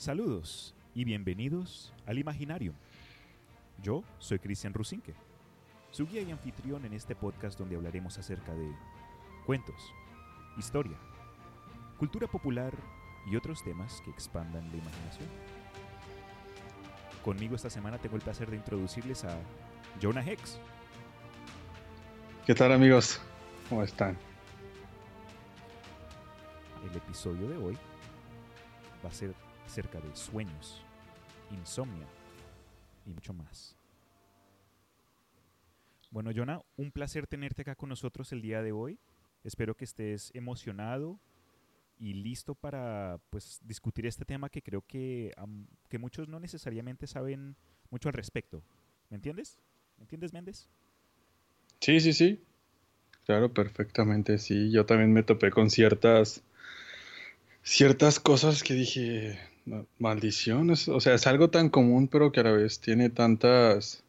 Saludos 0.00 0.74
y 0.94 1.04
bienvenidos 1.04 1.92
al 2.06 2.18
Imaginario. 2.18 2.72
Yo 3.82 4.02
soy 4.18 4.38
Cristian 4.38 4.72
Rusinque, 4.72 5.12
su 5.90 6.06
guía 6.06 6.22
y 6.22 6.30
anfitrión 6.30 6.86
en 6.86 6.94
este 6.94 7.14
podcast 7.14 7.58
donde 7.58 7.76
hablaremos 7.76 8.16
acerca 8.16 8.54
de 8.54 8.74
cuentos, 9.44 9.92
historia, 10.56 10.96
cultura 11.98 12.26
popular 12.26 12.72
y 13.30 13.36
otros 13.36 13.62
temas 13.62 14.00
que 14.02 14.10
expandan 14.10 14.70
la 14.70 14.78
imaginación. 14.78 15.28
Conmigo 17.22 17.54
esta 17.54 17.68
semana 17.68 17.98
tengo 17.98 18.16
el 18.16 18.22
placer 18.22 18.48
de 18.48 18.56
introducirles 18.56 19.24
a 19.24 19.36
Jonah 20.00 20.24
Hex. 20.26 20.58
¿Qué 22.46 22.54
tal 22.54 22.72
amigos? 22.72 23.20
¿Cómo 23.68 23.82
están? 23.82 24.16
El 26.90 26.96
episodio 26.96 27.50
de 27.50 27.58
hoy 27.58 27.78
va 29.04 29.10
a 29.10 29.12
ser 29.12 29.34
acerca 29.70 30.00
de 30.00 30.16
sueños, 30.16 30.82
insomnia 31.52 32.06
y 33.06 33.10
mucho 33.10 33.32
más. 33.32 33.76
Bueno, 36.10 36.32
Jonah, 36.34 36.60
un 36.76 36.90
placer 36.90 37.28
tenerte 37.28 37.62
acá 37.62 37.76
con 37.76 37.88
nosotros 37.88 38.32
el 38.32 38.42
día 38.42 38.62
de 38.62 38.72
hoy. 38.72 38.98
Espero 39.44 39.76
que 39.76 39.84
estés 39.84 40.32
emocionado 40.34 41.20
y 42.00 42.14
listo 42.14 42.56
para 42.56 43.20
pues, 43.30 43.60
discutir 43.62 44.06
este 44.06 44.24
tema 44.24 44.48
que 44.48 44.60
creo 44.60 44.82
que, 44.88 45.32
que 45.88 45.98
muchos 45.98 46.28
no 46.28 46.40
necesariamente 46.40 47.06
saben 47.06 47.54
mucho 47.90 48.08
al 48.08 48.14
respecto. 48.14 48.64
¿Me 49.08 49.18
entiendes? 49.18 49.56
¿Me 49.98 50.02
entiendes, 50.02 50.32
Méndez? 50.32 50.68
Sí, 51.78 52.00
sí, 52.00 52.12
sí. 52.12 52.42
Claro, 53.24 53.54
perfectamente, 53.54 54.38
sí. 54.38 54.72
Yo 54.72 54.84
también 54.84 55.12
me 55.12 55.22
topé 55.22 55.52
con 55.52 55.70
ciertas 55.70 56.42
ciertas 57.62 58.18
cosas 58.18 58.62
que 58.64 58.74
dije, 58.74 59.38
maldiciones, 59.98 60.88
o 60.88 61.00
sea, 61.00 61.14
es 61.14 61.26
algo 61.26 61.50
tan 61.50 61.68
común, 61.68 62.08
pero 62.08 62.32
que 62.32 62.40
a 62.40 62.44
la 62.44 62.52
vez 62.52 62.80
tiene 62.80 63.10
tantas 63.10 64.04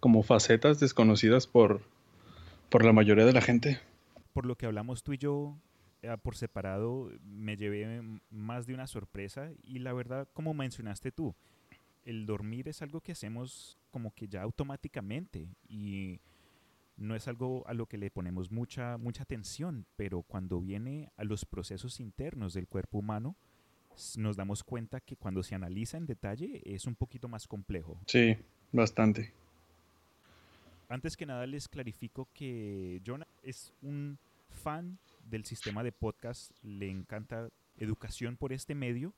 como 0.00 0.22
facetas 0.22 0.80
desconocidas 0.80 1.46
por, 1.46 1.80
por 2.68 2.84
la 2.84 2.92
mayoría 2.92 3.24
de 3.24 3.32
la 3.32 3.40
gente. 3.40 3.80
Por 4.32 4.46
lo 4.46 4.56
que 4.56 4.66
hablamos 4.66 5.02
tú 5.02 5.12
y 5.12 5.18
yo 5.18 5.56
eh, 6.02 6.16
por 6.22 6.36
separado, 6.36 7.10
me 7.24 7.56
llevé 7.56 8.02
más 8.30 8.66
de 8.66 8.74
una 8.74 8.86
sorpresa 8.86 9.50
y 9.62 9.78
la 9.78 9.94
verdad, 9.94 10.28
como 10.34 10.52
mencionaste 10.52 11.10
tú, 11.10 11.34
el 12.04 12.26
dormir 12.26 12.68
es 12.68 12.82
algo 12.82 13.00
que 13.00 13.12
hacemos 13.12 13.78
como 13.90 14.14
que 14.14 14.28
ya 14.28 14.42
automáticamente 14.42 15.48
y 15.66 16.20
no 16.98 17.16
es 17.16 17.26
algo 17.26 17.66
a 17.66 17.72
lo 17.72 17.86
que 17.86 17.96
le 17.96 18.10
ponemos 18.10 18.50
mucha, 18.50 18.98
mucha 18.98 19.22
atención, 19.22 19.86
pero 19.96 20.22
cuando 20.22 20.60
viene 20.60 21.10
a 21.16 21.24
los 21.24 21.46
procesos 21.46 21.98
internos 22.00 22.52
del 22.52 22.68
cuerpo 22.68 22.98
humano, 22.98 23.36
nos 24.16 24.36
damos 24.36 24.62
cuenta 24.62 25.00
que 25.00 25.16
cuando 25.16 25.42
se 25.42 25.54
analiza 25.54 25.96
en 25.96 26.06
detalle 26.06 26.62
es 26.64 26.86
un 26.86 26.94
poquito 26.94 27.28
más 27.28 27.46
complejo. 27.46 28.00
Sí, 28.06 28.36
bastante. 28.72 29.32
Antes 30.88 31.16
que 31.16 31.26
nada 31.26 31.46
les 31.46 31.68
clarifico 31.68 32.28
que 32.34 33.00
Jonah 33.04 33.26
es 33.42 33.72
un 33.82 34.18
fan 34.50 34.98
del 35.28 35.44
sistema 35.44 35.82
de 35.82 35.92
podcast, 35.92 36.52
le 36.62 36.90
encanta 36.90 37.48
educación 37.76 38.36
por 38.36 38.52
este 38.52 38.74
medio 38.74 39.14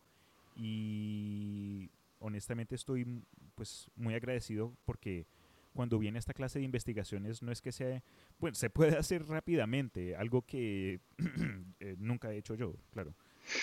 y 0.57 1.91
honestamente 2.19 2.75
estoy 2.75 3.23
pues 3.55 3.91
muy 3.97 4.15
agradecido 4.15 4.73
porque 4.85 5.27
cuando 5.75 5.99
viene 5.99 6.19
esta 6.19 6.33
clase 6.33 6.59
de 6.59 6.65
investigaciones 6.65 7.43
no 7.43 7.53
es 7.53 7.61
que 7.61 7.71
sea, 7.71 8.03
bueno, 8.39 8.55
se 8.55 8.71
puede 8.71 8.97
hacer 8.97 9.27
rápidamente, 9.27 10.17
algo 10.17 10.43
que 10.43 11.01
eh, 11.81 11.97
nunca 11.99 12.33
he 12.33 12.39
hecho 12.39 12.55
yo, 12.55 12.75
claro, 12.91 13.15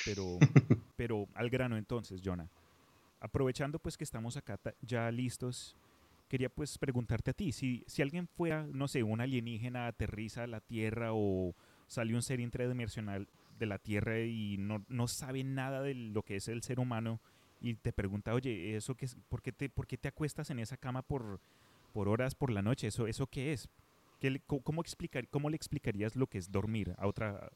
pero, 0.05 0.37
pero 0.95 1.27
al 1.33 1.49
grano 1.49 1.77
entonces, 1.77 2.21
Jonah. 2.23 2.49
Aprovechando 3.19 3.79
pues 3.79 3.97
que 3.97 4.03
estamos 4.03 4.35
acá 4.35 4.59
ya 4.81 5.09
listos, 5.09 5.77
quería 6.27 6.49
pues 6.49 6.77
preguntarte 6.77 7.31
a 7.31 7.33
ti, 7.33 7.51
si, 7.51 7.83
si 7.87 8.01
alguien 8.01 8.27
fuera, 8.27 8.67
no 8.67 8.87
sé, 8.87 9.03
un 9.03 9.21
alienígena 9.21 9.87
aterriza 9.87 10.43
a 10.43 10.47
la 10.47 10.59
Tierra 10.59 11.13
o 11.13 11.55
salió 11.87 12.17
un 12.17 12.21
ser 12.21 12.41
intradimensional 12.41 13.29
de 13.59 13.65
la 13.65 13.77
Tierra 13.77 14.19
y 14.19 14.57
no, 14.57 14.83
no 14.89 15.07
sabe 15.07 15.43
nada 15.43 15.81
de 15.81 15.93
lo 15.93 16.23
que 16.23 16.35
es 16.35 16.49
el 16.49 16.63
ser 16.63 16.79
humano 16.79 17.21
y 17.61 17.75
te 17.75 17.93
pregunta, 17.93 18.33
oye, 18.33 18.75
eso 18.75 18.95
que 18.95 19.07
¿por, 19.29 19.41
qué 19.41 19.53
te, 19.53 19.69
¿por 19.69 19.87
qué 19.87 19.97
te 19.97 20.09
acuestas 20.09 20.49
en 20.49 20.59
esa 20.59 20.75
cama 20.75 21.01
por 21.01 21.39
por 21.93 22.09
horas 22.09 22.35
por 22.35 22.51
la 22.51 22.61
noche. 22.61 22.87
¿Eso, 22.87 23.07
eso 23.07 23.27
qué 23.27 23.53
es? 23.53 23.69
¿Qué 24.19 24.41
cómo, 24.45 24.81
explicar, 24.81 25.27
¿Cómo 25.29 25.49
le 25.49 25.55
explicarías 25.55 26.15
lo 26.15 26.27
que 26.27 26.39
es 26.39 26.51
dormir 26.51 26.95
a 26.97 27.07
otra, 27.07 27.51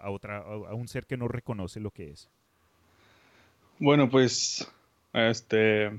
a 0.00 0.10
otra, 0.10 0.38
a 0.38 0.74
un 0.74 0.88
ser 0.88 1.06
que 1.06 1.16
no 1.16 1.28
reconoce 1.28 1.80
lo 1.80 1.90
que 1.90 2.10
es? 2.10 2.28
Bueno, 3.78 4.08
pues, 4.08 4.70
este, 5.12 5.90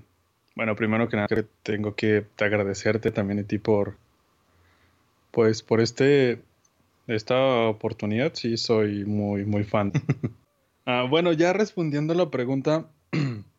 bueno, 0.56 0.76
primero 0.76 1.09
que 1.09 1.18
nada 1.18 1.28
tengo 1.64 1.96
que 1.96 2.26
agradecerte 2.40 3.12
también 3.12 3.40
a 3.40 3.44
ti 3.44 3.58
por, 3.58 3.98
pues, 5.32 5.62
por 5.62 5.82
este, 5.82 6.42
esta 7.08 7.68
oportunidad. 7.68 8.34
Sí, 8.34 8.58
soy 8.58 9.06
muy, 9.06 9.46
muy 9.46 9.64
fan. 9.64 9.92
ah, 10.86 11.06
bueno, 11.09 11.34
ya 11.34 11.53
respondiendo 11.53 12.14
a 12.14 12.16
la 12.16 12.30
pregunta, 12.30 12.88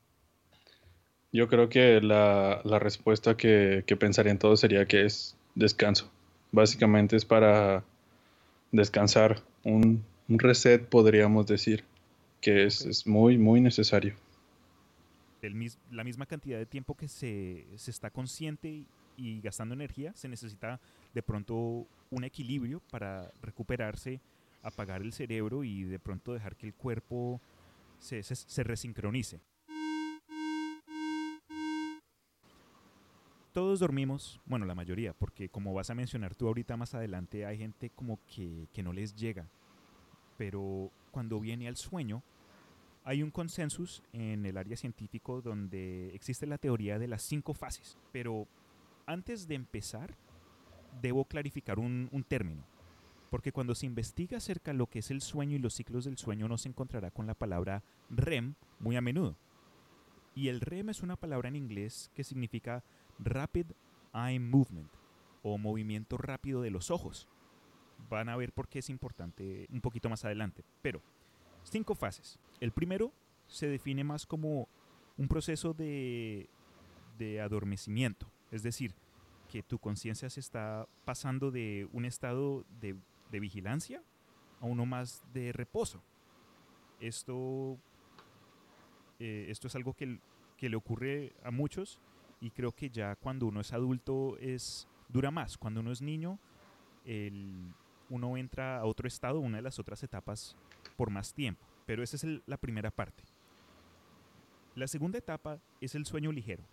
Yo 1.35 1.49
creo 1.49 1.69
que 1.69 2.01
la, 2.01 2.63
respuesta 2.79 3.37
que, 3.37 3.83
que 3.89 3.97
pensarían 3.97 4.39
todos 4.39 4.61
sería 4.61 4.87
que 4.87 5.05
es 5.05 5.37
descanso. 5.57 6.09
Básicamente 6.53 7.17
es 7.17 7.25
para 7.25 7.83
descansar, 8.71 9.43
un, 9.65 10.05
reset 10.29 10.89
podríamos 10.89 11.47
decir, 11.47 11.85
que 12.41 12.65
es, 12.65 13.07
muy, 13.07 13.39
muy 13.39 13.61
necesario. 13.61 14.15
la 15.91 16.05
misma 16.05 16.27
cantidad 16.27 16.59
de 16.59 16.67
tiempo 16.67 16.95
que 16.95 17.09
se, 17.09 17.67
se 17.77 17.91
está 17.91 18.11
consciente 18.11 18.85
y 19.17 19.41
gastando 19.41 19.75
energía, 19.75 20.13
se 20.15 20.29
necesita 20.29 20.81
de 21.15 21.23
pronto 21.23 21.87
un 22.11 22.25
equilibrio 22.25 22.81
para 22.91 23.31
recuperarse, 23.43 24.21
apagar 24.63 25.03
el 25.03 25.13
cerebro 25.13 25.65
y 25.65 25.85
de 25.85 25.99
pronto 25.99 26.33
dejar 26.33 26.57
que 26.57 26.67
el 26.67 26.75
cuerpo 26.75 27.41
se, 27.99 28.23
se 28.23 28.63
resincronice. 28.63 29.41
todos 33.55 33.79
dormimos, 33.79 34.41
bueno, 34.47 34.67
la 34.67 34.75
mayoría, 34.75 35.15
porque 35.15 35.49
como 35.49 35.73
vas 35.73 35.89
a 35.89 35.95
mencionar 35.95 36.35
tú 36.35 36.49
ahorita 36.49 36.77
más 36.77 36.93
adelante, 36.95 37.47
hay 37.47 37.57
gente 37.57 37.89
como 37.89 38.19
que, 38.27 38.69
no 38.83 38.93
les 38.93 39.15
llega. 39.15 39.47
Pero 40.37 40.91
cuando 41.11 41.41
viene 41.41 41.69
al 41.69 41.77
sueño, 41.77 42.23
hay 43.05 43.23
un 43.23 43.31
consensus 43.31 44.03
en 44.13 44.47
el 44.47 44.57
área 44.57 44.77
científico 44.77 45.43
donde 45.43 46.15
existe 46.15 46.47
la 46.47 46.59
teoría 46.59 46.99
de 46.99 47.09
las 47.09 47.23
cinco 47.23 47.55
fases. 47.55 47.99
Pero 48.13 48.49
antes 49.07 49.47
de 49.47 49.55
empezar, 49.55 50.17
debo 51.03 51.25
clarificar 51.27 51.79
un, 51.79 52.09
un 52.13 52.25
término. 52.25 52.65
Porque 53.31 53.53
cuando 53.53 53.75
se 53.75 53.87
investiga 53.87 54.39
acerca 54.39 54.73
de 54.73 54.79
lo 54.79 54.87
que 54.87 55.01
es 55.01 55.11
el 55.11 55.21
sueño 55.21 55.57
y 55.57 55.59
los 55.59 55.75
ciclos 55.75 56.05
del 56.05 56.19
sueño, 56.19 56.49
no 56.49 56.57
se 56.57 56.69
encontrará 56.69 57.11
con 57.11 57.27
la 57.27 57.35
palabra 57.35 57.83
REM 58.11 58.55
muy 58.79 58.97
a 58.97 59.01
menudo. 59.01 59.37
Y 60.35 60.49
el 60.49 60.61
REM 60.61 60.91
es 60.91 61.03
una 61.03 61.17
palabra 61.17 61.49
en 61.49 61.57
inglés 61.57 62.11
que 62.15 62.25
significa 62.25 62.85
Rapid 63.19 63.67
Eye 64.15 64.41
Movement 64.41 64.91
o 65.43 65.59
movimiento 65.59 66.17
rápido 66.17 66.63
de 66.63 66.71
los 66.71 66.91
ojos. 66.91 67.29
Van 68.09 68.29
a 68.29 68.37
ver 68.37 68.53
por 68.53 68.69
qué 68.69 68.81
es 68.81 68.91
importante 68.91 69.67
un 69.71 69.81
poquito 69.81 70.09
más 70.09 70.25
adelante. 70.25 70.63
Pero, 70.83 71.01
cinco 71.63 71.95
fases. 71.95 72.39
El 72.61 72.73
primero 72.73 73.13
se 73.47 73.69
define 73.69 74.05
más 74.05 74.27
como 74.27 74.69
un 75.17 75.29
proceso 75.29 75.75
de, 75.75 76.49
de 77.19 77.41
adormecimiento. 77.41 78.27
Es 78.51 78.63
decir, 78.63 78.95
que 79.51 79.63
tu 79.63 79.79
conciencia 79.79 80.29
se 80.31 80.41
está 80.41 80.87
pasando 81.05 81.51
de 81.51 81.89
un 81.93 82.05
estado 82.05 82.65
de, 82.81 82.97
de, 83.31 83.41
vigilancia 83.41 84.03
a 84.61 84.67
uno 84.67 84.87
más 84.87 85.23
de 85.33 85.53
reposo. 85.53 86.03
Esto, 87.01 87.79
eh, 89.19 89.47
esto 89.49 89.69
es 89.69 89.77
algo 89.77 89.95
que, 89.95 90.19
que 90.57 90.69
le 90.69 90.77
ocurre 90.77 91.33
a 91.43 91.51
muchos 91.51 92.01
y 92.41 92.51
creo 92.51 92.73
que 92.73 92.91
ya 92.91 93.17
cuando 93.17 93.47
uno 93.47 93.61
es 93.61 93.73
adulto 93.73 94.37
es 94.39 94.89
dura 95.09 95.31
más. 95.31 95.57
Cuando 95.57 95.81
uno 95.81 95.93
es 95.93 96.03
niño, 96.03 96.39
uno 98.11 98.37
entra 98.37 98.79
a 98.79 98.85
otro 98.85 99.09
estado, 99.09 99.41
una 99.41 99.59
de 99.59 99.63
las 99.63 99.79
otras 99.79 100.03
etapas, 100.03 100.57
por 100.97 101.11
más 101.11 101.35
tiempo. 101.35 101.65
Pero 101.87 102.03
esa 102.03 102.17
es 102.17 102.27
la 102.47 102.57
primera 102.57 102.91
parte. 102.91 103.25
La 104.75 104.87
segunda 104.89 105.19
etapa 105.19 105.61
es 105.81 105.95
el 105.95 106.07
sueño 106.07 106.33
ligero. 106.33 106.65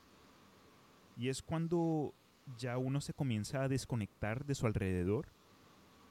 Y 1.18 1.30
es 1.30 1.42
cuando 1.42 2.14
ya 2.58 2.78
uno 2.78 3.02
se 3.02 3.14
comienza 3.14 3.64
a 3.64 3.68
desconectar 3.68 4.46
de 4.46 4.56
su 4.56 4.66
alrededor 4.66 5.28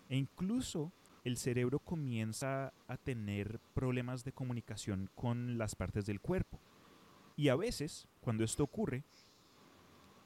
e 0.09 0.17
incluso 0.17 0.93
el 1.25 1.37
cerebro 1.37 1.79
comienza 1.79 2.73
a 2.89 2.97
tener 2.97 3.61
problemas 3.75 4.25
de 4.25 4.33
comunicación 4.33 5.11
con 5.15 5.59
las 5.59 5.75
partes 5.75 6.07
del 6.07 6.21
cuerpo. 6.21 6.59
Y 7.37 7.49
a 7.49 7.57
veces, 7.57 8.09
cuando 8.21 8.45
esto 8.45 8.65
ocurre, 8.65 9.05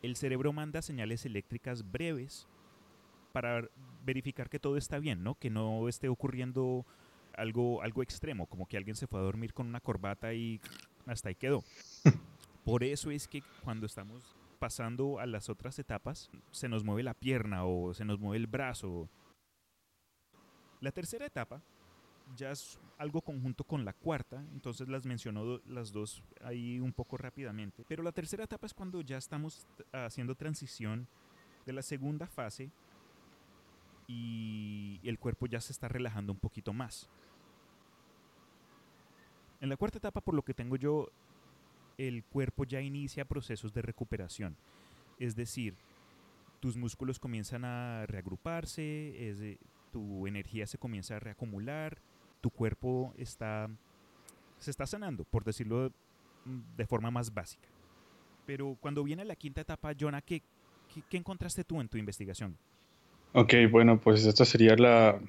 el 0.03 0.17
cerebro 0.17 0.53
manda 0.53 0.83
señales 0.83 1.25
eléctricas 1.25 1.91
breves 1.91 2.47
para 3.35 3.69
verificar 4.05 4.49
que 4.49 4.61
todo 4.61 4.77
está 4.77 5.01
bien, 5.01 5.25
¿no? 5.25 5.35
Que 5.35 5.51
no 5.51 5.89
esté 5.89 6.09
ocurriendo 6.09 6.87
algo, 7.37 7.83
algo 7.83 8.01
extremo, 8.05 8.47
como 8.47 8.67
que 8.67 8.77
alguien 8.77 8.95
se 8.95 9.09
fue 9.09 9.19
a 9.19 9.25
dormir 9.25 9.53
con 9.53 9.67
una 9.67 9.81
corbata 9.81 10.33
y 10.35 10.61
hasta 11.05 11.31
ahí 11.31 11.35
quedó. 11.35 11.65
Por 12.65 12.85
eso 12.85 13.11
es 13.11 13.27
que 13.27 13.43
cuando 13.65 13.87
estamos 13.87 14.37
pasando 14.61 15.19
a 15.19 15.27
las 15.27 15.49
otras 15.49 15.81
etapas, 15.81 16.31
se 16.53 16.69
nos 16.69 16.85
mueve 16.85 17.03
la 17.03 17.13
pierna 17.13 17.65
o 17.65 17.93
se 17.93 18.05
nos 18.05 18.21
mueve 18.21 18.37
el 18.37 18.47
brazo. 18.47 19.11
La 20.81 20.93
tercera 20.93 21.27
etapa 21.27 21.61
ya 22.37 22.53
es 22.53 22.79
algo 22.99 23.21
conjunto 23.21 23.65
con 23.65 23.85
la 23.85 23.95
cuarta, 23.95 24.47
entonces 24.53 24.89
las 24.89 25.07
mencionó 25.07 25.61
las 25.67 25.91
dos 25.91 26.23
ahí 26.41 26.79
un 26.79 26.93
poco 26.93 27.17
rápidamente. 27.17 27.85
Pero 27.89 28.05
la 28.05 28.13
tercera 28.13 28.45
etapa 28.45 28.67
es 28.67 28.75
cuando 28.75 29.01
ya 29.01 29.17
estamos 29.17 29.67
haciendo 29.91 30.37
transición 30.37 31.09
de 31.67 31.73
la 31.73 31.83
segunda 31.83 32.29
fase 32.29 32.71
y 34.07 35.01
el 35.03 35.19
cuerpo 35.19 35.47
ya 35.47 35.61
se 35.61 35.73
está 35.73 35.89
relajando 35.89 36.33
un 36.33 36.39
poquito 36.39 36.73
más. 36.73 37.09
En 39.61 39.69
la 39.69 39.77
cuarta 39.77 39.99
etapa, 39.99 40.21
por 40.21 40.35
lo 40.35 40.43
que 40.43 40.55
tengo 40.55 40.77
yo, 40.77 41.09
el 41.97 42.25
cuerpo 42.25 42.65
ya 42.65 42.81
inicia 42.81 43.25
procesos 43.25 43.73
de 43.73 43.83
recuperación. 43.83 44.57
Es 45.19 45.37
decir, 45.37 45.77
tus 46.61 46.77
músculos 46.77 47.19
comienzan 47.19 47.65
a 47.65 48.07
reagruparse, 48.07 49.59
tu 49.93 50.27
energía 50.27 50.67
se 50.67 50.79
comienza 50.79 51.17
a 51.17 51.21
reacumular, 51.21 51.99
tu 52.41 52.51
cuerpo 52.51 53.15
está, 53.17 53.71
se 54.59 54.71
está 54.71 54.87
sanando, 54.87 55.25
por 55.25 55.45
decirlo 55.45 55.93
de 56.45 56.87
forma 56.87 57.11
más 57.11 57.33
básica. 57.33 57.69
Pero 58.47 58.77
cuando 58.81 59.05
viene 59.05 59.25
la 59.25 59.37
quinta 59.37 59.61
etapa, 59.61 59.93
Jonah, 59.99 60.21
¿qué, 60.21 60.43
qué, 61.09 61.17
encontraste 61.17 61.65
tú 61.65 61.81
en 61.81 61.89
tu 61.89 61.97
investigación? 61.97 62.59
Ok, 63.37 63.53
bueno, 63.69 64.01
pues 64.01 64.25
esta 64.25 64.45
sería 64.45 64.77
la, 64.77 65.21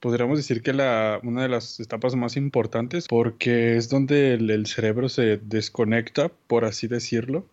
podríamos 0.00 0.36
decir 0.36 0.60
que 0.60 0.72
la, 0.72 1.20
una 1.22 1.42
de 1.42 1.48
las 1.48 1.78
etapas 1.78 2.16
más 2.16 2.36
importantes 2.36 3.06
porque 3.06 3.76
es 3.76 3.88
donde 3.88 4.34
el, 4.34 4.66
cerebro 4.66 5.08
se 5.08 5.36
desconecta, 5.36 6.30
por 6.48 6.64
así 6.64 6.88
decirlo. 6.88 7.46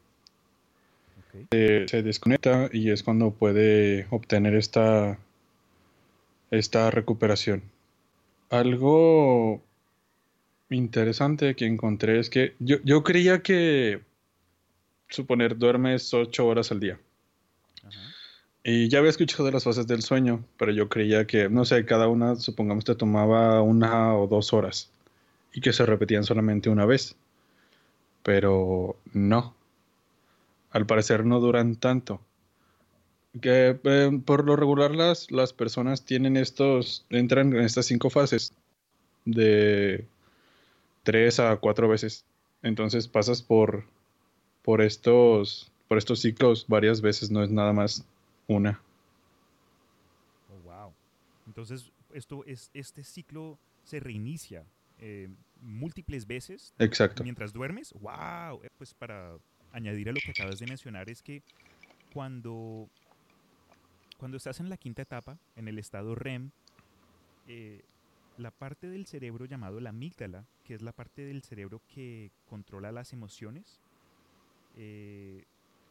se 1.52 2.02
desconecta 2.02 2.70
y 2.74 2.90
es 2.90 3.04
cuando 3.04 3.30
puede 3.30 4.08
obtener 4.10 4.56
esta, 4.56 5.20
esta 6.50 6.90
recuperación. 6.90 7.62
Algo 8.50 9.62
interesante 10.72 11.56
que 11.56 11.68
encontré 11.68 12.20
es 12.20 12.32
que 12.32 12.56
yo, 12.58 12.78
yo 12.84 13.04
creía 13.04 13.44
que, 13.44 14.02
suponer, 15.10 15.60
duermes 15.60 16.12
ocho 16.16 16.48
horas 16.48 16.72
al 16.72 16.80
día. 16.80 17.00
Y 18.72 18.88
ya 18.88 19.00
había 19.00 19.10
escuchado 19.10 19.46
de 19.46 19.52
las 19.52 19.64
fases 19.64 19.88
del 19.88 20.04
sueño, 20.04 20.46
pero 20.56 20.72
yo 20.72 20.90
creía 20.90 21.26
que, 21.26 21.50
no 21.50 21.66
sé, 21.66 21.86
cada 21.86 22.08
una, 22.08 22.36
supongamos, 22.36 22.86
te 22.86 22.94
tomaba 22.94 23.64
una 23.64 24.16
o 24.16 24.28
dos 24.28 24.54
horas 24.54 24.92
y 25.52 25.60
que 25.60 25.74
se 25.74 25.88
repetían 25.88 26.24
solamente 26.24 26.70
una 26.70 26.86
vez. 26.86 27.16
Pero 28.22 28.96
no. 29.12 29.56
Al 30.70 30.86
parecer 30.86 31.26
no 31.26 31.40
duran 31.40 31.78
tanto. 31.78 32.22
Que 33.42 33.80
eh, 33.84 34.22
por 34.24 34.46
lo 34.46 34.56
regular 34.56 34.92
las, 34.92 35.32
las 35.32 35.52
personas 35.52 36.06
tienen 36.06 36.38
estos, 36.38 37.08
entran 37.10 37.56
en 37.56 37.62
estas 37.62 37.88
cinco 37.88 38.12
fases 38.12 38.54
de 39.26 40.06
tres 41.02 41.40
a 41.40 41.58
cuatro 41.58 41.90
veces. 41.90 42.24
Entonces 42.62 43.08
pasas 43.08 43.42
por, 43.42 43.86
por 44.62 44.84
estos, 44.84 45.72
por 45.88 45.98
estos 45.98 46.20
ciclos 46.20 46.66
varias 46.68 47.02
veces, 47.02 47.32
no 47.32 47.42
es 47.42 47.50
nada 47.50 47.74
más 47.74 48.06
una. 48.50 48.82
Oh, 50.50 50.60
wow. 50.64 50.94
Entonces, 51.48 51.92
esto 52.14 52.44
es, 52.46 52.72
este 52.74 53.04
ciclo 53.04 53.60
se 53.84 54.00
reinicia 54.00 54.66
eh, 55.00 55.30
múltiples 55.62 56.26
veces. 56.26 56.74
Exacto. 56.80 57.24
Mientras 57.24 57.54
duermes. 57.54 57.94
Wow. 57.94 58.62
Eh, 58.64 58.70
pues 58.78 58.94
para 58.94 59.38
añadir 59.72 60.10
a 60.10 60.12
lo 60.12 60.20
que 60.20 60.32
acabas 60.32 60.60
de 60.60 60.66
mencionar 60.66 61.10
es 61.10 61.22
que 61.22 61.44
cuando, 62.12 62.90
cuando 64.18 64.38
estás 64.38 64.60
en 64.60 64.70
la 64.70 64.78
quinta 64.78 65.04
etapa, 65.04 65.38
en 65.56 65.68
el 65.68 65.78
estado 65.78 66.16
REM, 66.16 66.50
eh, 67.48 67.84
la 68.38 68.52
parte 68.52 68.88
del 68.90 69.06
cerebro 69.06 69.46
llamado 69.46 69.80
la 69.80 69.92
amígdala, 69.92 70.48
que 70.64 70.74
es 70.74 70.82
la 70.82 70.92
parte 70.92 71.22
del 71.24 71.44
cerebro 71.44 71.82
que 71.88 72.32
controla 72.48 72.92
las 72.92 73.14
emociones, 73.14 73.80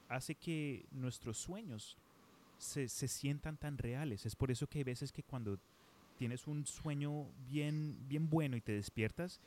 hace 0.08 0.34
que 0.34 0.87
nuestros 0.93 1.37
sueños 1.37 1.99
se, 2.58 2.88
sientan 2.88 3.56
tan 3.56 3.78
reales. 3.78 4.26
Es 4.26 4.37
por 4.37 4.50
eso 4.50 4.66
que 4.66 4.78
hay 4.78 4.84
veces 4.84 5.12
que 5.12 5.22
cuando 5.22 5.58
tienes 6.16 6.46
un 6.46 6.66
sueño 6.66 7.26
bien, 7.49 7.96
bien 8.08 8.28
bueno 8.28 8.56
y 8.56 8.60
te 8.60 8.72
despiertas, 8.72 9.40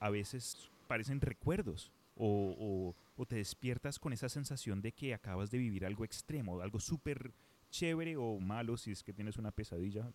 a 0.00 0.10
veces 0.10 0.70
parecen 0.88 1.20
recuerdos 1.20 1.92
o, 2.16 2.94
te 3.28 3.36
despiertas 3.36 3.98
con 3.98 4.12
esa 4.12 4.28
sensación 4.28 4.82
de 4.82 4.92
que 4.92 5.14
acabas 5.14 5.50
de 5.50 5.58
vivir 5.58 5.86
algo 5.86 6.04
extremo, 6.04 6.60
algo 6.60 6.78
súper 6.78 7.32
chévere 7.70 8.16
o 8.16 8.38
malo 8.38 8.76
si 8.76 8.90
es 8.90 9.02
que 9.02 9.12
tienes 9.12 9.38
una 9.38 9.50
pesadilla, 9.50 10.12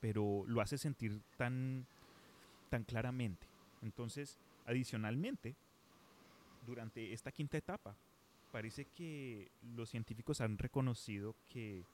pero 0.00 0.44
lo 0.46 0.60
hace 0.60 0.78
sentir 0.78 1.20
tan, 1.36 1.86
tan 2.70 2.84
claramente. 2.84 3.46
Entonces, 3.82 4.38
adicionalmente, 4.66 5.56
durante 6.64 7.12
esta 7.12 7.32
quinta 7.32 7.58
etapa, 7.58 7.96
parece 8.50 8.86
que 8.86 9.50
los 9.62 9.90
científicos 9.90 10.40
han 10.40 10.58
reconocido 10.58 11.36
que 11.48 11.84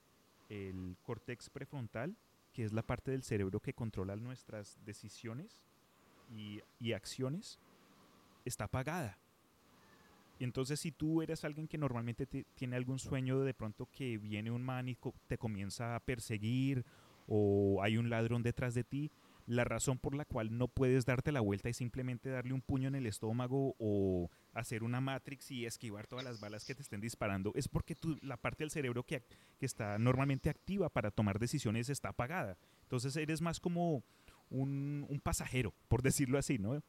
el 0.49 0.97
córtex 1.03 1.51
prefrontal, 1.51 2.17
que 2.53 2.65
es 2.65 2.73
la 2.73 2.83
parte 2.83 3.11
del 3.11 3.23
cerebro 3.23 3.61
que 3.61 3.75
controla 3.75 4.17
nuestras 4.17 4.79
decisiones 4.85 5.61
y, 6.81 6.93
acciones, 6.93 7.59
está 8.45 8.65
apagada. 8.65 9.19
Y 10.39 10.45
entonces 10.45 10.81
si 10.81 10.91
tú 10.91 11.23
eres 11.23 11.45
alguien 11.45 11.69
que 11.69 11.79
normalmente 11.79 12.27
tiene 12.27 12.77
algún 12.77 12.99
sueño 12.99 13.41
de 13.41 13.55
pronto 13.55 13.89
que 13.93 14.19
viene 14.19 14.51
un 14.51 14.63
man 14.63 14.89
y 14.89 14.97
te 15.27 15.39
comienza 15.39 15.95
a 15.95 16.01
perseguir 16.01 16.85
o 17.27 17.81
hay 17.83 17.97
un 17.97 18.11
ladrón 18.11 18.43
detrás 18.43 18.75
de 18.75 18.85
ti, 18.85 19.11
la 19.47 19.65
razón 19.65 19.99
por 19.99 20.15
la 20.15 20.25
cual 20.25 20.57
no 20.57 20.69
puedes 20.69 21.05
darte 21.05 21.33
la 21.33 21.41
vuelta 21.41 21.69
y 21.69 21.75
simplemente 21.75 22.31
darle 22.31 22.55
un 22.55 22.63
puño 22.63 22.89
en 22.89 22.95
el 22.95 23.07
estómago 23.07 23.75
o 23.79 24.31
hacer 24.53 24.83
una 24.83 25.01
Matrix 25.01 25.51
y 25.51 25.67
esquivar 25.67 26.07
todas 26.07 26.25
las 26.25 26.41
balas 26.41 26.65
que 26.65 26.75
te 26.75 26.83
estén 26.83 27.01
disparando 27.01 27.53
es 27.55 27.69
porque 27.69 27.97
la 28.23 28.37
parte 28.37 28.65
del 28.65 28.71
cerebro 28.71 29.05
que, 29.05 29.23
que 29.59 29.67
está 29.67 29.99
normalmente 29.99 30.49
activa 30.49 30.89
para 30.89 31.11
tomar 31.11 31.39
decisiones 31.39 31.89
está 31.89 32.11
apagada. 32.11 32.57
Entonces 32.83 33.17
eres 33.17 33.41
más 33.41 33.61
como 33.61 34.03
un, 34.51 35.07
un 35.09 35.21
pasajero, 35.21 35.75
por 35.89 36.03
decirlo 36.03 36.39
así, 36.39 36.59
¿no? 36.59 36.83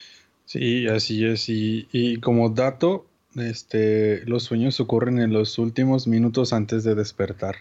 Sí, 0.46 0.88
así 0.88 1.26
es. 1.26 1.50
Y, 1.50 1.88
y 1.92 2.20
como 2.20 2.50
dato, 2.50 3.08
este, 3.36 4.24
los 4.26 4.44
sueños 4.44 4.80
ocurren 4.80 5.20
en 5.20 5.34
los 5.34 5.58
últimos 5.58 6.08
minutos 6.08 6.54
antes 6.54 6.84
de 6.84 6.96
despertar. 6.96 7.56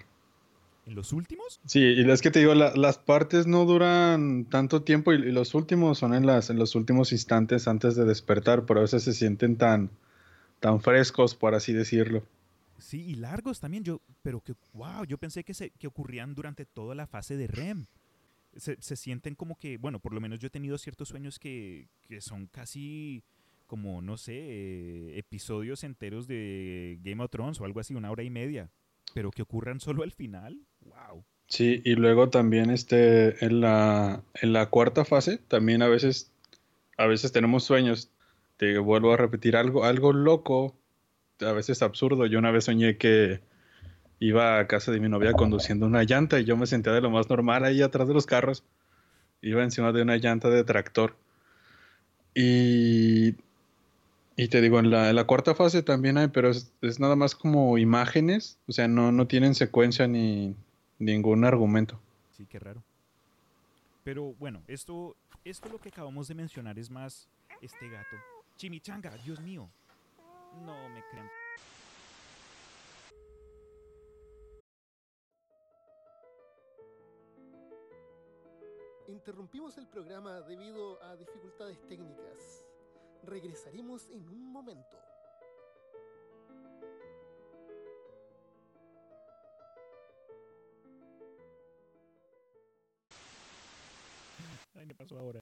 ¿En 0.87 0.95
los 0.95 1.13
últimos? 1.13 1.61
Sí, 1.65 1.81
y 1.81 2.11
es 2.11 2.21
que 2.21 2.31
te 2.31 2.41
digo, 2.41 2.55
las 2.55 2.99
partes 2.99 3.47
no 3.47 3.65
duran 3.65 4.45
tanto 4.45 4.83
tiempo 4.83 5.13
y, 5.13 5.33
los 5.33 5.55
últimos 5.55 5.99
son 5.99 6.13
en, 6.13 6.27
las, 6.27 6.51
en 6.51 6.59
los 6.59 6.75
últimos 6.75 7.13
instantes 7.13 7.67
antes 7.69 7.97
de 7.97 8.05
despertar, 8.05 8.67
pero 8.67 8.81
a 8.81 8.83
veces 8.83 9.03
se 9.03 9.15
sienten 9.15 9.57
tan, 9.57 9.91
tan 10.61 10.83
frescos, 10.83 11.35
por 11.35 11.55
así 11.55 11.73
decirlo. 11.73 12.23
Sí, 12.79 13.03
y 13.03 13.15
largos 13.15 13.61
también, 13.61 13.83
yo, 13.83 14.03
pero 14.23 14.41
que, 14.41 14.55
wow, 14.75 15.05
yo 15.07 15.17
pensé 15.17 15.43
que, 15.43 15.55
se, 15.55 15.71
que 15.71 15.87
ocurrían 15.87 16.35
durante 16.35 16.67
toda 16.67 16.95
la 16.95 17.07
fase 17.07 17.37
de 17.39 17.47
REM. 17.47 17.87
Se, 18.57 18.77
se, 18.81 18.97
sienten 18.97 19.35
como 19.35 19.59
que, 19.59 19.79
bueno, 19.79 20.01
por 20.01 20.13
lo 20.13 20.21
menos 20.21 20.39
yo 20.39 20.49
he 20.49 20.51
tenido 20.51 20.77
ciertos 20.77 21.09
sueños 21.09 21.39
que, 21.39 21.89
que 22.03 22.21
son 22.21 22.47
casi 22.47 23.25
como, 23.67 24.03
no 24.03 24.19
sé, 24.19 24.35
eh, 24.37 25.19
episodios 25.19 25.83
enteros 25.83 26.29
de 26.29 26.99
Game 27.03 27.25
of 27.25 27.31
Thrones 27.31 27.61
o 27.61 27.65
algo 27.65 27.81
así, 27.81 27.95
una 27.95 28.11
hora 28.11 28.23
y 28.23 28.31
media 28.31 28.71
pero 29.15 29.31
que 29.31 29.43
ocurran 29.43 29.81
solo 29.81 30.03
al 30.03 30.11
final, 30.11 30.67
wow. 30.85 31.25
Sí, 31.47 31.83
y 31.85 31.95
luego 31.95 32.31
también 32.31 32.71
este, 32.71 33.45
en, 33.45 33.61
la, 33.61 34.23
en 34.35 34.53
la 34.53 34.67
cuarta 34.67 35.05
fase, 35.05 35.39
también 35.39 35.83
a 35.83 35.89
veces, 35.89 36.33
a 36.97 37.07
veces 37.07 37.33
tenemos 37.33 37.65
sueños. 37.65 38.11
Te 38.57 38.79
vuelvo 38.79 39.13
a 39.13 39.17
repetir 39.17 39.57
algo, 39.57 39.85
algo 39.85 40.13
loco, 40.13 40.77
a 41.41 41.53
veces 41.53 41.83
absurdo. 41.83 42.27
Yo 42.27 42.39
una 42.39 42.51
vez 42.51 42.65
soñé 42.65 42.97
que 42.97 43.41
iba 44.21 44.59
a 44.59 44.67
casa 44.67 44.93
de 44.93 45.01
mi 45.01 45.09
novia 45.09 45.33
conduciendo 45.33 45.87
una 45.87 46.05
llanta 46.05 46.39
y 46.39 46.45
yo 46.45 46.57
me 46.57 46.67
sentía 46.67 46.93
de 46.93 47.01
lo 47.01 47.11
más 47.11 47.29
normal 47.29 47.65
ahí 47.65 47.83
atrás 47.83 48.09
de 48.09 48.15
los 48.15 48.27
carros. 48.27 48.65
Iba 49.43 49.63
encima 49.63 49.93
de 49.93 50.03
una 50.03 50.17
llanta 50.17 50.49
de 50.49 50.65
tractor. 50.65 51.17
Y 52.35 53.35
y 54.37 54.49
te 54.49 54.61
digo, 54.61 54.81
en 54.81 54.91
la, 54.91 55.25
cuarta 55.25 55.55
fase 55.55 55.83
también 55.83 56.19
hay, 56.19 56.29
pero 56.29 56.51
es, 56.51 56.73
nada 56.99 57.15
más 57.15 57.37
como 57.37 57.79
imágenes, 57.79 58.59
o 58.67 58.73
sea, 58.73 58.89
no, 58.89 59.13
no 59.13 59.29
tienen 59.29 59.55
secuencia 59.55 60.09
ni 60.09 60.57
ningún 60.99 61.45
argumento. 61.45 61.99
Sí, 62.33 62.47
qué 62.47 62.59
raro. 62.59 62.83
Pero 64.03 64.35
bueno, 64.35 64.63
esto, 64.67 65.17
esto 65.45 65.69
lo 65.69 65.79
que 65.79 65.89
acabamos 65.89 66.29
de 66.29 66.35
mencionar 66.35 66.79
es 66.79 66.91
más 66.91 67.29
este 67.61 67.89
gato. 67.89 68.17
Chimichanga, 68.57 69.17
Dios 69.25 69.41
mío. 69.41 69.69
No 70.65 70.89
me 70.89 71.03
crean. 71.11 71.29
Interrumpimos 79.09 79.77
el 79.79 79.87
programa 79.87 80.41
debido 80.43 81.03
a 81.03 81.17
dificultades 81.17 81.79
técnicas. 81.89 82.67
Regresaremos 83.23 84.09
en 84.11 84.29
un 84.29 84.53
momento. 84.53 84.99
Ay, 94.85 94.89
¿qué 94.89 94.95
pasó 94.95 95.19
ahora? 95.19 95.41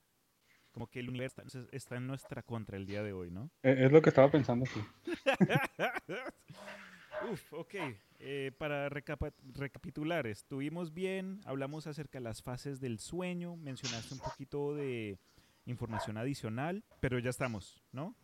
Como 0.71 0.87
que 0.87 1.01
el 1.01 1.09
universo 1.09 1.43
está, 1.43 1.67
está 1.73 1.97
en 1.97 2.07
nuestra 2.07 2.43
contra 2.43 2.77
el 2.77 2.87
día 2.87 3.03
de 3.03 3.13
hoy, 3.13 3.31
¿no? 3.33 3.51
Eh, 3.65 3.75
Es 3.87 3.91
lo 3.93 4.01
que 4.01 4.11
estaba 4.11 4.31
pensando, 4.31 4.65
sí. 4.67 4.81
Uf, 7.33 7.53
ok. 7.53 7.75
Eh, 8.21 8.53
para 8.57 8.89
recapa- 8.89 9.35
recapitular, 9.55 10.29
estuvimos 10.29 10.95
bien, 10.95 11.41
hablamos 11.45 11.89
acerca 11.89 12.19
de 12.19 12.23
las 12.25 12.41
fases 12.41 12.81
del 12.81 13.01
sueño, 13.01 13.57
mencionaste 13.57 14.15
un 14.15 14.21
poquito 14.21 14.77
de 14.77 15.19
información 15.67 16.17
adicional, 16.19 16.85
pero 17.01 17.19
ya 17.19 17.31
estamos, 17.31 17.83
¿no? 17.91 18.15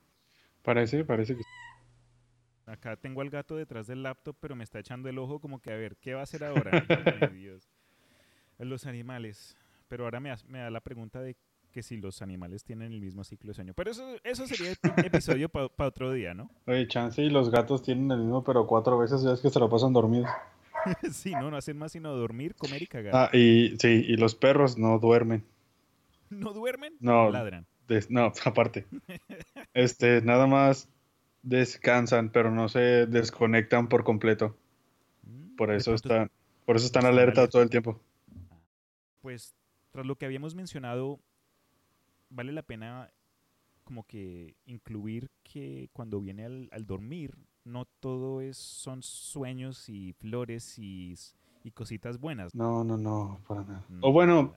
Parece, 0.62 1.04
parece 1.04 1.36
que 1.36 1.42
Acá 2.66 2.94
tengo 2.96 3.22
al 3.22 3.30
gato 3.30 3.56
detrás 3.56 3.88
del 3.88 4.04
laptop, 4.04 4.36
pero 4.40 4.54
me 4.54 4.62
está 4.62 4.78
echando 4.78 5.08
el 5.08 5.18
ojo 5.18 5.40
como 5.40 5.60
que 5.60 5.72
a 5.72 5.76
ver, 5.76 5.96
¿qué 5.96 6.14
va 6.14 6.20
a 6.20 6.24
hacer 6.24 6.44
ahora? 6.44 6.86
Ay, 7.06 7.26
Dios. 7.34 7.68
Los 8.58 8.86
animales. 8.86 9.56
Pero 9.88 10.04
ahora 10.04 10.20
me, 10.20 10.30
da 10.30 10.70
la 10.70 10.80
pregunta 10.80 11.20
de 11.20 11.36
que 11.72 11.82
si 11.82 11.96
los 11.96 12.22
animales 12.22 12.64
tienen 12.64 12.92
el 12.92 13.00
mismo 13.00 13.24
ciclo 13.24 13.48
de 13.50 13.54
sueño. 13.54 13.74
Pero 13.74 13.90
eso, 13.90 14.16
eso 14.24 14.46
sería 14.46 14.72
epi- 14.72 15.06
episodio 15.06 15.48
para 15.48 15.88
otro 15.88 16.12
día, 16.12 16.34
¿no? 16.34 16.50
Oye, 16.66 16.86
chance 16.88 17.22
y 17.22 17.30
los 17.30 17.50
gatos 17.50 17.82
tienen 17.82 18.10
el 18.10 18.20
mismo, 18.20 18.42
pero 18.44 18.66
cuatro 18.66 18.98
veces 18.98 19.22
ya 19.22 19.32
es 19.32 19.40
que 19.40 19.50
se 19.50 19.58
lo 19.58 19.68
pasan 19.68 19.92
dormidos. 19.92 20.30
sí, 21.12 21.32
no, 21.32 21.50
no 21.50 21.56
hacen 21.56 21.76
más 21.78 21.92
sino 21.92 22.14
dormir, 22.14 22.54
comer 22.54 22.82
y 22.82 22.86
cagar. 22.86 23.14
Ah, 23.14 23.30
y 23.36 23.76
sí, 23.78 24.04
y 24.06 24.16
los 24.16 24.34
perros 24.34 24.78
no 24.78 24.98
duermen. 24.98 25.44
¿No 26.30 26.52
duermen? 26.52 26.94
No. 27.00 27.30
Ladran. 27.30 27.66
Des- 27.86 28.10
no, 28.10 28.32
aparte. 28.44 28.86
Este, 29.72 30.20
nada 30.22 30.46
más 30.46 30.88
descansan, 31.42 32.30
pero 32.30 32.50
no 32.50 32.68
se 32.68 33.06
desconectan 33.06 33.88
por 33.88 34.04
completo. 34.04 34.56
Mm, 35.22 35.56
Por 35.56 35.72
eso 35.72 35.94
están, 35.94 36.30
por 36.66 36.76
eso 36.76 36.86
están 36.86 37.06
alerta 37.06 37.40
alerta. 37.40 37.48
todo 37.50 37.62
el 37.62 37.70
tiempo. 37.70 37.98
Pues 39.22 39.54
tras 39.90 40.06
lo 40.06 40.16
que 40.16 40.26
habíamos 40.26 40.54
mencionado, 40.54 41.20
vale 42.30 42.52
la 42.52 42.62
pena 42.62 43.10
como 43.84 44.04
que 44.06 44.56
incluir 44.66 45.30
que 45.42 45.88
cuando 45.92 46.20
viene 46.20 46.44
al, 46.44 46.68
al 46.72 46.86
dormir, 46.86 47.34
no 47.64 47.86
todo 48.00 48.40
es, 48.40 48.56
son 48.58 49.02
sueños 49.02 49.88
y 49.88 50.12
flores 50.14 50.78
y, 50.78 51.14
y 51.64 51.70
cositas 51.72 52.18
buenas. 52.20 52.52
No, 52.52 52.84
no, 52.84 52.98
no, 52.98 53.40
para 53.48 53.62
nada. 53.62 53.84
Mm, 53.88 54.00
O 54.00 54.12
bueno, 54.12 54.54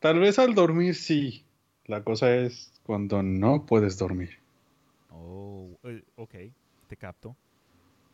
tal 0.00 0.20
vez 0.20 0.38
al 0.38 0.54
dormir 0.54 0.94
sí. 0.94 1.44
La 1.86 2.04
cosa 2.04 2.34
es 2.36 2.72
cuando 2.84 3.22
no 3.22 3.66
puedes 3.66 3.98
dormir. 3.98 4.30
Oh, 5.10 5.78
eh, 5.84 6.02
ok, 6.16 6.34
te 6.88 6.96
capto. 6.96 7.36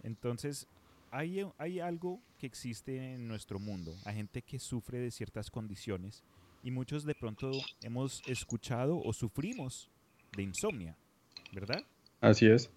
Entonces, 0.03 0.69
hay, 1.15 1.47
hay 1.59 1.81
algo 1.81 2.21
que 2.39 2.47
existe 2.47 3.15
en 3.15 3.29
nuestro 3.29 3.59
mundo. 3.61 3.95
Hay 4.05 4.17
gente 4.17 4.43
que 4.43 4.59
sufre 4.59 4.99
de 4.99 5.11
ciertas 5.11 5.51
condiciones 5.51 6.25
y 6.63 6.71
muchos 6.71 7.05
de 7.05 7.15
pronto 7.15 7.51
hemos 7.83 8.23
escuchado 8.27 8.99
o 8.99 9.13
sufrimos 9.13 9.89
de 10.37 10.43
insomnia, 10.43 10.97
¿verdad? 11.53 11.85
Así 12.21 12.47
es. 12.47 12.71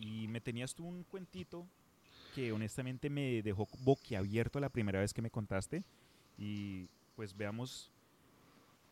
Y 0.00 0.26
me 0.28 0.40
tenías 0.40 0.74
tú 0.74 0.84
un 0.84 1.04
cuentito 1.04 1.66
que 2.34 2.52
honestamente 2.52 3.08
me 3.10 3.42
dejó 3.42 3.68
boquiabierto 3.84 4.58
la 4.58 4.68
primera 4.70 5.00
vez 5.00 5.12
que 5.12 5.22
me 5.22 5.30
contaste. 5.30 5.84
Y 6.38 6.88
pues 7.14 7.36
veamos 7.36 7.92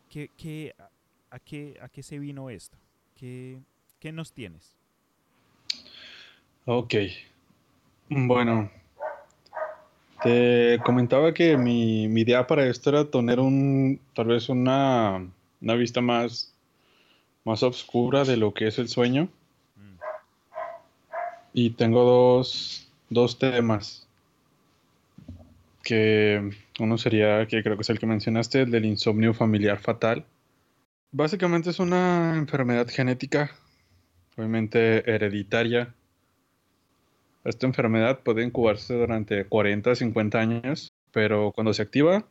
qué, 0.08 0.30
qué- 0.36 0.74
a, 0.78 0.90
a 1.30 1.38
qué, 1.40 1.78
a 1.80 1.88
qué 1.88 2.02
se 2.02 2.18
vino 2.18 2.50
esto. 2.50 2.78
¿Qué, 3.16 3.60
qué 3.98 4.12
nos 4.12 4.32
tienes? 4.32 4.76
Ok. 6.66 6.94
Bueno, 8.10 8.70
te 10.22 10.80
comentaba 10.84 11.34
que 11.34 11.56
mi, 11.56 12.04
idea 12.04 12.46
para 12.46 12.66
esto 12.66 12.90
era 12.90 13.04
tener 13.04 13.38
un, 13.38 14.00
tal 14.14 14.28
vez 14.28 14.48
una, 14.48 15.24
una 15.60 15.74
vista 15.74 16.00
más, 16.00 16.54
más 17.44 17.62
oscura 17.62 18.24
de 18.24 18.36
lo 18.36 18.54
que 18.54 18.66
es 18.66 18.78
el 18.78 18.88
sueño. 18.88 19.28
Y 21.52 21.70
tengo 21.70 22.04
dos, 22.04 22.88
dos 23.10 23.38
temas. 23.38 24.06
Que 25.82 26.50
uno 26.78 26.98
sería, 26.98 27.46
que 27.46 27.62
creo 27.62 27.76
que 27.76 27.82
es 27.82 27.90
el 27.90 27.98
que 27.98 28.06
mencionaste, 28.06 28.62
el 28.62 28.70
del 28.70 28.84
insomnio 28.84 29.34
familiar 29.34 29.78
fatal. 29.78 30.24
Básicamente 31.10 31.70
es 31.70 31.78
una 31.78 32.36
enfermedad 32.36 32.88
genética, 32.88 33.50
obviamente 34.36 35.10
hereditaria. 35.10 35.94
Esta 37.44 37.66
enfermedad 37.66 38.20
puede 38.20 38.44
incubarse 38.44 38.94
durante 38.94 39.44
40 39.44 39.90
a 39.92 39.94
50 39.94 40.38
años, 40.38 40.92
pero 41.12 41.52
cuando 41.52 41.72
se 41.72 41.82
activa, 41.82 42.26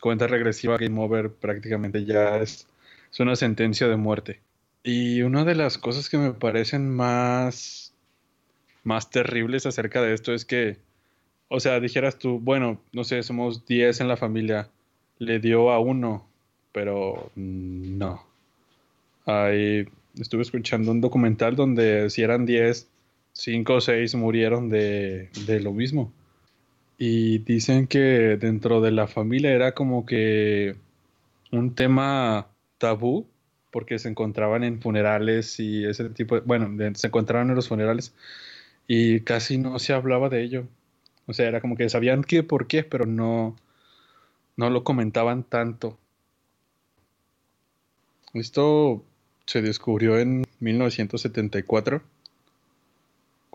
cuenta 0.00 0.26
regresiva 0.26 0.76
Game 0.76 1.00
Over 1.00 1.32
prácticamente 1.32 2.04
ya 2.04 2.38
es, 2.38 2.66
es 3.10 3.20
una 3.20 3.36
sentencia 3.36 3.88
de 3.88 3.96
muerte. 3.96 4.40
Y 4.82 5.22
una 5.22 5.44
de 5.44 5.54
las 5.54 5.78
cosas 5.78 6.08
que 6.08 6.18
me 6.18 6.32
parecen 6.32 6.88
más, 6.88 7.94
más 8.84 9.10
terribles 9.10 9.66
acerca 9.66 10.02
de 10.02 10.14
esto 10.14 10.32
es 10.32 10.44
que, 10.44 10.78
o 11.48 11.60
sea, 11.60 11.80
dijeras 11.80 12.18
tú, 12.18 12.38
bueno, 12.38 12.80
no 12.92 13.04
sé, 13.04 13.22
somos 13.22 13.66
10 13.66 14.00
en 14.00 14.08
la 14.08 14.16
familia, 14.16 14.70
le 15.18 15.40
dio 15.40 15.70
a 15.70 15.78
uno, 15.78 16.26
pero 16.72 17.30
no. 17.34 18.24
Ahí 19.26 19.86
estuve 20.18 20.42
escuchando 20.42 20.90
un 20.92 21.00
documental 21.00 21.56
donde 21.56 22.08
si 22.10 22.22
eran 22.22 22.46
10, 22.46 22.88
5 23.38 23.74
o 23.74 23.80
6 23.80 24.16
murieron 24.16 24.68
de, 24.68 25.30
de 25.46 25.60
lo 25.60 25.72
mismo. 25.72 26.12
Y 26.98 27.38
dicen 27.38 27.86
que 27.86 28.36
dentro 28.36 28.80
de 28.80 28.90
la 28.90 29.06
familia 29.06 29.52
era 29.52 29.74
como 29.74 30.04
que 30.04 30.76
un 31.52 31.74
tema 31.76 32.48
tabú, 32.78 33.28
porque 33.70 33.98
se 34.00 34.08
encontraban 34.08 34.64
en 34.64 34.80
funerales 34.80 35.60
y 35.60 35.84
ese 35.84 36.10
tipo 36.10 36.34
de, 36.34 36.40
bueno, 36.42 36.68
se 36.94 37.06
encontraban 37.06 37.48
en 37.50 37.56
los 37.56 37.68
funerales 37.68 38.12
y 38.88 39.20
casi 39.20 39.58
no 39.58 39.78
se 39.78 39.92
hablaba 39.92 40.28
de 40.28 40.42
ello. 40.42 40.66
O 41.26 41.32
sea, 41.32 41.46
era 41.46 41.60
como 41.60 41.76
que 41.76 41.88
sabían 41.90 42.24
qué, 42.24 42.42
por 42.42 42.66
qué, 42.66 42.82
pero 42.82 43.06
no, 43.06 43.56
no 44.56 44.70
lo 44.70 44.82
comentaban 44.82 45.44
tanto. 45.44 45.96
Esto 48.34 49.04
se 49.46 49.62
descubrió 49.62 50.18
en 50.18 50.44
1974 50.60 52.02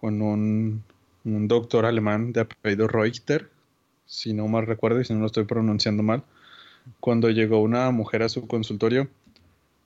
con 0.03 0.21
un, 0.21 0.83
un 1.23 1.47
doctor 1.47 1.85
alemán 1.85 2.33
de 2.33 2.41
apellido 2.41 2.87
Reuter, 2.89 3.49
si 4.05 4.33
no 4.33 4.47
mal 4.49 4.65
recuerdo 4.67 4.99
y 5.01 5.05
si 5.05 5.13
no 5.13 5.21
lo 5.21 5.27
estoy 5.27 5.45
pronunciando 5.45 6.03
mal, 6.03 6.23
cuando 6.99 7.29
llegó 7.29 7.61
una 7.61 7.91
mujer 7.91 8.23
a 8.23 8.29
su 8.29 8.47
consultorio 8.47 9.09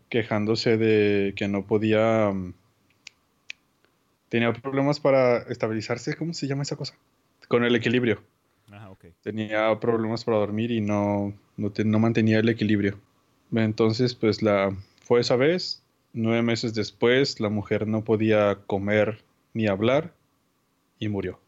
quejándose 0.10 0.78
de 0.78 1.34
que 1.36 1.48
no 1.48 1.66
podía... 1.66 2.32
mm, 2.34 2.54
Tenía 4.30 4.54
problemas 4.54 5.00
para 5.00 5.38
estabilizarse, 5.44 6.16
¿cómo 6.16 6.34
se 6.34 6.48
llama 6.48 6.64
esa 6.64 6.76
cosa? 6.76 6.94
Con 7.48 7.64
el 7.64 7.76
equilibrio. 7.76 8.22
Ajá, 8.72 8.90
ok. 8.92 9.06
Tenía 9.22 9.80
problemas 9.80 10.26
para 10.26 10.38
dormir 10.38 10.72
y 10.72 10.82
no, 10.82 11.34
no, 11.56 11.72
te- 11.72 11.86
no 11.86 12.00
mantenía 12.00 12.40
el 12.40 12.50
equilibrio. 12.50 13.00
Entonces, 13.54 14.16
pues 14.16 14.42
la 14.42 14.76
fue 15.02 15.22
esa 15.22 15.36
vez. 15.38 15.84
Nueve 16.14 16.42
meses 16.42 16.74
después, 16.74 17.40
la 17.40 17.50
mujer 17.50 17.88
no 17.88 18.04
podía 18.04 18.56
comer 18.68 19.24
ni 19.54 19.68
hablar 19.68 20.14
y 21.00 21.10
murió. 21.10 21.40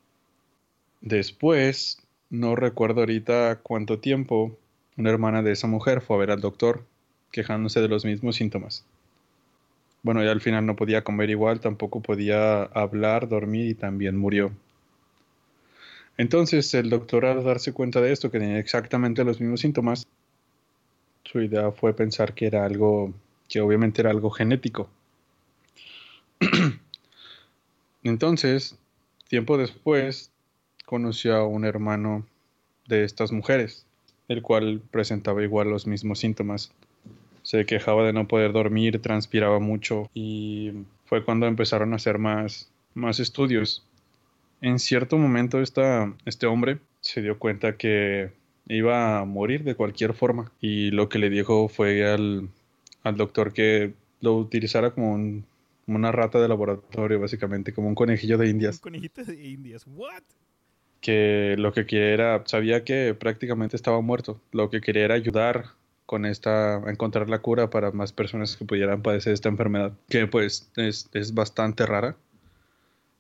Después, 1.02 2.02
no 2.30 2.56
recuerdo 2.56 3.02
ahorita 3.02 3.60
cuánto 3.64 4.00
tiempo, 4.00 4.58
una 4.98 5.10
hermana 5.10 5.42
de 5.42 5.54
esa 5.54 5.68
mujer 5.68 6.02
fue 6.02 6.18
a 6.18 6.20
ver 6.20 6.32
al 6.32 6.42
doctor 6.42 6.86
quejándose 7.32 7.82
de 7.82 7.88
los 7.88 8.06
mismos 8.06 8.36
síntomas. 8.36 8.86
Bueno, 10.02 10.24
ya 10.24 10.32
al 10.32 10.42
final 10.42 10.66
no 10.66 10.76
podía 10.76 11.04
comer 11.04 11.30
igual, 11.30 11.60
tampoco 11.60 12.02
podía 12.02 12.64
hablar, 12.64 13.28
dormir 13.28 13.68
y 13.68 13.74
también 13.74 14.18
murió. 14.18 14.52
Entonces 16.18 16.74
el 16.74 16.90
doctor 16.90 17.26
al 17.26 17.44
darse 17.44 17.74
cuenta 17.74 18.02
de 18.02 18.12
esto, 18.12 18.32
que 18.32 18.40
tenía 18.40 18.60
exactamente 18.60 19.24
los 19.24 19.40
mismos 19.40 19.62
síntomas, 19.62 20.08
su 21.24 21.42
idea 21.42 21.72
fue 21.72 21.94
pensar 21.94 22.34
que 22.34 22.48
era 22.48 22.66
algo, 22.66 23.14
que 23.48 23.62
obviamente 23.62 24.02
era 24.02 24.10
algo 24.10 24.30
genético. 24.30 24.90
Entonces, 28.04 28.78
tiempo 29.28 29.58
después, 29.58 30.32
conoció 30.86 31.36
a 31.36 31.46
un 31.46 31.66
hermano 31.66 32.26
de 32.88 33.04
estas 33.04 33.32
mujeres, 33.32 33.86
el 34.28 34.42
cual 34.42 34.82
presentaba 34.92 35.44
igual 35.44 35.70
los 35.70 35.86
mismos 35.88 36.20
síntomas. 36.20 36.72
Se 37.44 37.66
quejaba 37.66 38.06
de 38.06 38.14
no 38.14 38.28
poder 38.28 38.52
dormir, 38.54 39.02
transpiraba 39.02 39.60
mucho 39.60 40.10
y 40.14 40.72
fue 41.06 41.24
cuando 41.24 41.48
empezaron 41.48 41.94
a 41.94 41.98
hacer 41.98 42.18
más, 42.20 42.70
más 42.94 43.20
estudios. 43.20 43.84
En 44.62 44.80
cierto 44.80 45.18
momento 45.18 45.62
esta, 45.62 46.14
este 46.26 46.46
hombre 46.48 46.80
se 47.02 47.22
dio 47.22 47.40
cuenta 47.40 47.78
que 47.78 48.32
iba 48.68 49.20
a 49.20 49.26
morir 49.26 49.64
de 49.64 49.76
cualquier 49.76 50.14
forma 50.14 50.52
y 50.60 50.92
lo 50.92 51.10
que 51.10 51.18
le 51.20 51.30
dijo 51.30 51.70
fue 51.70 52.06
al, 52.06 52.50
al 53.04 53.16
doctor 53.18 53.54
que 53.54 53.94
lo 54.22 54.36
utilizara 54.36 54.92
como 54.92 55.14
un- 55.14 55.46
una 55.96 56.12
rata 56.12 56.40
de 56.40 56.48
laboratorio, 56.48 57.20
básicamente, 57.20 57.74
como 57.74 57.88
un 57.88 57.96
conejillo 57.96 58.38
de 58.38 58.46
Un 58.46 58.52
indias. 58.52 58.80
conejito 58.80 59.24
de 59.24 59.36
indias. 59.36 59.86
¿What? 59.88 60.24
que 61.02 61.56
lo 61.58 61.72
que 61.72 61.86
quería 61.86 62.10
era, 62.14 62.44
sabía 62.46 62.84
que 62.84 63.14
prácticamente 63.14 63.76
estaba 63.76 64.02
muerto, 64.02 64.42
lo 64.52 64.70
que 64.70 64.82
quería 64.82 65.06
era 65.06 65.16
ayudar 65.16 65.68
con 66.06 66.26
esta, 66.26 66.78
a 66.78 66.90
encontrar 66.90 67.30
la 67.30 67.40
cura 67.40 67.70
para 67.70 67.92
más 67.92 68.12
personas 68.12 68.58
que 68.58 68.66
pudieran 68.66 69.02
padecer 69.02 69.32
esta 69.34 69.48
enfermedad, 69.50 69.94
que 70.10 70.28
pues 70.28 70.72
es, 70.76 71.10
es 71.14 71.34
bastante 71.34 71.86
rara. 71.86 72.18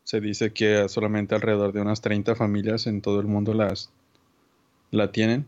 Se 0.03 0.19
dice 0.19 0.51
que 0.51 0.89
solamente 0.89 1.35
alrededor 1.35 1.71
de 1.71 1.81
unas 1.81 2.01
30 2.01 2.35
familias 2.35 2.87
en 2.87 3.01
todo 3.01 3.19
el 3.19 3.27
mundo 3.27 3.53
las, 3.53 3.91
la 4.91 5.11
tienen. 5.11 5.45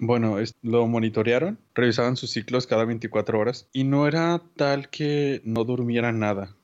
Bueno, 0.00 0.38
es- 0.38 0.54
lo 0.62 0.86
monitorearon, 0.86 1.58
revisaban 1.74 2.16
sus 2.16 2.30
ciclos 2.30 2.66
cada 2.66 2.84
24 2.84 3.38
horas 3.38 3.68
y 3.72 3.84
no 3.84 4.08
era 4.08 4.42
tal 4.56 4.88
que 4.88 5.42
no 5.44 5.64
durmiera 5.64 6.10
nada 6.12 6.56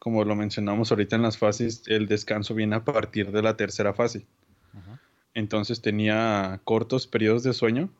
como 0.00 0.24
lo 0.24 0.34
mencionamos 0.34 0.90
ahorita 0.90 1.16
en 1.16 1.22
las 1.22 1.36
fases, 1.36 1.84
el 1.86 2.08
descanso 2.08 2.54
viene 2.54 2.74
a 2.74 2.84
partir 2.84 3.30
de 3.30 3.42
la 3.42 3.56
tercera 3.56 3.92
fase. 3.92 4.24
Ajá. 4.72 4.98
Entonces 5.34 5.82
tenía 5.82 6.58
cortos 6.64 7.06
periodos 7.06 7.42
de 7.42 7.52
sueño, 7.52 7.90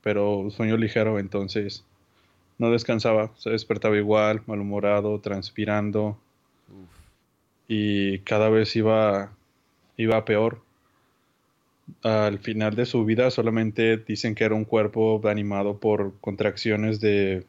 pero 0.00 0.48
sueño 0.50 0.76
ligero, 0.76 1.18
entonces 1.18 1.84
no 2.56 2.70
descansaba, 2.70 3.32
se 3.36 3.50
despertaba 3.50 3.96
igual, 3.96 4.42
malhumorado, 4.46 5.18
transpirando 5.18 6.16
Uf. 6.68 6.88
y 7.66 8.20
cada 8.20 8.48
vez 8.48 8.76
iba, 8.76 9.32
iba 9.96 10.24
peor. 10.24 10.62
Al 12.02 12.38
final 12.38 12.74
de 12.74 12.86
su 12.86 13.04
vida 13.04 13.30
solamente 13.30 13.96
dicen 13.96 14.34
que 14.34 14.44
era 14.44 14.54
un 14.54 14.64
cuerpo 14.64 15.20
animado 15.28 15.78
por 15.78 16.18
contracciones 16.20 17.00
de, 17.00 17.44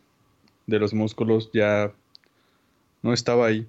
de 0.68 0.80
los 0.80 0.94
músculos, 0.94 1.50
ya 1.54 1.92
no 3.02 3.14
estaba 3.14 3.48
ahí. 3.48 3.68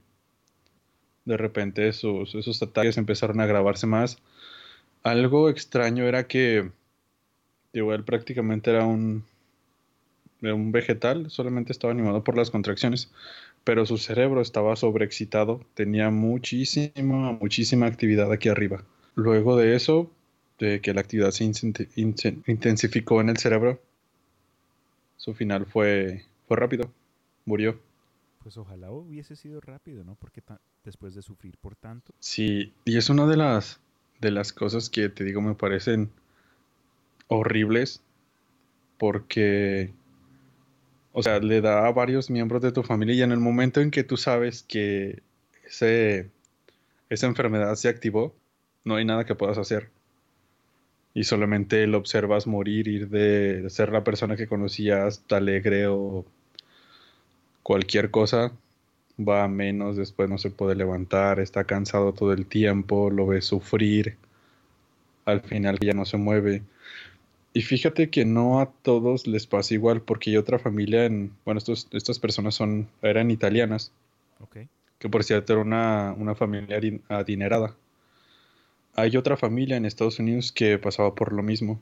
De 1.25 1.37
repente 1.37 1.89
esos 1.89 2.63
ataques 2.63 2.99
empezaron 2.99 3.41
a 3.41 3.45
agravarse 3.45 3.87
más. 3.87 4.19
Algo 5.03 5.49
extraño 5.49 6.05
era 6.05 6.27
que 6.27 6.71
digo, 7.73 7.95
él 7.95 8.05
prácticamente 8.05 8.71
era 8.71 8.85
un, 8.85 9.25
era 10.41 10.55
un 10.55 10.73
vegetal, 10.73 11.31
solamente 11.31 11.73
estaba 11.73 11.93
animado 11.93 12.23
por 12.25 12.37
las 12.37 12.51
contracciones, 12.51 13.11
pero 13.65 13.87
su 13.87 13.99
cerebro 13.99 14.41
estaba 14.41 14.77
sobreexcitado, 14.77 15.61
tenía 15.75 16.11
muchísima, 16.11 17.33
muchísima 17.33 17.87
actividad 17.87 18.31
aquí 18.33 18.49
arriba. 18.49 18.85
Luego 19.15 19.57
de 19.57 19.77
eso, 19.77 20.11
de 20.59 20.81
que 20.81 20.95
la 20.95 21.01
actividad 21.01 21.31
se 21.31 21.45
intensificó 21.45 23.21
en 23.21 23.29
el 23.29 23.37
cerebro, 23.39 23.81
su 25.17 25.35
final 25.35 25.67
fue, 25.67 26.25
fue 26.49 26.57
rápido, 26.57 26.93
murió. 27.45 27.81
Pues 28.43 28.57
ojalá 28.57 28.91
hubiese 28.91 29.37
sido 29.37 29.61
rápido, 29.61 30.05
¿no? 30.05 30.17
Porque 30.17 30.43
después 30.85 31.15
de 31.15 31.23
sufrir 31.23 31.57
por 31.59 31.77
tanto. 31.77 32.13
Sí, 32.19 32.73
y 32.85 32.97
es 32.97 33.09
una 33.09 33.27
de 33.27 33.37
las 33.37 33.81
de 34.21 34.31
las 34.31 34.53
cosas 34.53 34.89
que 34.89 35.09
te 35.09 35.25
digo 35.25 35.41
me 35.41 35.55
parecen 35.55 36.11
horribles 37.27 38.03
porque 38.99 39.93
o 41.13 41.23
sea, 41.23 41.41
le 41.41 41.61
da 41.61 41.87
a 41.87 41.93
varios 41.93 42.31
miembros 42.31 42.63
de 42.63 42.73
tu 42.73 42.83
familia 42.83 43.15
y 43.15 43.23
en 43.23 43.33
el 43.33 43.39
momento 43.39 43.81
en 43.81 43.91
que 43.91 44.03
tú 44.03 44.17
sabes 44.17 44.63
que 44.63 45.23
ese 45.65 46.31
esa 47.11 47.27
enfermedad 47.27 47.75
se 47.75 47.89
activó, 47.89 48.35
no 48.85 48.97
hay 48.97 49.05
nada 49.05 49.27
que 49.27 49.35
puedas 49.35 49.59
hacer. 49.59 49.91
Y 51.15 51.25
solamente 51.25 51.87
lo 51.87 51.99
observas 51.99 52.47
morir, 52.47 52.89
ir 52.89 53.09
de 53.09 53.69
ser 53.71 53.93
la 53.93 54.05
persona 54.05 54.37
que 54.37 54.47
conocías 54.49 55.25
alegre 55.31 55.87
o 55.89 56.25
cualquier 57.65 58.11
cosa 58.13 58.53
va 59.19 59.45
a 59.45 59.49
menos, 59.49 59.97
después 59.97 60.29
no 60.31 60.39
se 60.39 60.51
puede 60.51 60.75
levantar, 60.77 61.41
está 61.41 61.65
cansado 61.65 62.13
todo 62.13 62.33
el 62.33 62.47
tiempo, 62.47 63.11
lo 63.11 63.27
ves 63.27 63.47
sufrir, 63.47 64.17
al 65.25 65.41
final 65.41 65.79
ya 65.81 65.93
no 65.95 66.05
se 66.05 66.17
mueve. 66.17 66.63
Y 67.55 67.63
fíjate 67.63 68.11
que 68.11 68.25
no 68.27 68.61
a 68.61 68.73
todos 68.73 69.27
les 69.27 69.47
pasa 69.47 69.75
igual, 69.75 70.03
porque 70.03 70.31
hay 70.31 70.39
otra 70.39 70.59
familia 70.59 71.07
en, 71.07 71.33
bueno, 71.45 71.59
estos, 71.59 71.89
estas 71.93 72.19
personas 72.19 72.55
son, 72.57 72.89
eran 73.03 73.31
italianas, 73.31 73.93
Ok. 74.41 74.57
que 74.99 75.09
por 75.11 75.23
cierto 75.25 75.53
era 75.53 75.63
una, 75.63 76.15
una 76.17 76.35
familia 76.35 76.79
adin- 76.79 77.03
adinerada. 77.09 77.77
Hay 78.95 79.17
otra 79.17 79.39
familia 79.39 79.77
en 79.77 79.87
Estados 79.87 80.19
Unidos 80.19 80.53
que 80.53 80.79
pasaba 80.79 81.15
por 81.15 81.33
lo 81.33 81.43
mismo. 81.43 81.81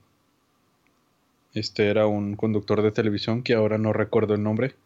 Este 1.55 1.89
era 1.89 2.07
un 2.07 2.37
conductor 2.37 2.83
de 2.83 2.93
televisión 2.93 3.43
que 3.43 3.55
ahora 3.55 3.79
no 3.79 3.93
recuerdo 3.93 4.35
el 4.35 4.43
nombre. 4.45 4.77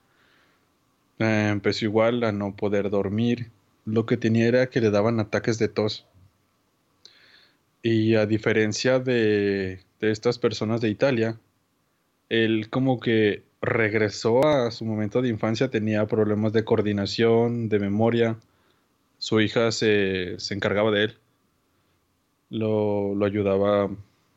Eh, 1.18 1.48
empezó 1.50 1.84
igual 1.84 2.24
a 2.24 2.32
no 2.32 2.56
poder 2.56 2.88
dormir. 2.88 3.50
Lo 3.84 4.06
que 4.06 4.16
tenía 4.16 4.46
era 4.48 4.70
que 4.70 4.80
le 4.80 4.90
daban 4.90 5.20
ataques 5.20 5.58
de 5.58 5.68
tos. 5.68 6.06
Y 7.82 8.14
a 8.14 8.24
diferencia 8.24 8.98
de, 8.98 9.80
de 10.00 10.10
estas 10.10 10.38
personas 10.38 10.80
de 10.80 10.88
Italia, 10.88 11.38
él 12.30 12.70
como 12.70 13.00
que 13.00 13.42
regresó 13.60 14.46
a 14.46 14.70
su 14.70 14.87
momento 14.87 15.20
de 15.20 15.28
infancia, 15.28 15.70
tenía 15.70 16.06
problemas 16.06 16.54
de 16.54 16.64
coordinación, 16.64 17.68
de 17.68 17.78
memoria. 17.78 18.38
Su 19.18 19.42
hija 19.42 19.70
se, 19.72 20.40
se 20.40 20.54
encargaba 20.54 20.90
de 20.90 21.04
él. 21.04 21.18
Lo, 22.54 23.16
lo 23.16 23.26
ayudaba 23.26 23.90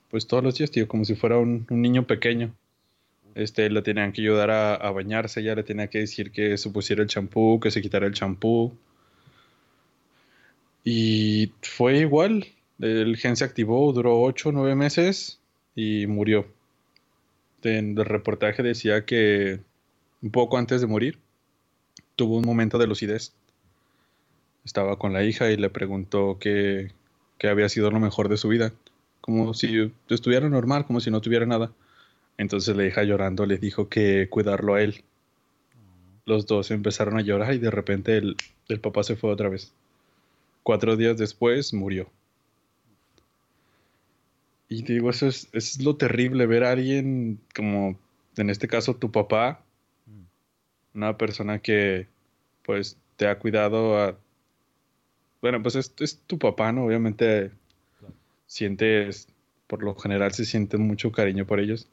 pues 0.09 0.25
todos 0.25 0.43
los 0.43 0.57
días, 0.57 0.71
tío, 0.71 0.87
como 0.87 1.05
si 1.05 1.13
fuera 1.13 1.37
un, 1.37 1.67
niño 1.69 2.07
pequeño. 2.07 2.51
Este, 3.35 3.69
le 3.69 3.83
tenían 3.83 4.11
que 4.11 4.21
ayudar 4.21 4.49
a, 4.49 4.73
a 4.73 4.91
bañarse, 4.91 5.43
ya 5.43 5.53
le 5.53 5.63
tenía 5.63 5.87
que 5.87 5.99
decir 5.99 6.31
que 6.31 6.57
se 6.57 6.71
pusiera 6.71 7.03
el 7.03 7.09
champú, 7.09 7.59
que 7.59 7.69
se 7.69 7.81
quitara 7.81 8.07
el 8.07 8.13
champú. 8.13 8.73
Y 10.83 11.51
fue 11.61 11.99
igual. 11.99 12.47
El 12.79 13.17
gen 13.17 13.35
se 13.35 13.43
activó, 13.43 13.91
duró 13.93 14.19
8 14.21 14.49
o 14.49 14.51
9 14.51 14.75
meses 14.75 15.39
y 15.75 16.07
murió. 16.07 16.47
En 17.61 17.97
el 17.97 18.05
reportaje 18.05 18.63
decía 18.63 19.05
que 19.05 19.59
un 20.23 20.31
poco 20.31 20.57
antes 20.57 20.81
de 20.81 20.87
morir 20.87 21.19
tuvo 22.15 22.37
un 22.37 22.45
momento 22.45 22.77
de 22.79 22.87
lucidez. 22.87 23.33
Estaba 24.65 24.97
con 24.97 25.13
la 25.13 25.23
hija 25.23 25.51
y 25.51 25.57
le 25.57 25.69
preguntó 25.69 26.37
qué, 26.39 26.91
qué 27.37 27.49
había 27.49 27.69
sido 27.69 27.91
lo 27.91 27.99
mejor 27.99 28.29
de 28.29 28.37
su 28.37 28.49
vida. 28.49 28.73
Como 29.21 29.53
si 29.53 29.91
estuviera 30.09 30.47
normal, 30.49 30.85
como 30.85 30.99
si 30.99 31.11
no 31.11 31.21
tuviera 31.21 31.45
nada. 31.45 31.71
Entonces 32.37 32.75
la 32.75 32.85
hija 32.85 33.03
llorando 33.03 33.45
le 33.45 33.57
dijo 33.57 33.89
que 33.89 34.29
cuidarlo 34.29 34.75
a 34.75 34.81
él. 34.81 35.03
Los 36.25 36.45
dos 36.45 36.71
empezaron 36.71 37.17
a 37.17 37.21
llorar 37.21 37.53
y 37.53 37.57
de 37.57 37.71
repente 37.71 38.17
el, 38.17 38.35
el 38.67 38.79
papá 38.79 39.03
se 39.03 39.15
fue 39.15 39.31
otra 39.31 39.49
vez. 39.49 39.73
Cuatro 40.63 40.95
días 40.95 41.17
después 41.17 41.73
murió. 41.73 42.09
Y 44.69 44.83
digo, 44.83 45.09
eso 45.09 45.27
es, 45.27 45.45
eso 45.53 45.79
es 45.79 45.81
lo 45.81 45.95
terrible, 45.95 46.45
ver 46.45 46.65
a 46.65 46.71
alguien 46.71 47.39
como, 47.55 47.97
en 48.35 48.49
este 48.49 48.67
caso, 48.67 48.95
tu 48.95 49.11
papá, 49.11 49.63
Mm. 50.07 50.23
una 50.95 51.17
persona 51.17 51.59
que, 51.59 52.07
pues, 52.63 52.97
te 53.17 53.27
ha 53.27 53.37
cuidado 53.39 53.99
a... 53.99 54.17
Bueno, 55.41 55.61
pues 55.61 55.75
es, 55.75 56.19
tu 56.25 56.39
papá, 56.39 56.71
¿no? 56.71 56.85
Obviamente 56.85 57.51
sientes, 58.47 59.27
por 59.67 59.83
lo 59.83 59.95
general 59.95 60.33
se 60.33 60.45
siente 60.45 60.77
mucho 60.77 61.11
cariño 61.11 61.45
por 61.45 61.59
ellos, 61.59 61.87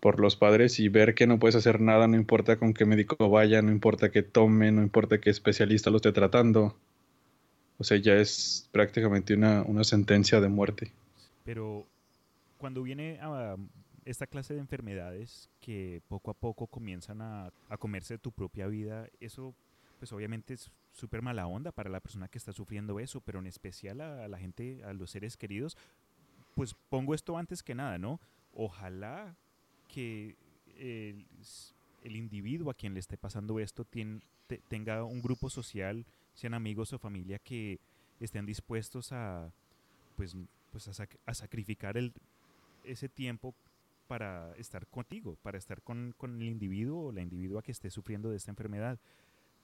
por 0.00 0.20
los 0.20 0.36
padres, 0.36 0.78
y 0.78 0.88
ver 0.88 1.14
que 1.14 1.26
no 1.26 1.38
puedes 1.38 1.56
hacer 1.56 1.80
nada, 1.80 2.06
no 2.06 2.16
importa 2.16 2.58
con 2.58 2.74
qué 2.74 2.84
médico 2.84 3.30
vaya, 3.30 3.62
no 3.62 3.72
importa 3.72 4.10
que 4.10 4.22
tome, 4.22 4.72
no 4.72 4.82
importa 4.82 5.20
qué 5.20 5.30
especialista 5.30 5.90
lo 5.90 5.96
esté 5.96 6.12
tratando. 6.12 6.76
O 7.78 7.84
sea, 7.84 7.96
ya 7.96 8.14
es 8.16 8.68
prácticamente 8.72 9.34
una, 9.34 9.62
una 9.62 9.84
sentencia 9.84 10.40
de 10.40 10.48
muerte. 10.48 10.92
Pero 11.44 11.86
cuando 12.58 12.82
viene 12.82 13.18
a 13.22 13.56
esta 14.04 14.26
clase 14.26 14.52
de 14.52 14.60
enfermedades 14.60 15.48
que 15.60 16.02
poco 16.08 16.30
a 16.30 16.34
poco 16.34 16.66
comienzan 16.66 17.22
a, 17.22 17.52
a 17.70 17.76
comerse 17.78 18.18
tu 18.18 18.32
propia 18.32 18.66
vida, 18.66 19.08
eso 19.20 19.54
pues 20.00 20.12
obviamente 20.12 20.54
es 20.54 20.70
súper 20.92 21.20
mala 21.20 21.46
onda 21.46 21.72
para 21.72 21.90
la 21.90 22.00
persona 22.00 22.26
que 22.26 22.38
está 22.38 22.52
sufriendo 22.54 22.98
eso, 22.98 23.20
pero 23.20 23.38
en 23.38 23.46
especial 23.46 24.00
a, 24.00 24.26
la 24.28 24.38
gente, 24.38 24.82
a 24.82 24.94
los 24.94 25.10
seres 25.10 25.36
queridos, 25.36 25.76
pues 26.54 26.74
pongo 26.88 27.14
esto 27.14 27.36
antes 27.36 27.62
que 27.62 27.74
nada, 27.74 27.98
¿no? 27.98 28.18
Ojalá 28.54 29.36
que 29.88 30.36
el, 30.78 32.16
individuo 32.16 32.70
a 32.70 32.74
quien 32.74 32.94
le 32.94 33.00
esté 33.00 33.18
pasando 33.18 33.60
esto 33.60 33.86
tenga 34.68 35.04
un 35.04 35.20
grupo 35.20 35.50
social, 35.50 36.06
sean 36.32 36.54
amigos 36.54 36.94
o 36.94 36.98
familia 36.98 37.38
que 37.38 37.78
estén 38.20 38.46
dispuestos 38.46 39.12
a 39.12 39.52
pues, 40.16 40.34
pues 40.72 40.88
a, 40.88 40.92
sac- 40.92 41.18
a 41.26 41.34
sacrificar 41.34 41.96
ese 42.84 43.08
tiempo 43.10 43.54
para 44.08 44.56
estar 44.56 44.86
contigo, 44.86 45.36
para 45.42 45.58
estar 45.58 45.82
con, 45.82 46.14
con 46.16 46.40
el 46.40 46.48
individuo 46.48 47.08
o 47.08 47.12
la 47.12 47.20
individua 47.20 47.62
que 47.62 47.70
esté 47.70 47.90
sufriendo 47.90 48.30
de 48.30 48.38
esta 48.38 48.50
enfermedad. 48.50 48.98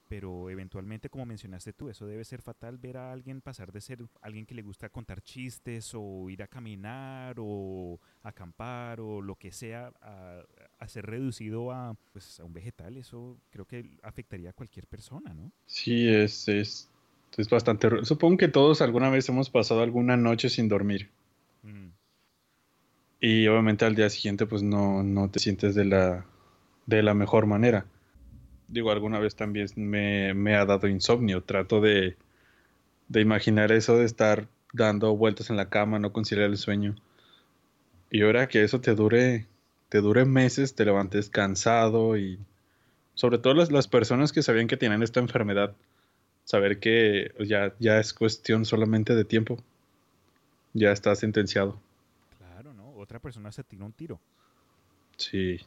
Pero 0.09 0.51
eventualmente, 0.51 1.09
como 1.09 1.27
mencionaste 1.27 1.73
tú, 1.73 1.89
eso 1.89 2.07
debe 2.07 2.25
ser 2.25 2.41
fatal 2.43 2.79
ver 2.79 2.97
a 2.97 3.13
alguien 3.13 3.41
pasar 3.41 3.73
de 3.73 3.81
ser 3.81 3.99
alguien 4.23 4.47
que 4.47 4.55
le 4.55 4.63
gusta 4.63 4.89
contar 4.89 5.21
chistes 5.21 5.93
o 5.95 6.31
ir 6.31 6.43
a 6.43 6.47
caminar 6.47 7.37
o 7.39 7.99
acampar 8.23 9.01
o 9.01 9.21
lo 9.21 9.35
que 9.35 9.51
sea 9.51 9.93
a, 10.01 10.89
ser 10.89 11.07
reducido 11.07 11.73
a, 11.73 11.97
pues, 12.13 12.39
a 12.39 12.45
un 12.45 12.53
vegetal. 12.53 12.97
Eso 12.97 13.37
creo 13.51 13.65
que 13.65 13.99
afectaría 14.03 14.51
a 14.51 14.53
cualquier 14.53 14.87
persona, 14.87 15.35
¿no? 15.35 15.51
Sí, 15.67 16.09
es, 16.09 16.49
es, 16.49 16.89
es 17.37 17.49
bastante... 17.49 18.05
Supongo 18.05 18.37
que 18.37 18.49
todos 18.49 18.81
alguna 18.83 19.11
vez 19.11 19.29
hemos 19.29 19.51
pasado 19.51 19.83
alguna 19.83 20.17
noche 20.17 20.49
sin 20.49 20.69
dormir. 20.69 21.11
Y 23.19 23.49
obviamente 23.49 23.85
al 23.85 23.97
día 23.97 24.09
siguiente 24.09 24.47
pues 24.47 24.63
no, 24.63 25.03
no 25.03 25.29
te 25.31 25.41
sientes 25.41 25.75
de 25.75 25.85
la, 25.85 26.27
de 26.85 27.03
la 27.03 27.15
mejor 27.15 27.47
manera 27.47 27.87
digo, 28.69 28.91
alguna 28.91 29.19
vez 29.19 29.37
también 29.37 29.69
me, 29.77 30.57
ha 30.57 30.65
dado 30.65 30.89
insomnio. 30.89 31.43
Trato 31.43 31.81
de, 31.81 32.17
de, 33.09 33.21
imaginar 33.21 33.73
eso 33.73 33.97
de 33.97 34.05
estar 34.05 34.49
dando 34.73 35.17
vueltas 35.17 35.51
en 35.51 35.57
la 35.57 35.69
cama, 35.69 35.99
no 35.99 36.13
conciliar 36.13 36.51
el 36.51 36.59
sueño. 36.59 36.97
Y 38.11 38.23
ahora 38.23 38.49
que 38.49 38.63
eso 38.63 38.81
te 38.81 38.95
dure, 38.95 39.47
te 39.89 40.01
dure 40.01 40.25
meses, 40.25 40.75
te 40.75 40.85
levantes 40.85 41.31
cansado 41.31 42.17
y 42.17 42.39
sobre 43.15 43.39
todo 43.39 43.55
las, 43.55 43.71
las 43.71 43.89
personas 43.89 44.33
que 44.33 44.43
sabían 44.43 44.69
que 44.69 44.77
tienen 44.77 45.03
esta 45.03 45.21
enfermedad, 45.21 45.75
saber 46.45 46.79
que 46.79 47.33
ya, 47.41 47.75
ya 47.79 47.99
es 47.99 48.13
cuestión 48.13 48.65
solamente 48.65 49.15
de 49.15 49.25
tiempo. 49.25 49.59
Ya 50.75 50.93
está 50.93 51.15
sentenciado. 51.15 51.81
Claro, 52.37 52.75
¿no? 52.75 52.91
Otra 52.97 53.19
persona 53.19 53.51
se 53.51 53.65
tira 53.65 53.85
un 53.85 53.93
tiro. 53.93 54.21
Sí. 55.17 55.59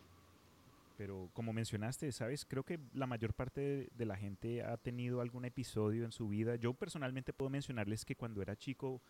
Pero 0.99 1.29
como 1.31 1.53
mencionaste, 1.53 2.11
¿sabes? 2.11 2.43
Creo 2.43 2.65
que 2.65 2.77
la 2.93 3.07
mayor 3.07 3.33
parte 3.33 3.87
de, 3.95 4.05
la 4.05 4.17
gente 4.17 4.63
ha 4.63 4.75
tenido 4.75 5.21
algún 5.21 5.45
episodio 5.45 6.03
en 6.03 6.11
su 6.11 6.27
vida. 6.27 6.57
Yo 6.57 6.73
personalmente 6.73 7.31
puedo 7.31 7.49
mencionarles 7.49 8.03
que 8.03 8.17
cuando 8.17 8.41
era 8.41 8.57
chico 8.57 9.01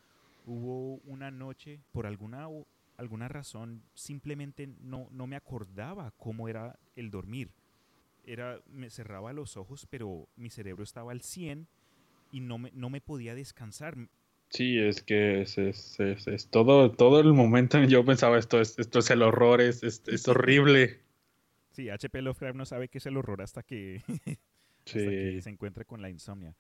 hubo 0.46 0.98
una 0.98 1.32
noche, 1.32 1.80
por 1.92 2.06
alguna, 2.06 2.48
alguna 2.96 3.28
razón, 3.28 3.82
simplemente 3.96 4.68
no, 4.68 5.08
no 5.10 5.26
me 5.26 5.36
acordaba 5.36 6.14
cómo 6.16 6.48
era 6.48 6.78
el 6.96 7.10
dormir. 7.10 7.50
Era, 8.24 8.62
me 8.68 8.92
cerraba 8.92 9.34
los 9.34 9.58
ojos, 9.58 9.88
pero 9.90 10.30
mi 10.36 10.52
cerebro 10.52 10.84
estaba 10.84 11.12
al 11.12 11.22
100 11.22 11.68
y 12.32 12.42
no 12.42 12.60
me, 12.60 12.72
no 12.76 12.92
me 12.92 13.02
podía 13.02 13.34
descansar. 13.34 13.98
Sí, 14.50 14.78
es 14.78 15.02
que 15.02 15.42
es, 15.42 15.58
es, 15.58 16.00
es, 16.00 16.48
todo, 16.52 16.92
todo 16.92 17.20
el 17.20 17.34
momento 17.34 17.84
yo 17.84 18.06
pensaba 18.06 18.38
esto 18.38 18.62
es, 18.62 18.78
esto 18.78 19.00
es 19.00 19.10
el 19.10 19.24
horror, 19.24 19.60
es, 19.60 19.82
es 19.82 20.28
horrible. 20.28 21.09
Sí, 21.80 21.90
HP 21.90 22.22
Lovecraft 22.22 22.58
no 22.58 22.66
sabe 22.66 22.90
qué 22.90 22.98
es 22.98 23.06
el 23.06 23.16
horror 23.16 23.42
hasta 23.42 23.64
que, 23.64 24.02
se 24.84 25.50
encuentra 25.50 25.86
con 25.86 26.02
la 26.02 26.10
insomnia. 26.10 26.54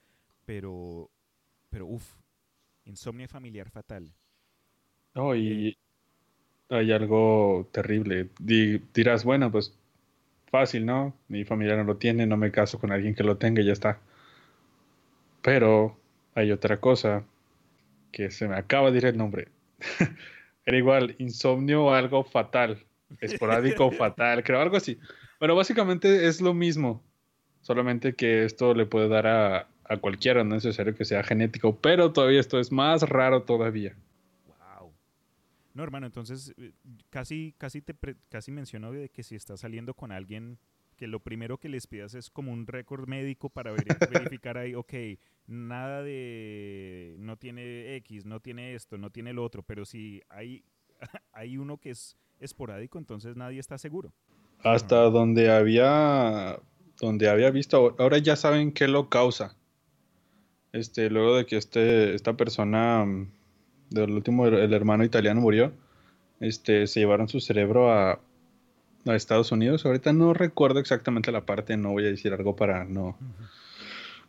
Pero, 0.46 1.12
pero 1.70 1.88
uff, 1.88 2.16
insomnia 2.86 3.28
familiar 3.28 3.70
fatal. 3.70 4.14
Oh, 5.16 5.36
y 5.36 5.78
hay 6.70 6.94
algo 6.94 7.68
terrible. 7.74 8.30
dirás, 8.40 9.26
bueno, 9.26 9.52
pues 9.52 9.78
fácil, 10.50 10.86
¿no? 10.86 11.14
Mi 11.28 11.44
familia 11.44 11.76
no 11.76 11.84
lo 11.84 11.98
tiene, 11.98 12.26
no 12.26 12.38
me 12.38 12.50
caso 12.50 12.80
con 12.80 12.94
alguien 12.94 13.14
que 13.14 13.26
lo 13.26 13.36
tenga 13.36 13.62
y 13.62 13.66
ya 13.66 13.74
está. 13.74 14.00
Pero 15.42 16.00
hay 16.34 16.54
otra 16.54 16.78
cosa 16.78 17.26
que 18.14 18.32
se 18.32 18.48
me 18.48 18.56
acaba 18.56 18.90
de 18.90 19.00
ir 19.00 19.06
el 19.08 19.18
nombre. 19.18 19.50
Era 20.66 20.78
igual, 20.78 21.18
insomnio 21.20 21.88
o 21.88 21.94
algo 21.94 22.24
fatal 22.24 22.86
esporádico, 23.19 23.91
fatal, 23.91 24.43
creo, 24.43 24.62
algo 24.62 24.78
así. 24.78 25.00
Bueno, 25.39 25.56
básicamente 25.56 26.28
es 26.28 26.41
lo 26.41 26.54
mismo, 26.54 27.04
solamente 27.62 28.15
que 28.15 28.45
esto 28.45 28.74
le 28.74 28.86
puede 28.86 29.08
dar 29.08 29.28
a, 29.28 29.67
a 29.89 29.98
cualquiera, 29.98 30.43
no 30.43 30.56
es 30.56 30.63
necesario 30.63 30.95
que 30.95 31.04
sea 31.04 31.24
genético, 31.24 31.76
pero 31.80 32.13
todavía 32.13 32.39
esto 32.39 32.60
es 32.60 32.72
más 32.72 33.02
raro 33.02 33.43
todavía. 33.43 33.95
Wow. 34.45 34.93
No, 35.74 35.84
hermano, 35.84 36.06
entonces 36.06 36.54
eh, 36.58 36.72
casi, 37.10 37.56
casi 37.58 37.82
te 37.82 37.95
casi 38.30 38.52
mencionó 38.52 38.91
de 38.91 39.10
que 39.10 39.24
si 39.24 39.36
estás 39.36 39.62
saliendo 39.62 39.95
con 39.95 40.12
alguien 40.12 40.60
que 40.95 41.08
lo 41.08 41.22
primero 41.22 41.58
que 41.58 41.69
les 41.69 41.88
pidas 41.88 42.13
es 42.13 42.30
como 42.30 42.52
un 42.52 42.67
récord 42.67 43.08
médico 43.08 43.50
para 43.50 43.72
verificar 44.38 44.58
ahí, 44.58 44.76
ok, 44.76 44.93
nada 45.48 46.04
de 46.04 47.15
no 47.17 47.38
tiene 47.38 47.95
X, 47.95 48.26
no 48.26 48.41
tiene 48.41 48.76
esto, 48.76 48.98
no 48.98 49.10
tiene 49.10 49.34
lo 49.34 49.43
otro, 49.43 49.63
pero 49.63 49.86
si 49.86 50.22
hay, 50.30 50.63
hay 51.32 51.58
uno 51.58 51.78
que 51.78 51.91
es 51.91 52.15
esporádico, 52.39 52.97
entonces 52.97 53.36
nadie 53.36 53.60
está 53.60 53.78
seguro. 53.78 54.13
Hasta 54.63 55.10
donde 55.10 55.52
había 55.52 56.60
donde 56.99 57.30
había 57.30 57.49
visto, 57.49 57.95
ahora 57.97 58.17
ya 58.17 58.36
saben 58.36 58.71
qué 58.71 58.88
lo 58.88 59.10
causa. 59.10 59.56
Este, 60.73 61.10
luego 61.10 61.38
de 61.38 61.45
que 61.45 61.58
este, 61.58 62.13
esta 62.13 62.34
persona 62.34 63.06
del 63.89 64.12
último 64.12 64.47
el 64.47 64.73
hermano 64.73 65.04
italiano 65.04 65.41
murió, 65.41 65.73
este, 66.39 66.88
se 66.88 66.99
llevaron 66.99 67.28
su 67.28 67.39
cerebro 67.39 67.91
a, 67.91 68.19
a 69.06 69.15
Estados 69.15 69.52
Unidos. 69.52 69.86
Ahorita 69.86 70.13
no 70.13 70.34
recuerdo 70.34 70.80
exactamente 70.80 71.32
la 71.32 71.45
parte, 71.45 71.78
no 71.78 71.91
voy 71.91 72.06
a 72.06 72.10
decir 72.10 72.34
algo 72.34 72.56
para 72.56 72.84
no, 72.84 73.17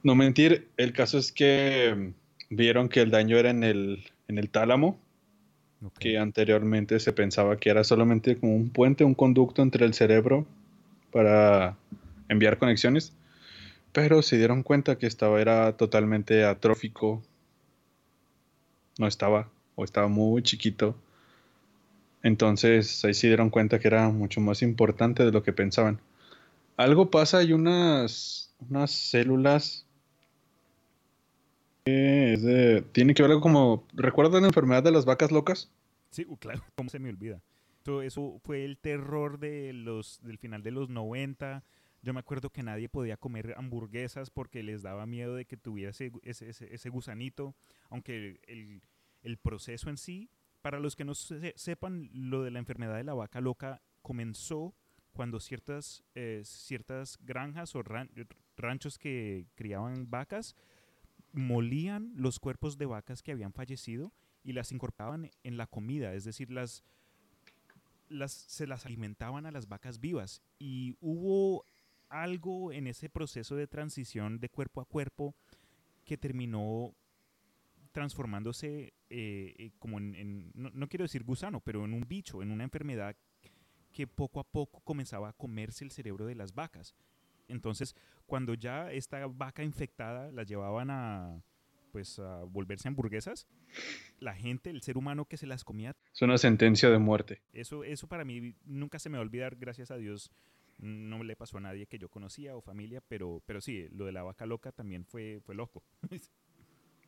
no 0.02 0.14
mentir. 0.14 0.68
El 0.76 0.92
caso 0.92 1.18
es 1.18 1.32
que 1.32 2.12
vieron 2.48 2.88
que 2.88 3.00
el 3.00 3.10
daño 3.10 3.36
era 3.36 3.50
en 3.50 3.64
el, 3.64 4.04
en 4.28 4.38
el 4.38 4.48
tálamo 4.48 4.98
que 5.98 6.18
anteriormente 6.18 7.00
se 7.00 7.12
pensaba 7.12 7.56
que 7.56 7.70
era 7.70 7.84
solamente 7.84 8.38
como 8.38 8.54
un 8.54 8.70
puente, 8.70 9.04
un 9.04 9.14
conducto 9.14 9.62
entre 9.62 9.86
el 9.86 9.94
cerebro 9.94 10.46
para 11.12 11.76
enviar 12.28 12.58
conexiones, 12.58 13.12
pero 13.92 14.22
se 14.22 14.36
dieron 14.36 14.62
cuenta 14.62 14.98
que 14.98 15.06
estaba 15.06 15.40
era 15.40 15.76
totalmente 15.76 16.44
atrófico, 16.44 17.22
no 18.98 19.06
estaba 19.06 19.48
o 19.74 19.84
estaba 19.84 20.08
muy 20.08 20.42
chiquito. 20.42 20.96
Entonces 22.22 23.02
ahí 23.04 23.14
se 23.14 23.28
dieron 23.28 23.50
cuenta 23.50 23.78
que 23.78 23.88
era 23.88 24.08
mucho 24.10 24.40
más 24.40 24.62
importante 24.62 25.24
de 25.24 25.32
lo 25.32 25.42
que 25.42 25.52
pensaban. 25.52 26.00
Algo 26.76 27.10
pasa, 27.10 27.38
hay 27.38 27.52
unas, 27.52 28.54
unas 28.68 28.90
células 28.90 29.86
tiene 32.92 33.14
que 33.14 33.22
ver 33.22 33.33
algo 33.33 33.40
como. 33.40 33.87
¿Recuerdan 33.92 34.42
la 34.42 34.48
enfermedad 34.48 34.83
de 34.83 34.92
las 34.92 35.05
vacas 35.05 35.31
locas? 35.31 35.70
Sí, 36.11 36.26
claro, 36.38 36.62
¿cómo 36.74 36.90
se 36.90 36.98
me 36.98 37.09
olvida? 37.09 37.40
Eso 38.03 38.38
fue 38.44 38.64
el 38.64 38.79
terror 38.79 39.38
de 39.38 39.72
los, 39.72 40.20
del 40.22 40.38
final 40.38 40.62
de 40.62 40.70
los 40.70 40.88
90. 40.88 41.64
Yo 42.03 42.14
me 42.14 42.20
acuerdo 42.20 42.50
que 42.50 42.62
nadie 42.62 42.88
podía 42.88 43.16
comer 43.16 43.55
hamburguesas 43.57 44.31
porque 44.31 44.62
les 44.62 44.83
daba 44.83 45.07
miedo 45.07 45.35
de 45.35 45.44
que 45.44 45.57
tuviera 45.57 45.90
ese, 45.90 46.12
ese, 46.22 46.88
gusanito, 46.88 47.55
aunque 47.88 48.40
el, 48.46 48.83
el, 49.22 49.37
proceso 49.38 49.90
en 49.90 49.96
sí, 49.96 50.31
para 50.62 50.79
los 50.79 50.94
que 50.94 51.05
no 51.05 51.14
sepan, 51.14 52.11
lo 52.12 52.42
de 52.42 52.50
la 52.50 52.59
enfermedad 52.59 52.96
de 52.96 53.05
la 53.05 53.14
vaca 53.14 53.40
loca 53.40 53.83
comenzó 54.03 54.74
cuando 55.12 55.40
ciertas, 55.40 56.05
eh, 56.14 56.42
ciertas 56.44 57.18
granjas 57.20 57.74
o 57.74 57.83
ranchos 58.57 58.98
que 58.98 59.46
criaban 59.57 60.09
vacas 60.09 60.55
molían 61.32 62.12
los 62.16 62.38
cuerpos 62.38 62.78
de 62.78 62.86
vacas 62.86 63.22
que 63.22 63.32
habían 63.32 63.52
fallecido 63.52 64.12
y 64.42 64.52
las 64.52 64.72
incorporaban 64.72 65.30
en 65.44 65.56
la 65.56 65.66
comida, 65.66 66.14
es 66.14 66.24
decir, 66.24 66.50
las, 66.50 66.82
las, 68.08 68.32
se 68.32 68.66
las 68.66 68.86
alimentaban 68.86 69.46
a 69.46 69.50
las 69.50 69.68
vacas 69.68 70.00
vivas. 70.00 70.42
Y 70.58 70.96
hubo 71.00 71.64
algo 72.08 72.72
en 72.72 72.86
ese 72.86 73.08
proceso 73.08 73.54
de 73.54 73.66
transición 73.66 74.40
de 74.40 74.48
cuerpo 74.48 74.80
a 74.80 74.84
cuerpo 74.84 75.34
que 76.04 76.16
terminó 76.16 76.94
transformándose 77.92 78.92
eh, 79.10 79.54
eh, 79.58 79.70
como 79.78 79.98
en, 79.98 80.50
no, 80.54 80.70
no, 80.70 80.88
quiero 80.88 81.04
decir 81.04 81.24
gusano, 81.24 81.60
pero 81.60 81.84
en 81.84 81.92
un 81.92 82.06
bicho, 82.06 82.42
en 82.42 82.50
una 82.50 82.64
enfermedad 82.64 83.16
que 83.92 84.06
poco 84.06 84.40
a 84.40 84.44
poco 84.44 84.80
comenzaba 84.80 85.28
a 85.28 85.32
comerse 85.32 85.84
el 85.84 85.90
cerebro 85.90 86.26
de 86.26 86.34
las 86.34 86.54
vacas. 86.54 86.94
Entonces, 87.48 87.96
cuando 88.30 88.54
ya 88.54 88.92
esta 88.92 89.26
vaca 89.26 89.64
infectada 89.64 90.30
la 90.30 90.44
llevaban 90.44 90.88
a 90.90 91.42
pues 91.90 92.20
a 92.20 92.44
volverse 92.44 92.86
hamburguesas, 92.86 93.48
la 94.20 94.32
gente, 94.32 94.70
el 94.70 94.82
ser 94.82 94.96
humano 94.96 95.24
que 95.24 95.36
se 95.36 95.48
las 95.48 95.64
comía. 95.64 95.96
Es 96.14 96.22
una 96.22 96.38
sentencia 96.38 96.88
de 96.88 96.98
muerte. 96.98 97.42
Eso, 97.52 97.82
eso 97.82 98.06
para 98.06 98.24
mí 98.24 98.54
nunca 98.64 99.00
se 99.00 99.08
me 99.08 99.18
va 99.18 99.24
a 99.24 99.26
olvidar, 99.26 99.56
gracias 99.56 99.90
a 99.90 99.96
Dios. 99.96 100.30
No 100.78 101.24
le 101.24 101.34
pasó 101.34 101.58
a 101.58 101.60
nadie 101.60 101.86
que 101.86 101.98
yo 101.98 102.08
conocía 102.08 102.54
o 102.54 102.60
familia, 102.60 103.02
pero, 103.08 103.42
pero 103.44 103.60
sí, 103.60 103.88
lo 103.90 104.06
de 104.06 104.12
la 104.12 104.22
vaca 104.22 104.46
loca 104.46 104.70
también 104.70 105.04
fue, 105.04 105.40
fue 105.44 105.56
loco. 105.56 105.82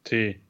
sí, 0.04 0.40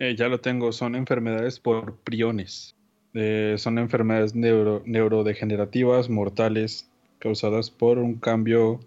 eh, 0.00 0.16
ya 0.16 0.26
lo 0.26 0.40
tengo, 0.40 0.72
son 0.72 0.96
enfermedades 0.96 1.60
por 1.60 1.96
priones. 1.98 2.74
Eh, 3.14 3.54
son 3.56 3.78
enfermedades 3.78 4.34
neurodegenerativas 4.34 6.10
mortales 6.10 6.90
causadas 7.20 7.70
por 7.70 7.98
un 7.98 8.16
cambio 8.16 8.80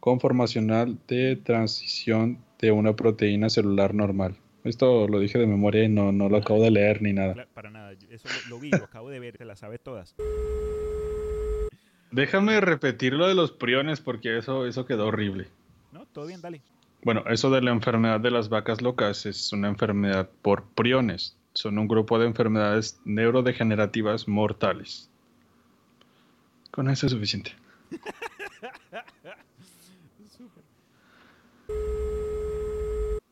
conformacional 0.00 0.98
de 1.06 1.36
transición 1.36 2.38
de 2.58 2.72
una 2.72 2.96
proteína 2.96 3.48
celular 3.50 3.94
normal. 3.94 4.36
Esto 4.64 5.08
lo 5.08 5.20
dije 5.20 5.38
de 5.38 5.46
memoria 5.46 5.84
y 5.84 5.88
no, 5.88 6.12
no 6.12 6.28
lo 6.28 6.36
acabo 6.36 6.62
de 6.62 6.70
leer 6.70 7.00
ni 7.00 7.12
nada. 7.12 7.46
Para 7.54 7.70
nada, 7.70 7.92
eso 8.10 8.28
lo, 8.48 8.58
vi, 8.58 8.70
lo 8.70 8.84
acabo 8.84 9.08
de 9.08 9.20
ver, 9.20 9.38
te 9.38 9.44
las 9.44 9.60
sabe 9.60 9.78
todas. 9.78 10.14
Déjame 12.10 12.60
repetir 12.60 13.14
lo 13.14 13.28
de 13.28 13.34
los 13.34 13.52
priones 13.52 14.00
porque 14.00 14.36
eso, 14.36 14.66
eso 14.66 14.84
quedó 14.84 15.06
horrible. 15.06 15.48
No, 15.92 16.06
todo 16.06 16.26
bien, 16.26 16.40
dale. 16.40 16.60
Bueno, 17.02 17.24
eso 17.28 17.50
de 17.50 17.62
la 17.62 17.70
enfermedad 17.70 18.20
de 18.20 18.30
las 18.30 18.50
vacas 18.50 18.82
locas 18.82 19.24
es 19.24 19.52
una 19.52 19.68
enfermedad 19.68 20.28
por 20.42 20.64
priones. 20.74 21.36
Son 21.54 21.78
un 21.78 21.88
grupo 21.88 22.18
de 22.18 22.26
enfermedades 22.26 23.00
neurodegenerativas 23.04 24.28
mortales. 24.28 25.08
Con 26.70 26.90
eso 26.90 27.06
es 27.06 27.12
suficiente. 27.12 27.52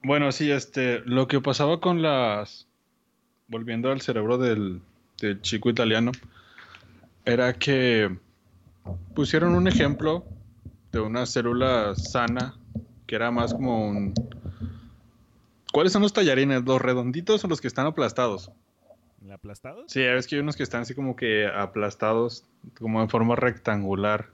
Bueno, 0.03 0.33
sí, 0.33 0.51
este, 0.51 1.01
lo 1.01 1.29
que 1.29 1.41
pasaba 1.41 1.81
con 1.81 2.03
las, 2.03 2.67
volviendo 3.49 3.91
al 3.91 4.01
cerebro 4.01 4.39
del, 4.39 4.81
del 5.21 5.43
chico 5.43 5.69
italiano, 5.69 6.13
era 7.25 7.53
que 7.53 8.17
pusieron 9.15 9.55
un 9.55 9.69
ejemplo 9.69 10.25
de 10.93 11.01
una 11.01 11.27
célula 11.27 11.95
sana 11.95 12.55
que 13.07 13.17
era 13.17 13.31
más 13.31 13.53
como 13.55 13.89
un... 13.89 14.15
¿Cuáles 15.73 15.93
son 15.93 16.03
los 16.03 16.13
tallarines? 16.13 16.65
¿Los 16.65 16.81
redonditos 16.81 17.45
o 17.45 17.49
los 17.49 17.61
que 17.61 17.69
están 17.69 17.87
aplastados? 17.87 18.51
¿Aplastados? 19.31 19.93
Sí, 19.93 20.01
es 20.03 20.27
que 20.27 20.37
hay 20.37 20.41
unos 20.41 20.57
que 20.57 20.63
están 20.63 20.83
así 20.83 20.95
como 20.95 21.17
que 21.17 21.47
aplastados, 21.47 22.45
como 22.79 23.03
en 23.03 23.11
forma 23.11 23.37
rectangular. 23.37 24.31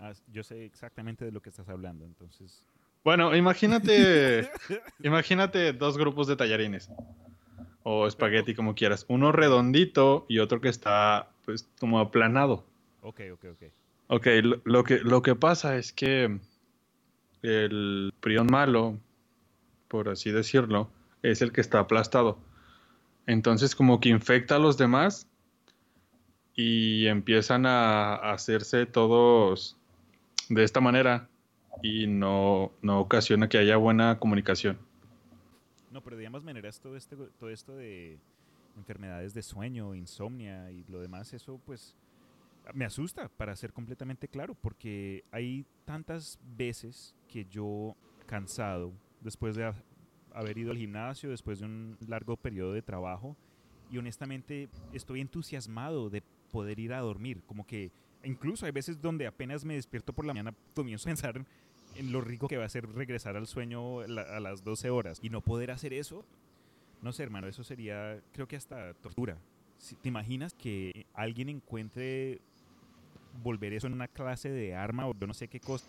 Ah, 0.00 0.12
yo 0.32 0.42
sé 0.42 0.64
exactamente 0.64 1.24
de 1.24 1.30
lo 1.30 1.40
que 1.40 1.50
estás 1.50 1.68
hablando, 1.68 2.04
entonces... 2.04 2.64
Bueno, 3.04 3.34
imagínate, 3.34 4.50
imagínate 5.02 5.72
dos 5.72 5.98
grupos 5.98 6.26
de 6.28 6.36
tallarines 6.36 6.90
o 7.82 8.06
espagueti 8.06 8.54
como 8.54 8.74
quieras, 8.74 9.04
uno 9.08 9.32
redondito 9.32 10.24
y 10.28 10.38
otro 10.38 10.60
que 10.60 10.68
está 10.68 11.30
pues 11.44 11.68
como 11.80 11.98
aplanado. 11.98 12.64
Ok, 13.00 13.20
ok, 13.32 13.44
ok. 13.52 13.62
Ok, 14.06 14.26
lo, 14.42 14.60
lo 14.64 14.84
que, 14.84 14.98
lo 14.98 15.22
que 15.22 15.34
pasa 15.34 15.76
es 15.76 15.92
que 15.92 16.38
el 17.42 18.12
prión 18.20 18.46
malo, 18.46 18.98
por 19.88 20.08
así 20.08 20.30
decirlo, 20.30 20.90
es 21.22 21.42
el 21.42 21.52
que 21.52 21.60
está 21.60 21.80
aplastado. 21.80 22.38
Entonces 23.26 23.74
como 23.74 24.00
que 24.00 24.10
infecta 24.10 24.56
a 24.56 24.58
los 24.58 24.76
demás 24.76 25.26
y 26.54 27.06
empiezan 27.06 27.66
a 27.66 28.14
hacerse 28.14 28.86
todos 28.86 29.76
de 30.48 30.62
esta 30.64 30.80
manera 30.80 31.28
y 31.82 32.06
no, 32.06 32.72
no 32.82 33.00
ocasiona 33.00 33.48
que 33.48 33.58
haya 33.58 33.76
buena 33.76 34.18
comunicación. 34.18 34.78
No, 35.90 36.02
pero 36.02 36.16
de 36.16 36.26
ambas 36.26 36.44
maneras 36.44 36.80
todo, 36.80 36.96
este, 36.96 37.16
todo 37.16 37.50
esto 37.50 37.76
de 37.76 38.18
enfermedades 38.76 39.34
de 39.34 39.42
sueño, 39.42 39.94
insomnia 39.94 40.70
y 40.70 40.84
lo 40.88 41.00
demás, 41.00 41.32
eso 41.32 41.60
pues 41.64 41.96
me 42.74 42.84
asusta, 42.84 43.28
para 43.28 43.56
ser 43.56 43.72
completamente 43.72 44.28
claro, 44.28 44.54
porque 44.54 45.24
hay 45.30 45.66
tantas 45.84 46.38
veces 46.56 47.14
que 47.28 47.44
yo 47.44 47.96
cansado, 48.26 48.92
después 49.20 49.56
de 49.56 49.72
haber 50.32 50.58
ido 50.58 50.70
al 50.70 50.78
gimnasio, 50.78 51.30
después 51.30 51.58
de 51.58 51.66
un 51.66 51.98
largo 52.06 52.36
periodo 52.36 52.72
de 52.72 52.82
trabajo, 52.82 53.36
y 53.90 53.98
honestamente 53.98 54.68
estoy 54.92 55.20
entusiasmado 55.20 56.08
de 56.08 56.22
poder 56.50 56.78
ir 56.78 56.94
a 56.94 57.00
dormir, 57.00 57.42
como 57.46 57.66
que 57.66 57.90
incluso 58.24 58.66
hay 58.66 58.72
veces 58.72 59.00
donde 59.00 59.26
apenas 59.26 59.64
me 59.64 59.74
despierto 59.74 60.12
por 60.12 60.24
la 60.24 60.32
mañana 60.32 60.54
comienzo 60.74 61.08
a 61.08 61.10
pensar 61.10 61.44
en 61.96 62.12
lo 62.12 62.20
rico 62.20 62.48
que 62.48 62.56
va 62.56 62.64
a 62.64 62.68
ser 62.68 62.88
regresar 62.88 63.36
al 63.36 63.46
sueño 63.46 64.00
a 64.00 64.40
las 64.40 64.64
12 64.64 64.90
horas 64.90 65.18
y 65.22 65.30
no 65.30 65.40
poder 65.40 65.70
hacer 65.70 65.92
eso, 65.92 66.24
no 67.02 67.12
sé 67.12 67.22
hermano, 67.22 67.48
eso 67.48 67.64
sería 67.64 68.20
creo 68.32 68.46
que 68.46 68.56
hasta 68.56 68.94
tortura. 68.94 69.36
¿Te 70.00 70.08
imaginas 70.08 70.54
que 70.54 71.06
alguien 71.12 71.48
encuentre 71.48 72.40
volver 73.42 73.72
eso 73.72 73.88
en 73.88 73.94
una 73.94 74.08
clase 74.08 74.50
de 74.50 74.74
arma 74.74 75.08
o 75.08 75.14
yo 75.18 75.26
no 75.26 75.34
sé 75.34 75.48
qué 75.48 75.58
cosa? 75.60 75.86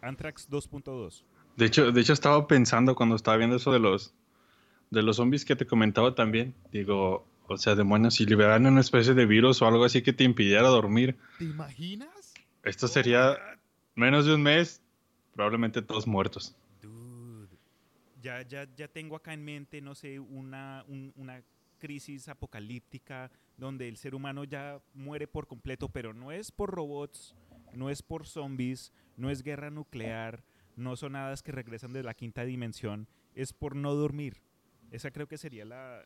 Anthrax 0.00 0.48
2.2. 0.50 1.22
De 1.56 1.66
hecho, 1.66 1.92
de 1.92 2.00
hecho 2.00 2.12
estaba 2.12 2.46
pensando 2.46 2.94
cuando 2.94 3.16
estaba 3.16 3.36
viendo 3.36 3.56
eso 3.56 3.72
de 3.72 3.78
los 3.78 4.14
de 4.90 5.02
los 5.02 5.16
zombies 5.16 5.44
que 5.44 5.56
te 5.56 5.66
comentaba 5.66 6.14
también, 6.14 6.54
digo, 6.70 7.26
o 7.46 7.56
sea, 7.56 7.74
demonios, 7.74 8.14
si 8.14 8.26
liberaran 8.26 8.66
una 8.66 8.80
especie 8.80 9.14
de 9.14 9.26
virus 9.26 9.60
o 9.62 9.66
algo 9.66 9.84
así 9.84 10.02
que 10.02 10.12
te 10.12 10.24
impidiera 10.24 10.68
dormir. 10.68 11.16
¿Te 11.38 11.44
imaginas? 11.44 12.34
Esto 12.62 12.88
sería 12.88 13.36
menos 13.94 14.26
de 14.26 14.34
un 14.34 14.42
mes, 14.42 14.80
probablemente 15.34 15.82
todos 15.82 16.06
muertos. 16.06 16.56
Dude. 16.80 17.48
Ya, 18.22 18.42
ya, 18.42 18.66
ya 18.74 18.88
tengo 18.88 19.16
acá 19.16 19.34
en 19.34 19.44
mente, 19.44 19.80
no 19.80 19.94
sé, 19.94 20.18
una, 20.18 20.84
una 20.88 21.42
crisis 21.78 22.28
apocalíptica 22.28 23.30
donde 23.58 23.88
el 23.88 23.98
ser 23.98 24.14
humano 24.14 24.44
ya 24.44 24.80
muere 24.94 25.28
por 25.28 25.46
completo, 25.46 25.88
pero 25.88 26.14
no 26.14 26.32
es 26.32 26.50
por 26.50 26.70
robots, 26.70 27.34
no 27.74 27.90
es 27.90 28.02
por 28.02 28.26
zombies, 28.26 28.92
no 29.16 29.30
es 29.30 29.42
guerra 29.42 29.70
nuclear, 29.70 30.42
no 30.76 30.96
son 30.96 31.14
hadas 31.16 31.42
que 31.42 31.52
regresan 31.52 31.92
de 31.92 32.02
la 32.02 32.14
quinta 32.14 32.44
dimensión, 32.44 33.06
es 33.34 33.52
por 33.52 33.76
no 33.76 33.94
dormir. 33.94 34.42
Esa 34.90 35.10
creo 35.10 35.28
que 35.28 35.38
sería 35.38 35.64
la, 35.64 36.04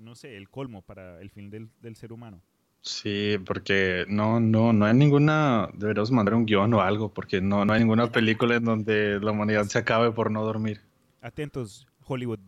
no 0.00 0.14
sé, 0.14 0.36
el 0.36 0.48
colmo 0.48 0.82
para 0.82 1.20
el 1.20 1.30
fin 1.30 1.50
del, 1.50 1.68
del 1.80 1.96
ser 1.96 2.12
humano. 2.12 2.42
Sí, 2.82 3.36
porque 3.44 4.06
no, 4.08 4.40
no, 4.40 4.72
no 4.72 4.86
hay 4.86 4.94
ninguna, 4.94 5.68
deberíamos 5.74 6.10
mandar 6.10 6.34
un 6.34 6.46
guion 6.46 6.72
o 6.72 6.80
algo, 6.80 7.12
porque 7.12 7.40
no, 7.40 7.64
no 7.64 7.72
hay 7.74 7.80
ninguna 7.80 8.10
película 8.10 8.56
en 8.56 8.64
donde 8.64 9.20
la 9.20 9.32
humanidad 9.32 9.66
se 9.66 9.78
acabe 9.78 10.10
por 10.12 10.30
no 10.30 10.42
dormir. 10.42 10.80
Atentos, 11.20 11.86
Hollywood. 12.06 12.40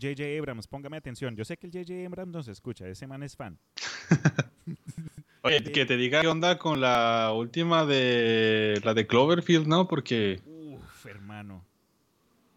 J.J. 0.00 0.38
Abrams, 0.38 0.66
póngame 0.66 0.96
atención. 0.96 1.36
Yo 1.36 1.44
sé 1.44 1.56
que 1.58 1.66
el 1.66 1.72
J.J. 1.72 2.06
Abrams 2.06 2.32
no 2.32 2.42
se 2.42 2.52
escucha, 2.52 2.88
ese 2.88 3.06
man 3.06 3.22
es 3.22 3.36
fan. 3.36 3.58
Oye, 5.42 5.62
que 5.62 5.84
te 5.84 5.98
diga 5.98 6.22
qué 6.22 6.26
onda 6.26 6.56
con 6.58 6.80
la 6.80 7.30
última 7.34 7.84
de 7.84 8.80
la 8.82 8.94
de 8.94 9.06
Cloverfield, 9.06 9.66
¿no? 9.66 9.86
Porque. 9.86 10.40
Uf, 10.46 11.04
hermano. 11.04 11.62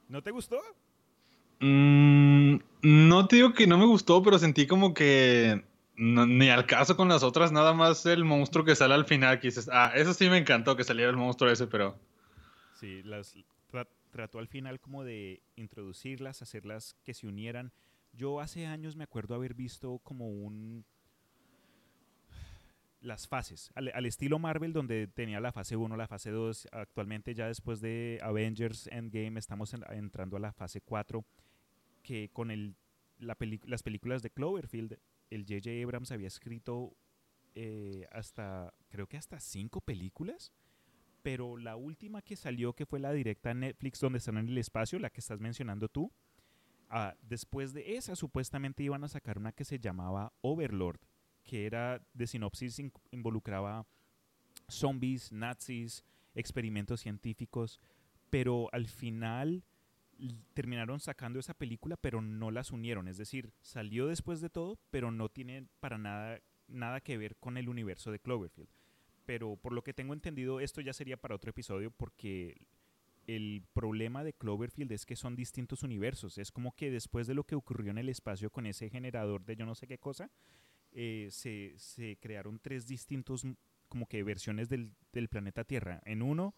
¿No 0.08 0.22
te 0.22 0.32
gustó? 0.32 0.62
Mm, 1.60 2.60
no 2.88 3.28
te 3.28 3.36
digo 3.36 3.54
que 3.54 3.68
no 3.68 3.78
me 3.78 3.86
gustó, 3.86 4.24
pero 4.24 4.40
sentí 4.40 4.66
como 4.66 4.94
que 4.94 5.62
ni 5.98 6.50
al 6.50 6.66
caso 6.66 6.96
con 6.96 7.10
las 7.10 7.22
otras, 7.22 7.52
nada 7.52 7.74
más 7.74 8.06
el 8.06 8.24
monstruo 8.24 8.64
que 8.64 8.76
sale 8.76 8.94
al 8.94 9.04
final, 9.04 9.42
que 9.42 9.48
dices, 9.48 9.70
ah, 9.74 9.92
eso 9.94 10.14
sí 10.14 10.30
me 10.30 10.38
encantó 10.38 10.78
que 10.78 10.86
saliera 10.86 11.12
el 11.12 11.18
monstruo 11.18 11.52
ese, 11.52 11.68
pero... 11.68 12.00
Sí, 12.76 13.04
las, 13.04 13.36
trató 14.12 14.40
al 14.40 14.48
final 14.48 14.80
como 14.80 15.04
de 15.04 15.42
introducirlas, 15.58 16.42
hacerlas 16.42 16.96
que 17.04 17.14
se 17.14 17.28
unieran. 17.28 17.74
Yo 18.14 18.40
hace 18.40 18.66
años 18.66 18.96
me 18.96 19.04
acuerdo 19.04 19.36
haber 19.36 19.54
visto 19.54 20.00
como 20.04 20.30
un 20.30 20.86
las 23.02 23.28
fases, 23.28 23.72
al, 23.76 24.06
estilo 24.06 24.40
Marvel 24.40 24.74
donde 24.74 25.08
tenía 25.08 25.40
la 25.40 25.52
fase 25.52 25.76
1, 25.76 25.96
la 25.98 26.08
fase 26.08 26.32
2, 26.32 26.70
actualmente 26.72 27.36
ya 27.36 27.48
después 27.48 27.80
de 27.80 28.20
Avengers 28.24 28.88
Endgame 28.88 29.40
estamos 29.40 29.74
entrando 29.90 30.38
a 30.38 30.40
la 30.40 30.52
fase 30.52 30.82
4, 30.82 31.24
que 32.08 32.30
con 32.30 32.52
el, 32.52 32.78
la 33.18 33.36
las 33.66 33.84
películas 33.84 34.22
de 34.24 34.30
Cloverfield, 34.30 34.98
el 35.30 35.42
J.J. 35.42 35.84
Abrams 35.84 36.14
había 36.14 36.30
escrito 36.30 36.96
eh, 37.54 38.08
hasta, 38.14 38.74
creo 38.88 39.08
que 39.08 39.18
hasta 39.18 39.42
cinco 39.42 39.82
películas, 39.82 40.54
pero 41.22 41.58
la 41.58 41.76
última 41.76 42.22
que 42.22 42.38
salió, 42.38 42.72
que 42.72 42.86
fue 42.86 43.02
la 43.02 43.12
directa 43.12 43.54
Netflix, 43.54 44.00
donde 44.00 44.20
están 44.20 44.38
en 44.38 44.48
el 44.48 44.58
espacio, 44.58 45.00
la 45.00 45.10
que 45.10 45.20
estás 45.20 45.42
mencionando 45.42 45.90
tú, 45.90 46.10
ah, 46.90 47.14
después 47.24 47.74
de 47.74 47.98
esa 47.98 48.16
supuestamente 48.16 48.84
iban 48.84 49.04
a 49.04 49.10
sacar 49.10 49.38
una 49.38 49.52
que 49.52 49.66
se 49.66 49.78
llamaba 49.78 50.32
Overlord, 50.40 51.02
que 51.44 51.66
era 51.66 52.08
de 52.14 52.26
sinopsis, 52.26 52.82
involucraba 53.12 53.86
zombies, 54.70 55.34
nazis, 55.34 56.06
experimentos 56.36 57.02
científicos, 57.02 57.82
pero 58.30 58.70
al 58.72 58.88
final 58.88 59.66
terminaron 60.54 61.00
sacando 61.00 61.40
esa 61.40 61.54
película, 61.54 61.98
pero 61.98 62.22
no 62.22 62.52
las 62.52 62.72
unieron. 62.72 63.08
Es 63.08 63.18
decir, 63.18 63.54
salió 63.62 64.08
después 64.08 64.42
de 64.42 64.50
todo, 64.50 64.80
pero 64.90 65.12
no 65.12 65.30
tiene 65.30 65.68
para 65.80 65.98
nada, 65.98 66.40
nada 66.68 67.02
que 67.02 67.18
ver 67.18 67.36
con 67.38 67.58
el 67.58 67.70
universo 67.70 68.12
de 68.12 68.20
Cloverfield 68.20 68.70
pero 69.28 69.58
por 69.58 69.74
lo 69.74 69.84
que 69.84 69.94
tengo 69.94 70.14
entendido 70.14 70.62
esto 70.62 70.80
ya 70.80 70.94
sería 70.94 71.18
para 71.18 71.36
otro 71.36 71.50
episodio 71.50 71.92
porque 71.92 72.66
el 73.28 73.62
problema 73.74 74.24
de 74.24 74.32
Cloverfield 74.32 74.94
es 74.94 75.06
que 75.06 75.18
son 75.18 75.36
distintos 75.36 75.84
universos. 75.84 76.38
Es 76.38 76.50
como 76.50 76.74
que 76.76 76.90
después 76.90 77.28
de 77.28 77.34
lo 77.34 77.44
que 77.44 77.56
ocurrió 77.56 77.92
en 77.92 77.98
el 77.98 78.08
espacio 78.08 78.50
con 78.50 78.66
ese 78.66 78.90
generador 78.90 79.44
de 79.44 79.58
yo 79.58 79.66
no 79.66 79.76
sé 79.76 79.86
qué 79.86 79.98
cosa, 79.98 80.32
eh, 80.94 81.28
se, 81.30 81.74
se, 81.76 82.16
crearon 82.22 82.58
tres 82.60 82.88
distintos 82.88 83.46
como 83.90 84.08
que 84.08 84.24
versiones 84.24 84.70
del, 84.70 84.94
del, 85.12 85.28
planeta 85.28 85.66
Tierra. 85.66 86.02
En 86.06 86.22
uno 86.22 86.56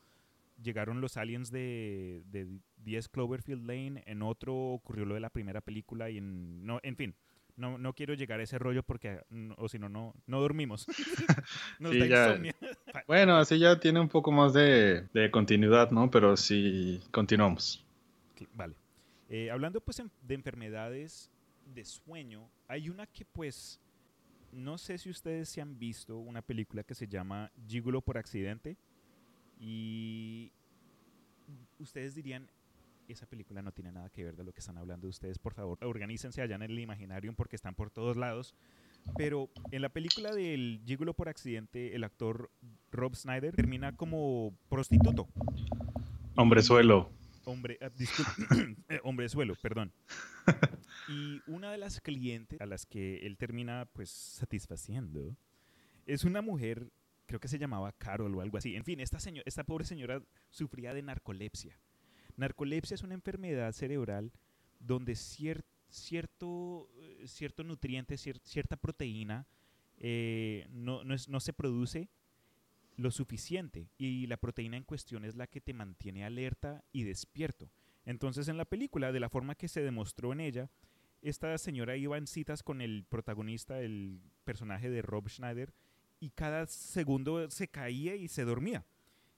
llegaron 0.62 1.02
los 1.02 1.18
aliens 1.18 1.52
de, 1.52 2.24
de 2.26 2.48
10 2.78 3.10
Cloverfield 3.10 3.66
Lane, 3.66 4.04
en 4.06 4.22
otro 4.22 4.56
ocurrió 4.56 5.06
lo 5.06 5.16
de 5.16 5.22
la 5.22 5.30
primera 5.30 5.62
película 5.62 6.10
y 6.10 6.18
en, 6.18 6.66
no, 6.66 6.80
en 6.84 6.96
fin, 6.96 7.16
no, 7.60 7.78
no 7.78 7.94
quiero 7.94 8.14
llegar 8.14 8.40
a 8.40 8.44
ese 8.44 8.58
rollo 8.58 8.84
porque, 8.84 9.22
o 9.58 9.68
si 9.68 9.78
no, 9.78 9.90
no, 9.90 10.14
no 10.26 10.40
dormimos. 10.40 10.88
Nos 11.80 11.98
da 11.98 12.06
insomnio. 12.06 12.54
bueno, 13.08 13.36
así 13.38 13.60
ya 13.60 13.80
tiene 13.80 14.00
un 14.00 14.10
poco 14.10 14.32
más 14.32 14.54
de, 14.54 15.08
de 15.14 15.30
continuidad, 15.30 15.92
¿no? 15.92 16.10
Pero 16.10 16.38
sí, 16.38 17.02
continuamos. 17.12 17.86
vale. 18.54 18.76
Eh, 19.30 19.52
hablando 19.52 19.80
pues 19.80 20.02
de 20.24 20.34
enfermedades 20.34 21.30
de 21.76 21.86
sueño, 21.86 22.50
hay 22.68 22.90
una 22.90 23.06
que 23.06 23.26
pues, 23.26 23.80
no 24.52 24.78
sé 24.78 24.98
si 24.98 25.10
ustedes 25.10 25.50
se 25.50 25.62
han 25.62 25.78
visto 25.78 26.18
una 26.18 26.42
película 26.42 26.84
que 26.84 26.96
se 26.96 27.08
llama 27.08 27.52
Gigolo 27.68 28.02
por 28.02 28.18
accidente 28.18 28.76
y 29.60 29.99
ustedes 31.80 32.16
dirían, 32.16 32.50
esa 33.08 33.26
película 33.26 33.62
no 33.62 33.72
tiene 33.72 33.92
nada 33.92 34.10
que 34.10 34.24
ver 34.24 34.36
de 34.36 34.44
lo 34.44 34.54
que 34.54 34.60
están 34.60 34.78
hablando 34.78 35.08
ustedes, 35.08 35.40
por 35.40 35.54
favor, 35.54 35.78
organícense 35.84 36.42
allá 36.42 36.56
en 36.56 36.64
el 36.64 36.80
Imaginarium 36.80 37.36
porque 37.36 37.56
están 37.56 37.76
por 37.76 37.90
todos 37.90 38.18
lados. 38.18 38.56
Pero 39.18 39.50
en 39.72 39.82
la 39.82 39.90
película 39.90 40.34
del 40.34 40.82
Gigolo 40.86 41.14
por 41.14 41.30
accidente, 41.30 41.96
el 41.96 42.04
actor 42.04 42.52
Rob 42.92 43.16
Snyder 43.16 43.56
termina 43.56 43.96
como 43.96 44.54
prostituto. 44.70 45.28
Hombre 46.36 46.62
suelo. 46.62 47.10
Hombre, 47.46 47.80
ah, 47.82 47.90
eh, 48.90 49.00
hombre 49.04 49.28
suelo, 49.30 49.56
perdón. 49.62 49.92
Y 51.10 51.42
una 51.48 51.72
de 51.72 51.80
las 51.80 52.02
clientes 52.02 52.62
a 52.62 52.68
las 52.68 52.86
que 52.86 53.26
él 53.26 53.36
termina 53.36 53.88
pues 53.94 54.12
satisfaciendo 54.12 55.36
es 56.06 56.24
una 56.24 56.44
mujer, 56.44 56.92
creo 57.30 57.40
que 57.40 57.48
se 57.48 57.60
llamaba 57.60 57.92
Carol 57.92 58.34
o 58.34 58.42
algo 58.42 58.58
así. 58.58 58.76
En 58.76 58.84
fin, 58.84 59.00
esta, 59.00 59.20
esta 59.46 59.64
pobre 59.64 59.86
señora 59.86 60.20
sufría 60.50 60.96
de 60.96 61.04
narcolepsia. 61.04 61.80
Narcolepsia 62.38 62.96
es 62.96 63.04
una 63.04 63.14
enfermedad 63.14 63.72
cerebral 63.72 64.32
donde 64.80 65.14
cierto, 65.16 66.90
eh, 67.00 67.28
cierto 67.28 67.64
nutriente, 67.64 68.18
cierta 68.18 68.78
proteína 68.78 69.46
eh, 69.98 70.66
no, 70.72 71.04
no 71.04 71.40
se 71.40 71.54
produce 71.54 72.10
lo 72.96 73.12
suficiente 73.12 73.90
y 74.00 74.26
la 74.26 74.38
proteína 74.38 74.78
en 74.78 74.84
cuestión 74.84 75.24
es 75.24 75.36
la 75.36 75.46
que 75.46 75.62
te 75.62 75.74
mantiene 75.74 76.26
alerta 76.26 76.84
y 76.92 77.04
despierto. 77.04 77.70
Entonces 78.06 78.48
en 78.48 78.58
la 78.58 78.66
película, 78.66 79.12
de 79.12 79.20
la 79.20 79.30
forma 79.30 79.54
que 79.54 79.68
se 79.68 79.84
demostró 79.84 80.34
en 80.34 80.40
ella, 80.40 80.72
esta 81.22 81.56
señora 81.60 81.96
iba 81.96 82.18
en 82.18 82.26
citas 82.26 82.64
con 82.64 82.82
el 82.82 83.06
protagonista, 83.08 83.82
el 83.82 84.20
personaje 84.46 84.90
de 84.90 85.04
Rob 85.04 85.30
Schneider, 85.30 85.76
y 86.20 86.30
cada 86.32 86.66
segundo 86.68 87.50
se 87.50 87.68
caía 87.68 88.16
y 88.16 88.28
se 88.28 88.44
dormía. 88.44 88.86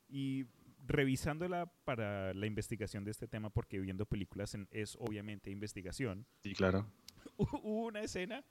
Y 0.10 0.46
revisándola 0.88 1.72
para 1.86 2.34
la 2.34 2.46
investigación 2.48 3.04
de 3.04 3.12
este 3.12 3.28
tema, 3.28 3.50
porque 3.50 3.80
viendo 3.80 4.06
películas 4.06 4.58
es 4.72 4.98
obviamente 5.00 5.52
investigación. 5.52 6.26
Sí, 6.44 6.54
claro. 6.54 6.88
Hubo 7.38 7.86
una 7.86 8.02
escena 8.02 8.44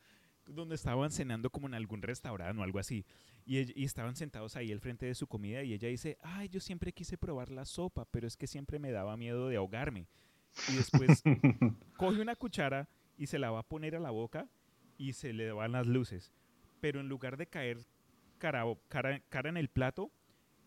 donde 0.47 0.75
estaban 0.75 1.11
cenando 1.11 1.51
como 1.51 1.67
en 1.69 1.75
algún 1.75 2.03
restaurante 2.03 2.61
o 2.61 2.65
algo 2.65 2.79
así, 2.79 3.05
y, 3.47 3.85
estaban 3.85 4.17
sentados 4.17 4.57
ahí 4.57 4.73
al 4.73 4.81
frente 4.81 5.07
de 5.07 5.15
su 5.15 5.27
comida, 5.27 5.63
y 5.63 5.73
ella 5.73 5.89
dice, 5.89 6.19
ay, 6.23 6.49
yo 6.49 6.61
siempre 6.61 6.93
quise 6.93 7.19
probar 7.19 7.51
la 7.51 7.65
sopa, 7.65 8.05
pero 8.07 8.27
es 8.27 8.37
que 8.37 8.47
siempre 8.47 8.79
me 8.79 8.91
daba 8.91 9.17
miedo 9.17 9.49
de 9.49 9.57
ahogarme. 9.57 10.07
Y 10.69 10.77
después 10.77 11.23
coge 11.97 12.21
una 12.21 12.37
cuchara 12.37 12.89
y 13.17 13.27
se 13.27 13.39
la 13.39 13.51
va 13.51 13.61
a 13.61 13.69
poner 13.69 13.95
a 13.95 14.01
la 14.01 14.11
boca 14.11 14.49
y 14.99 15.13
se 15.13 15.33
le 15.33 15.53
van 15.53 15.73
las 15.73 15.87
luces. 15.87 16.33
Pero 16.81 17.01
en 17.01 17.09
lugar 17.09 17.37
de 17.37 17.47
caer 17.47 17.79
cara, 18.41 18.65
cara, 18.89 19.23
cara 19.29 19.49
en 19.51 19.57
el 19.57 19.69
plato, 19.69 20.11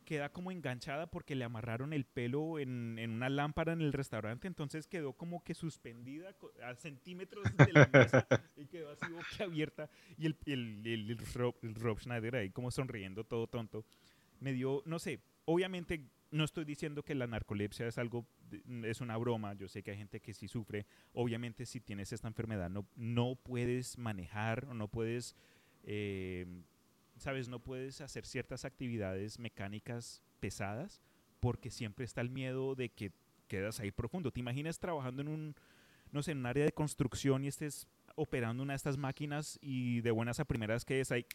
queda 0.04 0.30
como 0.30 0.52
enganchada 0.52 1.08
porque 1.08 1.36
le 1.36 1.44
amarraron 1.44 1.92
el 1.92 2.06
pelo 2.06 2.60
en, 2.60 2.98
en, 3.00 3.12
una 3.12 3.30
lámpara 3.30 3.74
en 3.74 3.82
el 3.82 3.92
restaurante, 3.92 4.48
entonces 4.48 4.88
quedó 4.88 5.14
como 5.14 5.44
que 5.44 5.54
suspendida 5.54 6.36
a 6.64 6.76
centímetros 6.76 7.46
de 7.58 7.74
la 7.74 7.90
mesa 7.92 8.28
y 8.56 8.68
quedó 8.68 8.92
así 8.92 9.12
boca 9.12 9.44
abierta 9.44 9.90
y 10.18 10.28
el, 10.28 10.38
el, 10.46 10.88
el, 10.88 11.18
Rob, 11.76 12.00
Schneider 12.00 12.36
ahí 12.36 12.52
como 12.52 12.72
sonriendo 12.72 13.24
todo 13.24 13.48
tonto. 13.48 13.86
Me 14.40 14.54
dio, 14.54 14.84
no 14.86 15.00
sé, 15.00 15.22
obviamente 15.46 16.06
no 16.32 16.44
estoy 16.44 16.66
diciendo 16.66 17.04
que 17.04 17.16
la 17.16 17.28
narcolepsia 17.28 17.88
es 17.88 17.98
algo, 17.98 18.28
es 18.84 19.02
una 19.02 19.18
broma, 19.18 19.54
yo 19.54 19.68
sé 19.68 19.84
que 19.84 19.92
hay 19.92 19.98
gente 19.98 20.20
que 20.20 20.34
sí 20.34 20.48
sufre, 20.48 20.86
obviamente 21.14 21.66
si 21.66 21.80
tienes 21.80 22.12
esta 22.12 22.28
enfermedad 22.28 22.70
no, 22.70 22.88
no 22.96 23.36
puedes 23.36 23.98
manejar 23.98 24.66
o 24.66 24.74
no 24.74 24.88
puedes... 24.88 25.36
Eh, 25.86 26.46
¿sabes? 27.24 27.48
No 27.48 27.60
puedes 27.60 28.02
hacer 28.02 28.26
ciertas 28.26 28.66
actividades 28.66 29.40
mecánicas 29.40 30.22
pesadas 30.42 31.02
porque 31.40 31.72
siempre 31.72 32.04
está 32.04 32.20
el 32.22 32.30
miedo 32.30 32.76
de 32.76 32.90
que 32.90 33.12
quedas 33.48 33.80
ahí 33.80 33.92
profundo. 33.92 34.32
¿Te 34.32 34.42
imaginas 34.42 34.78
trabajando 34.78 35.22
en 35.22 35.30
un, 35.30 35.56
no 36.12 36.22
sé, 36.22 36.32
en 36.32 36.40
un 36.40 36.46
área 36.46 36.66
de 36.66 36.74
construcción 36.74 37.46
y 37.46 37.48
estés 37.48 37.88
operando 38.16 38.62
una 38.62 38.74
de 38.74 38.78
estas 38.78 38.98
máquinas 38.98 39.58
y 39.62 40.02
de 40.02 40.12
buenas 40.12 40.40
a 40.42 40.46
primeras 40.46 40.84
quedes 40.84 41.12
ahí 41.12 41.26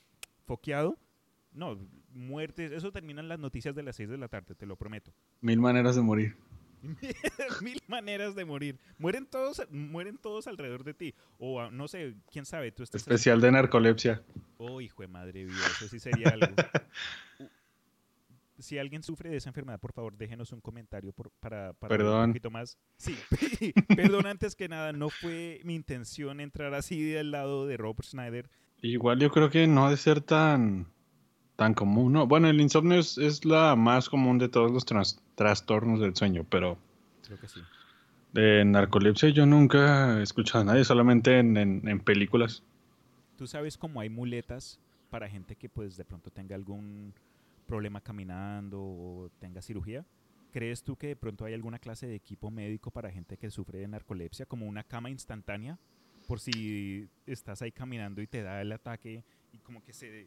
foqueado? 0.45 0.99
No, 1.53 1.79
muertes, 2.13 2.71
eso 2.73 2.93
termina 2.93 3.23
en 3.23 3.29
las 3.29 3.39
noticias 3.39 3.75
de 3.75 3.83
las 3.83 3.97
6 3.97 4.11
de 4.11 4.19
la 4.19 4.29
tarde, 4.29 4.55
te 4.55 4.67
lo 4.67 4.77
prometo. 4.77 5.13
Mil 5.41 5.59
maneras 5.59 5.97
de 5.97 6.03
morir. 6.03 6.37
mil 7.63 7.83
maneras 7.87 8.35
de 8.35 8.45
morir. 8.45 8.79
Mueren 8.99 9.27
todos, 9.27 9.63
mueren 9.71 10.19
todos 10.19 10.47
alrededor 10.47 10.85
de 10.85 10.95
ti. 10.95 11.15
O 11.39 11.61
ah, 11.61 11.71
no 11.71 11.89
sé, 11.89 12.15
quién 12.31 12.45
sabe, 12.45 12.73
tú 12.73 12.83
estás 12.83 13.03
Especial 13.03 13.41
de 13.41 13.53
narcolepsia. 13.53 14.23
Oh, 14.57 14.81
hijo 14.81 15.03
de 15.03 15.09
madre 15.09 15.45
mía, 15.45 15.55
eso 15.77 15.89
sí 15.89 15.99
sería 15.99 16.29
algo. 16.31 16.55
si 18.59 18.79
alguien 18.79 19.03
sufre 19.03 19.31
de 19.31 19.37
esa 19.37 19.51
enfermedad, 19.51 19.79
por 19.81 19.93
favor, 19.93 20.17
déjenos 20.17 20.53
un 20.53 20.61
comentario 20.61 21.13
para, 21.41 21.73
para 21.75 21.89
Perdón. 21.89 22.25
un 22.25 22.31
poquito 22.31 22.51
más. 22.51 22.79
Sí, 22.97 23.17
perdón, 23.97 24.27
antes 24.27 24.57
que 24.57 24.69
nada, 24.69 24.93
no 24.93 25.11
fue 25.11 25.61
mi 25.65 25.75
intención 25.75 26.41
entrar 26.41 26.75
así 26.75 27.03
del 27.03 27.31
lado 27.31 27.67
de 27.67 27.77
Robert 27.77 28.05
Schneider. 28.05 28.51
Igual 28.83 29.19
yo 29.19 29.31
creo 29.31 29.51
que 29.51 29.67
no 29.67 29.87
ha 29.87 29.91
de 29.91 29.97
ser 29.97 30.21
tan 30.21 30.87
tan 31.57 31.75
común, 31.75 32.13
¿no? 32.13 32.27
Bueno, 32.29 32.49
el 32.49 32.61
insomnio 32.61 33.01
es, 33.01 33.45
la 33.45 33.75
más 33.75 34.09
común 34.09 34.39
de 34.39 34.49
todos 34.49 34.71
los 34.71 34.85
trastornos 34.85 35.28
del 35.39 36.17
sueño, 36.17 36.45
pero... 36.49 36.79
Creo 37.25 37.39
que 37.39 37.49
sí. 37.49 37.61
De 38.33 38.65
narcolepsia 38.65 39.31
yo 39.31 39.47
nunca 39.47 40.19
he 40.19 40.23
escuchado 40.23 40.61
a 40.61 40.65
nadie, 40.65 40.85
solamente 40.85 41.39
en, 41.39 42.01
películas. 42.01 42.63
¿Tú 43.37 43.47
sabes 43.47 43.79
cómo 43.79 44.01
hay 44.01 44.11
muletas 44.11 44.79
para 45.11 45.29
gente 45.29 45.57
que 45.57 45.69
pues 45.69 45.97
de 45.97 46.05
pronto 46.05 46.31
tenga 46.31 46.55
algún 46.55 47.15
problema 47.67 48.01
caminando 48.01 48.81
o 48.81 49.31
tenga 49.39 49.63
cirugía? 49.63 50.05
¿Crees 50.53 50.83
tú 50.83 50.97
que 50.97 51.09
de 51.09 51.17
pronto 51.17 51.45
hay 51.45 51.55
alguna 51.55 51.79
clase 51.79 52.07
de 52.07 52.17
equipo 52.17 52.51
médico 52.51 52.91
para 52.91 53.11
gente 53.11 53.37
que 53.37 53.51
sufre 53.51 53.79
de 53.79 53.89
narcolepsia, 53.89 54.47
como 54.47 54.67
una 54.67 54.83
cama 54.83 55.09
instantánea, 55.09 55.79
por 56.27 56.41
si 56.41 57.09
estás 57.27 57.63
ahí 57.63 57.73
caminando 57.73 58.21
y 58.21 58.27
te 58.27 58.43
da 58.43 58.61
el 58.61 58.73
ataque 58.73 59.25
y 59.53 59.59
como 59.59 59.83
que 59.83 59.93
se 59.93 60.27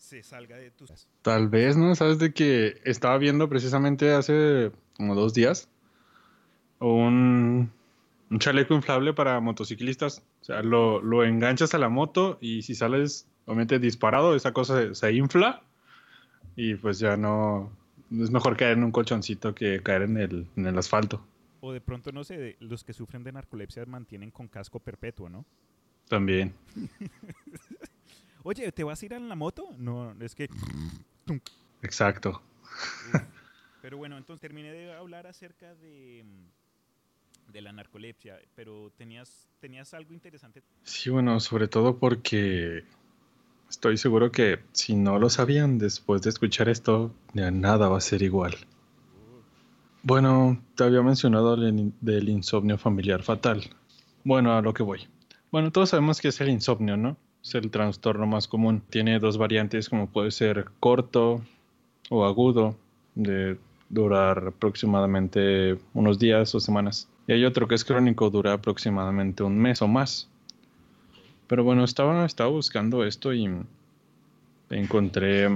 se 0.00 0.22
salga 0.22 0.56
de 0.56 0.70
tus... 0.70 1.06
Tal 1.22 1.48
vez, 1.48 1.76
¿no? 1.76 1.94
Sabes 1.94 2.18
de 2.18 2.32
que 2.32 2.80
estaba 2.84 3.18
viendo 3.18 3.48
precisamente 3.48 4.12
hace 4.12 4.72
como 4.94 5.14
dos 5.14 5.34
días 5.34 5.68
un, 6.80 7.70
un 8.30 8.38
chaleco 8.38 8.74
inflable 8.74 9.12
para 9.12 9.38
motociclistas. 9.40 10.22
O 10.40 10.44
sea, 10.44 10.62
lo, 10.62 11.02
lo, 11.02 11.22
enganchas 11.22 11.74
a 11.74 11.78
la 11.78 11.90
moto 11.90 12.38
y 12.40 12.62
si 12.62 12.74
sales, 12.74 13.28
obviamente 13.44 13.78
disparado, 13.78 14.34
esa 14.34 14.52
cosa 14.52 14.94
se, 14.94 15.12
infla 15.12 15.62
y 16.56 16.74
pues 16.74 16.98
ya 16.98 17.16
no... 17.16 17.70
Es 18.10 18.30
mejor 18.30 18.56
caer 18.56 18.78
en 18.78 18.84
un 18.84 18.90
colchoncito 18.90 19.54
que 19.54 19.82
caer 19.82 20.02
en 20.02 20.16
el, 20.16 20.46
en 20.56 20.66
el 20.66 20.76
asfalto. 20.76 21.24
O 21.60 21.72
de 21.72 21.80
pronto, 21.80 22.10
no 22.10 22.24
sé, 22.24 22.56
los 22.58 22.82
que 22.82 22.94
sufren 22.94 23.22
de 23.22 23.30
narcolepsia 23.32 23.84
mantienen 23.84 24.32
con 24.32 24.48
casco 24.48 24.80
perpetuo, 24.80 25.28
¿no? 25.28 25.44
También. 26.08 26.54
Oye, 28.42 28.72
¿te 28.72 28.84
vas 28.84 29.02
a 29.02 29.06
ir 29.06 29.12
en 29.12 29.28
la 29.28 29.34
moto? 29.34 29.68
No, 29.78 30.12
es 30.20 30.34
que... 30.34 30.48
Exacto. 31.82 32.42
Pero 33.82 33.96
bueno, 33.96 34.16
entonces 34.16 34.40
terminé 34.40 34.72
de 34.72 34.92
hablar 34.92 35.26
acerca 35.26 35.74
de, 35.74 36.24
de 37.50 37.60
la 37.62 37.72
narcolepsia, 37.72 38.38
pero 38.54 38.92
tenías, 38.96 39.48
tenías 39.58 39.94
algo 39.94 40.12
interesante. 40.12 40.62
Sí, 40.82 41.08
bueno, 41.08 41.40
sobre 41.40 41.66
todo 41.66 41.98
porque 41.98 42.84
estoy 43.70 43.96
seguro 43.96 44.30
que 44.30 44.60
si 44.72 44.94
no 44.94 45.18
lo 45.18 45.30
sabían 45.30 45.78
después 45.78 46.20
de 46.20 46.28
escuchar 46.28 46.68
esto, 46.68 47.14
ya 47.32 47.50
nada 47.50 47.88
va 47.88 47.96
a 47.96 48.02
ser 48.02 48.20
igual. 48.20 48.54
Bueno, 50.02 50.62
te 50.76 50.84
había 50.84 51.02
mencionado 51.02 51.56
del 51.56 52.28
insomnio 52.28 52.76
familiar 52.76 53.22
fatal. 53.22 53.62
Bueno, 54.24 54.54
a 54.54 54.62
lo 54.62 54.74
que 54.74 54.82
voy. 54.82 55.08
Bueno, 55.50 55.72
todos 55.72 55.90
sabemos 55.90 56.20
que 56.20 56.28
es 56.28 56.40
el 56.40 56.50
insomnio, 56.50 56.96
¿no? 56.96 57.16
Es 57.42 57.54
el 57.54 57.70
trastorno 57.70 58.26
más 58.26 58.48
común. 58.48 58.82
Tiene 58.90 59.18
dos 59.18 59.38
variantes 59.38 59.88
como 59.88 60.08
puede 60.08 60.30
ser 60.30 60.66
corto 60.80 61.42
o 62.08 62.24
agudo, 62.24 62.76
de 63.14 63.58
durar 63.88 64.48
aproximadamente 64.48 65.78
unos 65.94 66.18
días 66.18 66.54
o 66.54 66.60
semanas. 66.60 67.08
Y 67.26 67.32
hay 67.32 67.44
otro 67.44 67.68
que 67.68 67.74
es 67.74 67.84
crónico, 67.84 68.30
dura 68.30 68.54
aproximadamente 68.54 69.42
un 69.42 69.58
mes 69.58 69.82
o 69.82 69.88
más. 69.88 70.28
Pero 71.46 71.64
bueno, 71.64 71.84
estaba, 71.84 72.24
estaba 72.24 72.50
buscando 72.50 73.04
esto 73.04 73.32
y 73.34 73.48
encontré 74.70 75.48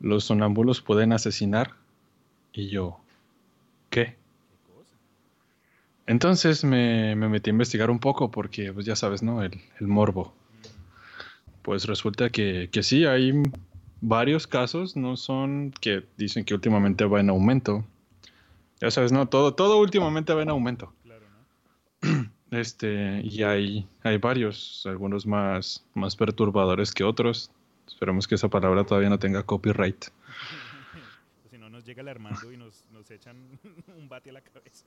los 0.00 0.24
sonámbulos 0.24 0.80
pueden 0.80 1.12
asesinar. 1.12 1.72
Y 2.52 2.68
yo, 2.68 2.98
¿qué? 3.90 4.16
Entonces 6.06 6.64
me, 6.64 7.14
metí 7.14 7.50
a 7.50 7.52
investigar 7.52 7.90
un 7.90 7.98
poco 7.98 8.30
porque, 8.30 8.72
pues 8.72 8.86
ya 8.86 8.96
sabes, 8.96 9.22
¿no? 9.22 9.42
El, 9.42 9.60
el 9.80 9.86
morbo 9.86 10.32
pues 11.68 11.84
resulta 11.84 12.30
que, 12.30 12.70
que 12.72 12.82
sí, 12.82 13.04
hay 13.04 13.30
varios 14.00 14.46
casos, 14.46 14.96
no 14.96 15.18
son 15.18 15.74
que 15.82 16.02
dicen 16.16 16.46
que 16.46 16.54
últimamente 16.54 17.04
va 17.04 17.20
en 17.20 17.28
aumento. 17.28 17.84
Ya 18.80 18.90
sabes, 18.90 19.12
no, 19.12 19.28
todo, 19.28 19.52
todo 19.52 19.78
últimamente 19.78 20.32
va 20.32 20.40
en 20.40 20.48
aumento. 20.48 20.94
Claro, 21.04 21.26
¿no? 22.00 22.30
Este, 22.58 23.20
y 23.22 23.42
hay, 23.42 23.86
hay 24.02 24.16
varios, 24.16 24.86
algunos 24.86 25.26
más, 25.26 25.84
más 25.92 26.16
perturbadores 26.16 26.90
que 26.94 27.04
otros. 27.04 27.50
Esperemos 27.86 28.26
que 28.26 28.36
esa 28.36 28.48
palabra 28.48 28.84
todavía 28.84 29.10
no 29.10 29.18
tenga 29.18 29.42
copyright. 29.42 30.06
si 31.50 31.58
no 31.58 31.68
nos 31.68 31.84
llega 31.84 32.00
el 32.00 32.08
Armando 32.08 32.50
y 32.50 32.56
nos, 32.56 32.82
nos 32.94 33.10
echan 33.10 33.36
un 33.98 34.08
bate 34.08 34.30
a 34.30 34.32
la 34.32 34.40
cabeza. 34.40 34.86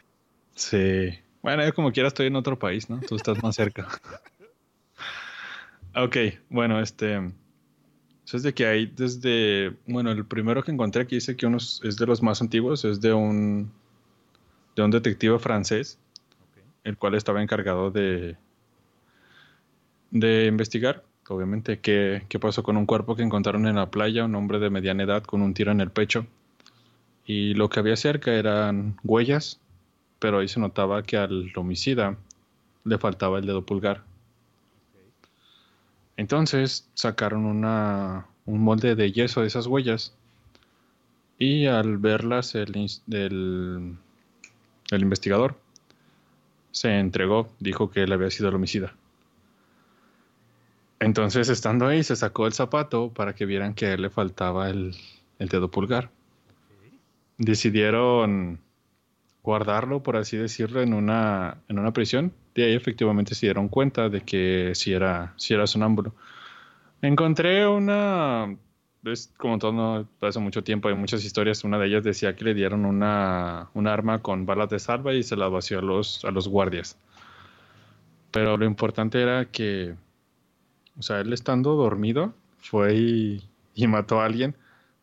Sí. 0.55 1.11
Bueno, 1.43 1.63
yo 1.63 1.75
como 1.75 1.91
quiera 1.91 2.07
estoy 2.07 2.25
en 2.25 2.37
otro 2.37 2.57
país, 2.57 2.89
¿no? 2.89 2.99
Tú 3.01 3.17
estás 3.17 3.43
más 3.43 3.55
cerca. 3.55 3.87
ok, 5.95 6.17
bueno, 6.49 6.79
este... 6.79 7.31
Eso 8.25 8.37
es 8.37 8.43
de 8.43 8.53
que 8.53 8.65
hay 8.65 8.85
desde... 8.85 9.75
Bueno, 9.87 10.11
el 10.11 10.25
primero 10.25 10.63
que 10.63 10.71
encontré 10.71 11.03
aquí 11.03 11.15
dice 11.15 11.35
que 11.35 11.45
uno 11.45 11.57
es 11.57 11.97
de 11.97 12.05
los 12.05 12.21
más 12.21 12.41
antiguos, 12.41 12.85
es 12.85 13.01
de 13.01 13.13
un... 13.13 13.71
de 14.75 14.83
un 14.83 14.91
detective 14.91 15.39
francés, 15.39 15.99
el 16.83 16.97
cual 16.97 17.15
estaba 17.15 17.41
encargado 17.41 17.91
de... 17.91 18.37
de 20.11 20.45
investigar, 20.45 21.03
obviamente, 21.27 21.79
qué, 21.79 22.23
qué 22.29 22.39
pasó 22.39 22.63
con 22.63 22.77
un 22.77 22.85
cuerpo 22.85 23.15
que 23.15 23.23
encontraron 23.23 23.67
en 23.67 23.75
la 23.75 23.91
playa, 23.91 24.25
un 24.25 24.35
hombre 24.35 24.59
de 24.59 24.69
mediana 24.69 25.03
edad 25.03 25.23
con 25.23 25.41
un 25.41 25.53
tiro 25.53 25.71
en 25.71 25.81
el 25.81 25.91
pecho. 25.91 26.25
Y 27.25 27.53
lo 27.53 27.69
que 27.69 27.79
había 27.79 27.95
cerca 27.95 28.33
eran 28.33 28.97
huellas 29.03 29.61
pero 30.21 30.37
ahí 30.37 30.47
se 30.47 30.59
notaba 30.59 31.01
que 31.01 31.17
al 31.17 31.51
homicida 31.55 32.15
le 32.83 32.99
faltaba 32.99 33.39
el 33.39 33.47
dedo 33.47 33.65
pulgar. 33.65 34.03
Entonces 36.21 36.87
sacaron 36.93 37.45
una, 37.45 38.27
un 38.45 38.59
molde 38.59 38.93
de 38.93 39.11
yeso 39.11 39.41
de 39.41 39.47
esas 39.47 39.65
huellas 39.65 40.13
y 41.39 41.65
al 41.65 41.97
verlas 41.97 42.53
el, 42.53 42.75
el, 43.09 43.97
el 44.91 45.01
investigador 45.01 45.59
se 46.69 46.99
entregó, 46.99 47.49
dijo 47.59 47.89
que 47.89 48.03
él 48.03 48.11
había 48.11 48.29
sido 48.29 48.49
el 48.49 48.55
homicida. 48.55 48.93
Entonces 50.99 51.49
estando 51.49 51.87
ahí 51.87 52.03
se 52.03 52.15
sacó 52.15 52.45
el 52.45 52.53
zapato 52.53 53.09
para 53.09 53.33
que 53.33 53.47
vieran 53.47 53.73
que 53.73 53.87
a 53.87 53.93
él 53.93 54.03
le 54.03 54.11
faltaba 54.11 54.69
el, 54.69 54.95
el 55.39 55.49
dedo 55.49 55.71
pulgar. 55.71 56.11
Decidieron 57.39 58.59
guardarlo, 59.41 60.03
por 60.03 60.17
así 60.17 60.37
decirlo, 60.37 60.83
en 60.83 60.93
una, 60.93 61.57
en 61.67 61.79
una 61.79 61.93
prisión. 61.93 62.31
De 62.55 62.65
ahí 62.65 62.73
efectivamente 62.73 63.33
se 63.35 63.45
dieron 63.45 63.69
cuenta 63.69 64.09
de 64.09 64.21
que 64.21 64.71
sí 64.75 64.91
era, 64.93 65.33
sí 65.37 65.53
era 65.53 65.65
sonámbulo. 65.67 66.13
Encontré 67.01 67.67
una, 67.67 68.55
es 69.03 69.31
como 69.37 69.57
todo 69.57 69.71
no, 69.71 70.07
hace 70.21 70.39
mucho 70.39 70.63
tiempo, 70.63 70.87
hay 70.89 70.95
muchas 70.95 71.23
historias. 71.25 71.63
Una 71.63 71.79
de 71.79 71.87
ellas 71.87 72.03
decía 72.03 72.35
que 72.35 72.43
le 72.43 72.53
dieron 72.53 72.85
una, 72.85 73.69
un 73.73 73.87
arma 73.87 74.19
con 74.19 74.45
balas 74.45 74.69
de 74.69 74.79
salva 74.79 75.13
y 75.13 75.23
se 75.23 75.35
la 75.35 75.47
vació 75.47 75.79
a 75.79 75.81
los, 75.81 76.23
a 76.25 76.31
los 76.31 76.47
guardias. 76.47 76.97
Pero 78.31 78.57
lo 78.57 78.65
importante 78.65 79.21
era 79.21 79.45
que, 79.45 79.95
o 80.97 81.01
sea, 81.01 81.19
él 81.19 81.33
estando 81.33 81.75
dormido, 81.75 82.33
fue 82.59 82.95
y, 82.95 83.43
y 83.75 83.87
mató 83.87 84.21
a 84.21 84.25
alguien. 84.25 84.55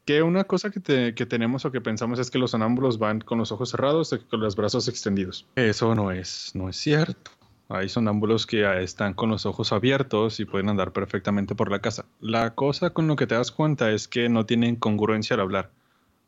Que 0.05 0.22
una 0.22 0.44
cosa 0.44 0.70
que, 0.70 0.80
te- 0.80 1.14
que 1.14 1.26
tenemos 1.26 1.66
o 1.66 1.72
que 1.72 1.82
pensamos 1.82 2.18
es 2.18 2.30
que 2.30 2.38
los 2.38 2.53
sonámbulos 2.53 2.99
van 2.99 3.20
con 3.20 3.36
los 3.36 3.53
ojos 3.53 3.70
cerrados 3.70 4.12
o 4.14 4.18
con 4.28 4.40
los 4.40 4.57
brazos 4.57 4.88
extendidos. 4.88 5.46
Eso 5.57 5.94
no 5.94 6.11
es, 6.11 6.53
no 6.55 6.70
es 6.70 6.76
cierto. 6.76 7.30
Hay 7.68 7.90
sonámbulos 7.90 8.46
que 8.46 8.64
ah, 8.64 8.80
están 8.80 9.12
con 9.12 9.28
los 9.28 9.44
ojos 9.44 9.72
abiertos 9.72 10.40
y 10.40 10.46
pueden 10.46 10.70
andar 10.70 10.92
perfectamente 10.92 11.54
por 11.54 11.70
la 11.70 11.80
casa. 11.80 12.06
La 12.20 12.54
cosa 12.54 12.90
con 12.90 13.06
lo 13.06 13.16
que 13.16 13.26
te 13.26 13.34
das 13.34 13.52
cuenta 13.52 13.90
es 13.90 14.08
que 14.08 14.28
no 14.28 14.46
tienen 14.46 14.76
congruencia 14.76 15.34
al 15.34 15.40
hablar. 15.40 15.70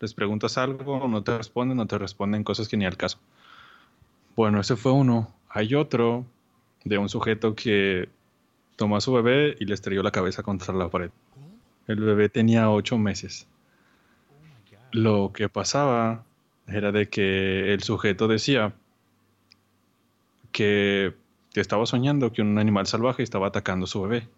Les 0.00 0.12
preguntas 0.12 0.58
algo, 0.58 1.08
no 1.08 1.22
te 1.22 1.36
responden, 1.36 1.78
no 1.78 1.86
te 1.86 1.98
responden 1.98 2.44
cosas 2.44 2.68
que 2.68 2.76
ni 2.76 2.84
al 2.84 2.96
caso. 2.96 3.18
Bueno, 4.36 4.60
ese 4.60 4.76
fue 4.76 4.92
uno. 4.92 5.34
Hay 5.48 5.74
otro 5.74 6.26
de 6.84 6.98
un 6.98 7.08
sujeto 7.08 7.54
que 7.54 8.08
tomó 8.76 8.96
a 8.96 9.00
su 9.00 9.12
bebé 9.12 9.56
y 9.60 9.64
le 9.64 9.74
estrelló 9.74 10.02
la 10.02 10.10
cabeza 10.10 10.42
contra 10.42 10.74
la 10.74 10.88
pared. 10.88 11.10
El 11.86 12.00
bebé 12.00 12.28
tenía 12.28 12.70
ocho 12.70 12.98
meses. 12.98 13.46
Lo 14.92 15.32
que 15.32 15.48
pasaba 15.48 16.24
era 16.66 16.92
de 16.92 17.08
que 17.08 17.72
el 17.72 17.82
sujeto 17.82 18.28
decía 18.28 18.72
que, 20.52 21.14
que 21.52 21.60
estaba 21.60 21.86
soñando 21.86 22.32
que 22.32 22.42
un 22.42 22.58
animal 22.58 22.86
salvaje 22.86 23.22
estaba 23.22 23.48
atacando 23.48 23.84
a 23.84 23.88
su 23.88 24.02
bebé. 24.02 24.28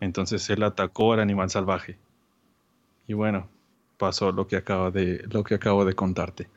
Entonces 0.00 0.48
él 0.50 0.62
atacó 0.62 1.12
al 1.12 1.20
animal 1.20 1.50
salvaje. 1.50 1.96
Y 3.06 3.12
bueno, 3.14 3.48
pasó 3.98 4.32
lo 4.32 4.46
que 4.46 4.56
acabo 4.56 4.90
de, 4.90 5.24
lo 5.30 5.44
que 5.44 5.54
acabo 5.54 5.84
de 5.84 5.94
contarte. 5.94 6.48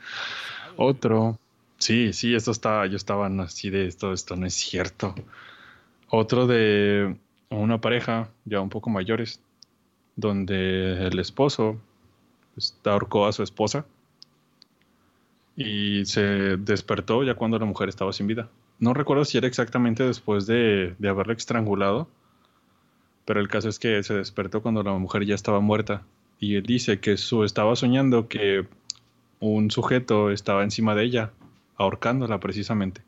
Otro, 0.77 1.37
sí, 1.77 2.13
sí, 2.13 2.33
esto 2.33 2.51
estaba, 2.51 2.87
yo 2.87 2.95
estaba 2.95 3.27
así 3.43 3.69
de 3.69 3.87
esto, 3.87 4.13
esto 4.13 4.35
no 4.35 4.45
es 4.45 4.53
cierto. 4.53 5.13
Otro 6.09 6.47
de 6.47 7.17
una 7.49 7.79
pareja 7.81 8.29
ya 8.45 8.61
un 8.61 8.69
poco 8.69 8.89
mayores, 8.89 9.41
donde 10.15 11.07
el 11.07 11.19
esposo 11.19 11.77
pues, 12.53 12.77
ahorcó 12.85 13.27
a 13.27 13.33
su 13.33 13.43
esposa 13.43 13.85
y 15.55 16.05
se 16.05 16.57
despertó 16.57 17.23
ya 17.23 17.35
cuando 17.35 17.59
la 17.59 17.65
mujer 17.65 17.89
estaba 17.89 18.13
sin 18.13 18.27
vida. 18.27 18.49
No 18.80 18.93
recuerdo 18.93 19.26
si 19.26 19.38
era 19.38 19.47
exactamente 19.47 20.03
después 20.03 20.45
de, 20.45 20.95
de 20.99 21.09
haberla 21.09 21.34
estrangulado, 21.34 22.07
pero 23.26 23.39
el 23.39 23.47
caso 23.47 23.69
es 23.69 23.80
que 23.80 24.03
se 24.03 24.13
despertó 24.13 24.61
cuando 24.61 24.84
la 24.84 24.93
mujer 24.93 25.26
ya 25.26 25.36
estaba 25.36 25.59
muerta 25.59 26.03
y 26.39 26.55
él 26.55 26.63
dice 26.63 26.99
que 26.99 27.15
su, 27.15 27.43
estaba 27.43 27.76
soñando 27.76 28.28
que 28.28 28.67
un 29.39 29.71
sujeto 29.71 30.30
estaba 30.30 30.63
encima 30.63 30.95
de 30.95 31.03
ella, 31.03 31.32
ahorcándola 31.78 32.39
precisamente. 32.39 33.01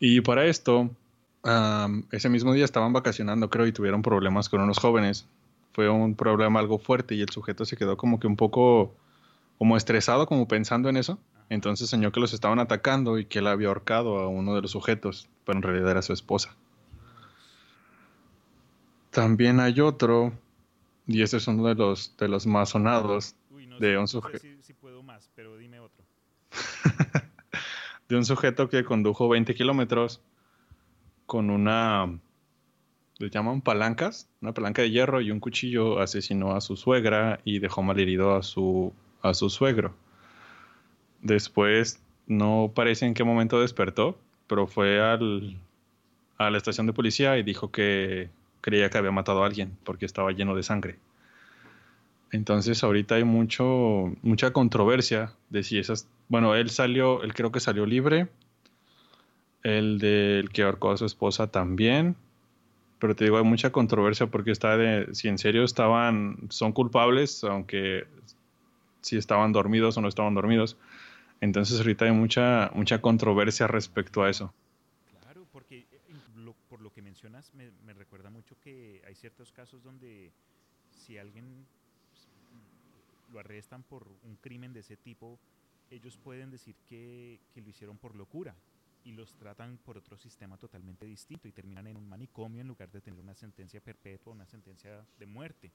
Y 0.00 0.20
para 0.22 0.46
esto, 0.46 0.90
ese 2.10 2.28
mismo 2.28 2.52
día 2.52 2.64
estaban 2.64 2.92
vacacionando, 2.92 3.50
creo, 3.50 3.66
y 3.66 3.72
tuvieron 3.72 4.02
problemas 4.02 4.48
con 4.48 4.60
unos 4.60 4.78
jóvenes. 4.78 5.26
Fue 5.72 5.88
un 5.88 6.14
problema 6.14 6.60
algo 6.60 6.78
fuerte 6.78 7.14
y 7.14 7.20
el 7.20 7.28
sujeto 7.28 7.64
se 7.64 7.76
quedó 7.76 7.96
como 7.96 8.18
que 8.18 8.26
un 8.26 8.36
poco 8.36 8.94
como 9.58 9.76
estresado, 9.76 10.26
como 10.26 10.48
pensando 10.48 10.88
en 10.88 10.96
eso. 10.96 11.18
Entonces 11.50 11.88
soñó 11.88 12.12
que 12.12 12.20
los 12.20 12.34
estaban 12.34 12.58
atacando 12.58 13.18
y 13.18 13.24
que 13.24 13.38
él 13.38 13.46
había 13.46 13.68
ahorcado 13.68 14.18
a 14.18 14.28
uno 14.28 14.54
de 14.54 14.62
los 14.62 14.70
sujetos, 14.72 15.28
pero 15.44 15.58
en 15.58 15.62
realidad 15.62 15.90
era 15.92 16.02
su 16.02 16.12
esposa. 16.12 16.54
También 19.10 19.58
hay 19.60 19.80
otro, 19.80 20.32
y 21.06 21.22
este 21.22 21.38
es 21.38 21.48
uno 21.48 21.66
de 21.66 21.74
los, 21.74 22.14
de 22.18 22.28
los 22.28 22.46
más 22.46 22.70
sonados, 22.70 23.34
Uy, 23.50 23.66
no 23.66 23.78
de 23.78 23.96
un 23.96 24.02
no 24.02 24.06
sé 24.06 24.18
suje- 24.18 24.38
si, 24.38 24.62
si 24.62 24.74
puedo 24.74 25.02
más, 25.02 25.30
pero 25.34 25.56
dime 25.56 25.80
otro. 25.80 26.04
de 28.08 28.16
un 28.16 28.24
sujeto 28.24 28.68
que 28.68 28.84
condujo 28.84 29.28
20 29.28 29.54
kilómetros 29.54 30.20
con 31.26 31.50
una, 31.50 32.18
le 33.18 33.30
llaman 33.30 33.62
palancas, 33.62 34.28
una 34.42 34.52
palanca 34.52 34.82
de 34.82 34.90
hierro 34.90 35.20
y 35.22 35.30
un 35.30 35.40
cuchillo, 35.40 35.98
asesinó 36.00 36.54
a 36.54 36.60
su 36.60 36.76
suegra 36.76 37.40
y 37.44 37.58
dejó 37.58 37.82
malherido 37.82 38.36
a 38.36 38.42
su, 38.42 38.92
a 39.22 39.32
su 39.34 39.48
suegro. 39.50 39.94
Después, 41.22 42.00
no 42.26 42.72
parece 42.74 43.06
en 43.06 43.14
qué 43.14 43.24
momento 43.24 43.60
despertó, 43.60 44.18
pero 44.46 44.66
fue 44.66 45.00
al, 45.00 45.58
a 46.38 46.50
la 46.50 46.58
estación 46.58 46.86
de 46.86 46.92
policía 46.92 47.36
y 47.38 47.42
dijo 47.42 47.70
que 47.70 48.30
creía 48.60 48.90
que 48.90 48.98
había 48.98 49.10
matado 49.10 49.42
a 49.42 49.46
alguien 49.46 49.76
porque 49.84 50.06
estaba 50.06 50.32
lleno 50.32 50.54
de 50.54 50.62
sangre. 50.62 50.98
Entonces 52.30 52.84
ahorita 52.84 53.14
hay 53.14 53.24
mucho, 53.24 54.12
mucha 54.22 54.52
controversia 54.52 55.32
de 55.50 55.62
si 55.62 55.78
esas... 55.78 56.08
Bueno, 56.28 56.54
él 56.54 56.70
salió, 56.70 57.22
él 57.22 57.32
creo 57.32 57.50
que 57.52 57.60
salió 57.60 57.86
libre. 57.86 58.28
El 59.62 59.98
del 59.98 60.50
que 60.50 60.62
ahorcó 60.62 60.90
a 60.90 60.96
su 60.96 61.06
esposa 61.06 61.50
también. 61.50 62.16
Pero 62.98 63.16
te 63.16 63.24
digo, 63.24 63.38
hay 63.38 63.44
mucha 63.44 63.70
controversia 63.70 64.26
porque 64.26 64.50
está 64.50 64.76
de 64.76 65.14
si 65.14 65.28
en 65.28 65.38
serio 65.38 65.64
estaban, 65.64 66.36
son 66.50 66.72
culpables, 66.72 67.44
aunque 67.44 68.06
si 69.00 69.16
estaban 69.16 69.52
dormidos 69.52 69.96
o 69.96 70.02
no 70.02 70.08
estaban 70.08 70.34
dormidos. 70.34 70.76
Entonces 71.40 71.78
ahorita 71.78 72.04
hay 72.04 72.12
mucha, 72.12 72.70
mucha 72.74 73.00
controversia 73.00 73.66
respecto 73.66 74.22
a 74.22 74.30
eso. 74.30 74.52
Claro, 75.22 75.46
porque 75.52 75.86
eh, 75.90 76.52
por 76.68 76.80
lo 76.80 76.92
que 76.92 77.02
mencionas 77.02 77.52
me, 77.54 77.70
me 77.84 77.94
recuerda 77.94 78.30
mucho 78.30 78.56
que 78.60 79.02
hay 79.06 79.14
ciertos 79.14 79.52
casos 79.52 79.82
donde 79.82 80.32
si 80.90 81.18
alguien 81.18 81.66
pues, 82.10 82.28
lo 83.32 83.38
arrestan 83.38 83.82
por 83.82 84.06
un 84.24 84.36
crimen 84.36 84.72
de 84.72 84.80
ese 84.80 84.96
tipo, 84.96 85.38
ellos 85.90 86.16
pueden 86.16 86.50
decir 86.50 86.74
que, 86.88 87.40
que 87.54 87.60
lo 87.60 87.70
hicieron 87.70 87.98
por 87.98 88.14
locura 88.14 88.54
y 89.04 89.12
los 89.12 89.34
tratan 89.36 89.78
por 89.78 89.96
otro 89.96 90.16
sistema 90.18 90.58
totalmente 90.58 91.06
distinto 91.06 91.48
y 91.48 91.52
terminan 91.52 91.86
en 91.86 91.96
un 91.96 92.08
manicomio 92.08 92.60
en 92.60 92.68
lugar 92.68 92.90
de 92.90 93.00
tener 93.00 93.18
una 93.18 93.34
sentencia 93.34 93.80
perpetua, 93.80 94.32
una 94.32 94.46
sentencia 94.46 95.06
de 95.18 95.26
muerte. 95.26 95.72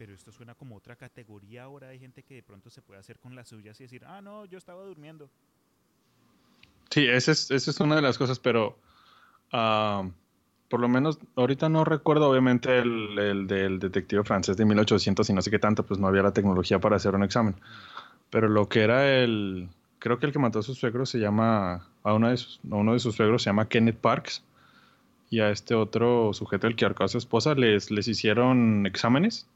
Pero 0.00 0.14
esto 0.14 0.32
suena 0.32 0.54
como 0.54 0.76
otra 0.76 0.96
categoría 0.96 1.64
ahora 1.64 1.88
hay 1.88 1.98
gente 1.98 2.22
que 2.22 2.36
de 2.36 2.42
pronto 2.42 2.70
se 2.70 2.80
puede 2.80 2.98
hacer 2.98 3.18
con 3.18 3.36
las 3.36 3.48
suyas 3.48 3.78
y 3.80 3.84
decir, 3.84 4.02
ah, 4.06 4.22
no, 4.22 4.46
yo 4.46 4.56
estaba 4.56 4.82
durmiendo. 4.82 5.28
Sí, 6.88 7.06
esa 7.06 7.32
es, 7.32 7.50
es 7.50 7.80
una 7.80 7.96
de 7.96 8.00
las 8.00 8.16
cosas, 8.16 8.38
pero 8.38 8.78
ah, 9.52 10.08
por 10.70 10.80
lo 10.80 10.88
menos 10.88 11.18
ahorita 11.36 11.68
no 11.68 11.84
recuerdo 11.84 12.30
obviamente 12.30 12.78
el, 12.78 13.18
el 13.18 13.46
del 13.46 13.78
detective 13.78 14.24
francés 14.24 14.56
de 14.56 14.64
1800 14.64 15.28
y 15.28 15.34
no 15.34 15.42
sé 15.42 15.50
qué 15.50 15.58
tanto, 15.58 15.84
pues 15.84 16.00
no 16.00 16.06
había 16.06 16.22
la 16.22 16.32
tecnología 16.32 16.78
para 16.78 16.96
hacer 16.96 17.14
un 17.14 17.22
examen. 17.22 17.56
Pero 18.30 18.48
lo 18.48 18.70
que 18.70 18.80
era 18.80 19.06
el, 19.22 19.68
creo 19.98 20.18
que 20.18 20.24
el 20.24 20.32
que 20.32 20.38
mató 20.38 20.60
a 20.60 20.62
su 20.62 20.74
suegro 20.74 21.04
se 21.04 21.18
llama, 21.18 21.86
a, 22.04 22.14
una 22.14 22.30
de 22.30 22.38
sus- 22.38 22.58
a 22.70 22.76
uno 22.76 22.94
de 22.94 23.00
sus 23.00 23.16
suegros 23.16 23.42
se 23.42 23.50
llama 23.50 23.68
Kenneth 23.68 23.98
Parks 23.98 24.42
y 25.28 25.40
a 25.40 25.50
este 25.50 25.74
otro 25.74 26.32
sujeto, 26.32 26.66
el 26.68 26.74
que 26.74 26.86
ahorcó 26.86 27.04
a 27.04 27.08
su 27.08 27.18
esposa, 27.18 27.54
les, 27.54 27.90
les 27.90 28.08
hicieron 28.08 28.86
exámenes 28.86 29.46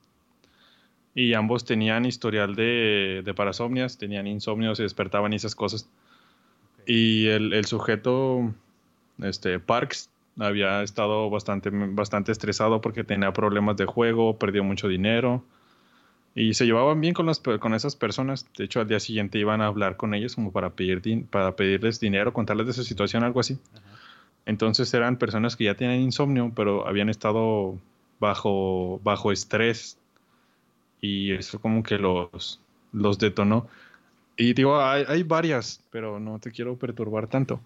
y 1.15 1.35
ambos 1.35 1.65
tenían 1.65 2.05
historial 2.05 2.55
de, 2.55 3.23
de 3.25 3.35
parasomnias, 3.35 3.99
tenían 3.99 4.27
insomnio, 4.27 4.75
se 4.75 4.83
despertaban 4.83 5.33
y 5.33 5.37
esas 5.37 5.55
cosas. 5.55 5.89
Y 6.87 7.29
el, 7.29 7.53
el, 7.53 7.65
sujeto, 7.65 8.53
este, 9.23 9.61
Parks, 9.61 10.11
había 10.39 10.83
estado 10.83 11.31
bastante, 11.31 11.71
bastante 11.73 12.33
estresado 12.33 12.81
porque 12.81 13.05
tenía 13.05 13.33
problemas 13.33 13.77
de 13.77 13.87
juego, 13.87 14.39
perdió 14.39 14.65
mucho 14.65 14.89
dinero 14.89 15.45
y 16.35 16.55
se 16.55 16.67
llevaban 16.67 17.01
bien 17.01 17.15
con, 17.15 17.27
las, 17.27 17.39
con 17.39 17.75
esas 17.75 17.95
personas. 17.95 18.47
De 18.59 18.65
hecho, 18.65 18.81
al 18.81 18.89
día 18.89 18.99
siguiente 18.99 19.39
iban 19.39 19.61
a 19.61 19.67
hablar 19.67 19.97
con 19.97 20.15
ellos 20.15 20.35
como 20.35 20.51
para, 20.51 20.71
pedir 20.71 21.27
para 21.27 21.55
pedirles 21.55 22.01
dinero, 22.01 22.33
contarles 22.33 22.67
de 22.67 22.73
su 22.73 22.83
situación, 22.83 23.23
algo 23.23 23.39
así. 23.39 23.59
Entonces 24.45 24.93
eran 24.93 25.17
personas 25.17 25.57
que 25.57 25.65
ya 25.65 25.77
tenían 25.77 26.01
insomnio, 26.01 26.53
pero 26.55 26.89
habían 26.89 27.09
estado 27.09 27.79
bajo, 28.19 29.01
bajo 29.05 29.31
estrés 29.31 29.97
y 31.05 31.33
eso 31.33 31.61
como 31.61 31.83
que 31.83 31.99
los, 31.99 32.61
los 32.93 33.19
detonó. 33.19 33.69
Y 34.39 34.55
digo, 34.55 34.81
hay, 34.81 35.05
hay 35.07 35.23
varias, 35.23 35.85
pero 35.91 36.19
no 36.19 36.39
te 36.39 36.51
quiero 36.51 36.79
perturbar 36.79 37.29
tanto. 37.29 37.61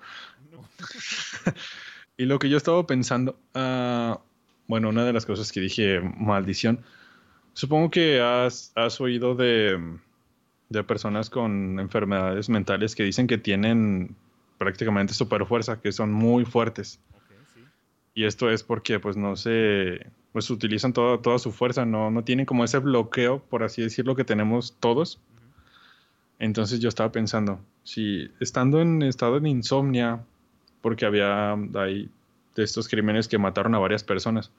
y 2.16 2.24
lo 2.24 2.40
que 2.40 2.48
yo 2.48 2.56
estaba 2.56 2.84
pensando, 2.84 3.38
uh, 3.54 4.18
bueno, 4.66 4.88
una 4.88 5.04
de 5.04 5.12
las 5.12 5.24
cosas 5.24 5.52
que 5.52 5.60
dije, 5.60 6.00
maldición, 6.00 6.80
supongo 7.52 7.90
que 7.92 8.20
has, 8.20 8.72
has 8.74 9.00
oído 9.00 9.36
de, 9.36 9.78
de 10.68 10.82
personas 10.82 11.30
con 11.30 11.78
enfermedades 11.78 12.48
mentales 12.48 12.96
que 12.96 13.04
dicen 13.04 13.28
que 13.28 13.38
tienen 13.38 14.16
prácticamente 14.58 15.14
super 15.14 15.46
fuerza, 15.46 15.80
que 15.80 15.92
son 15.92 16.12
muy 16.12 16.44
fuertes. 16.44 16.98
Y 18.14 18.24
esto 18.24 18.50
es 18.50 18.64
porque 18.64 18.98
pues 18.98 19.16
no 19.16 19.36
se, 19.36 20.08
pues 20.32 20.50
utilizan 20.50 20.92
toda, 20.92 21.20
toda 21.20 21.38
su 21.38 21.52
fuerza, 21.52 21.84
no, 21.84 22.10
no 22.10 22.24
tienen 22.24 22.46
como 22.46 22.64
ese 22.64 22.78
bloqueo, 22.78 23.40
por 23.40 23.62
así 23.62 23.82
decirlo, 23.82 24.14
que 24.14 24.24
tenemos 24.24 24.76
todos. 24.78 25.20
Entonces 26.38 26.80
yo 26.80 26.88
estaba 26.88 27.10
pensando, 27.10 27.60
si 27.82 28.30
estando 28.38 28.80
en 28.80 29.02
estado 29.02 29.40
de 29.40 29.48
insomnia, 29.48 30.24
porque 30.82 31.06
había 31.06 31.54
ahí 31.74 32.08
de 32.54 32.62
estos 32.62 32.88
crímenes 32.88 33.26
que 33.26 33.38
mataron 33.38 33.74
a 33.74 33.78
varias 33.78 34.04
personas, 34.04 34.52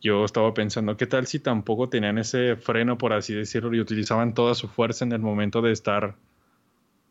yo 0.00 0.24
estaba 0.24 0.52
pensando, 0.52 0.96
¿qué 0.96 1.06
tal 1.06 1.28
si 1.28 1.38
tampoco 1.38 1.88
tenían 1.88 2.18
ese 2.18 2.56
freno, 2.56 2.98
por 2.98 3.12
así 3.12 3.34
decirlo, 3.34 3.72
y 3.74 3.80
utilizaban 3.80 4.34
toda 4.34 4.54
su 4.56 4.66
fuerza 4.66 5.04
en 5.04 5.12
el 5.12 5.20
momento 5.20 5.62
de 5.62 5.70
estar, 5.70 6.16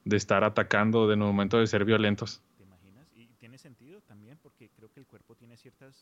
de 0.03 0.17
estar 0.17 0.43
atacando, 0.43 1.05
en 1.05 1.21
el 1.21 1.25
momento 1.25 1.57
de 1.57 1.67
ser 1.67 1.85
violentos? 1.85 2.41
¿Te 2.57 2.63
imaginas? 2.63 3.07
Y 3.15 3.27
tiene 3.39 3.57
sentido 3.57 4.01
también, 4.01 4.37
porque 4.43 4.69
creo 4.75 4.91
que 4.91 4.99
el 4.99 5.05
cuerpo 5.05 5.35
tiene 5.35 5.55
ciertas, 5.55 5.95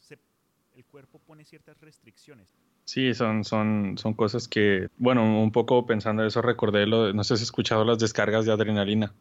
el 0.80 0.86
cuerpo 0.86 1.20
pone 1.20 1.44
ciertas 1.44 1.80
restricciones. 1.82 2.48
Sí, 2.86 3.14
son, 3.14 3.44
son, 3.44 3.98
son 3.98 4.14
cosas 4.14 4.48
que, 4.48 4.88
bueno, 4.98 5.42
un 5.42 5.52
poco 5.52 5.86
pensando 5.86 6.26
eso 6.26 6.42
recordé, 6.42 6.88
lo, 6.88 7.12
no 7.12 7.24
sé 7.26 7.30
si 7.30 7.34
has 7.36 7.42
escuchado 7.42 7.84
las 7.84 8.00
descargas 8.00 8.46
de 8.46 8.54
adrenalina. 8.54 9.14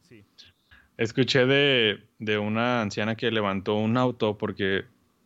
Sí. 0.00 0.24
Escuché 0.96 1.44
de, 1.44 2.02
de 2.18 2.38
una 2.38 2.80
anciana 2.80 3.14
que 3.14 3.30
levantó 3.30 3.74
un 3.74 3.98
auto 3.98 4.38
porque 4.38 4.84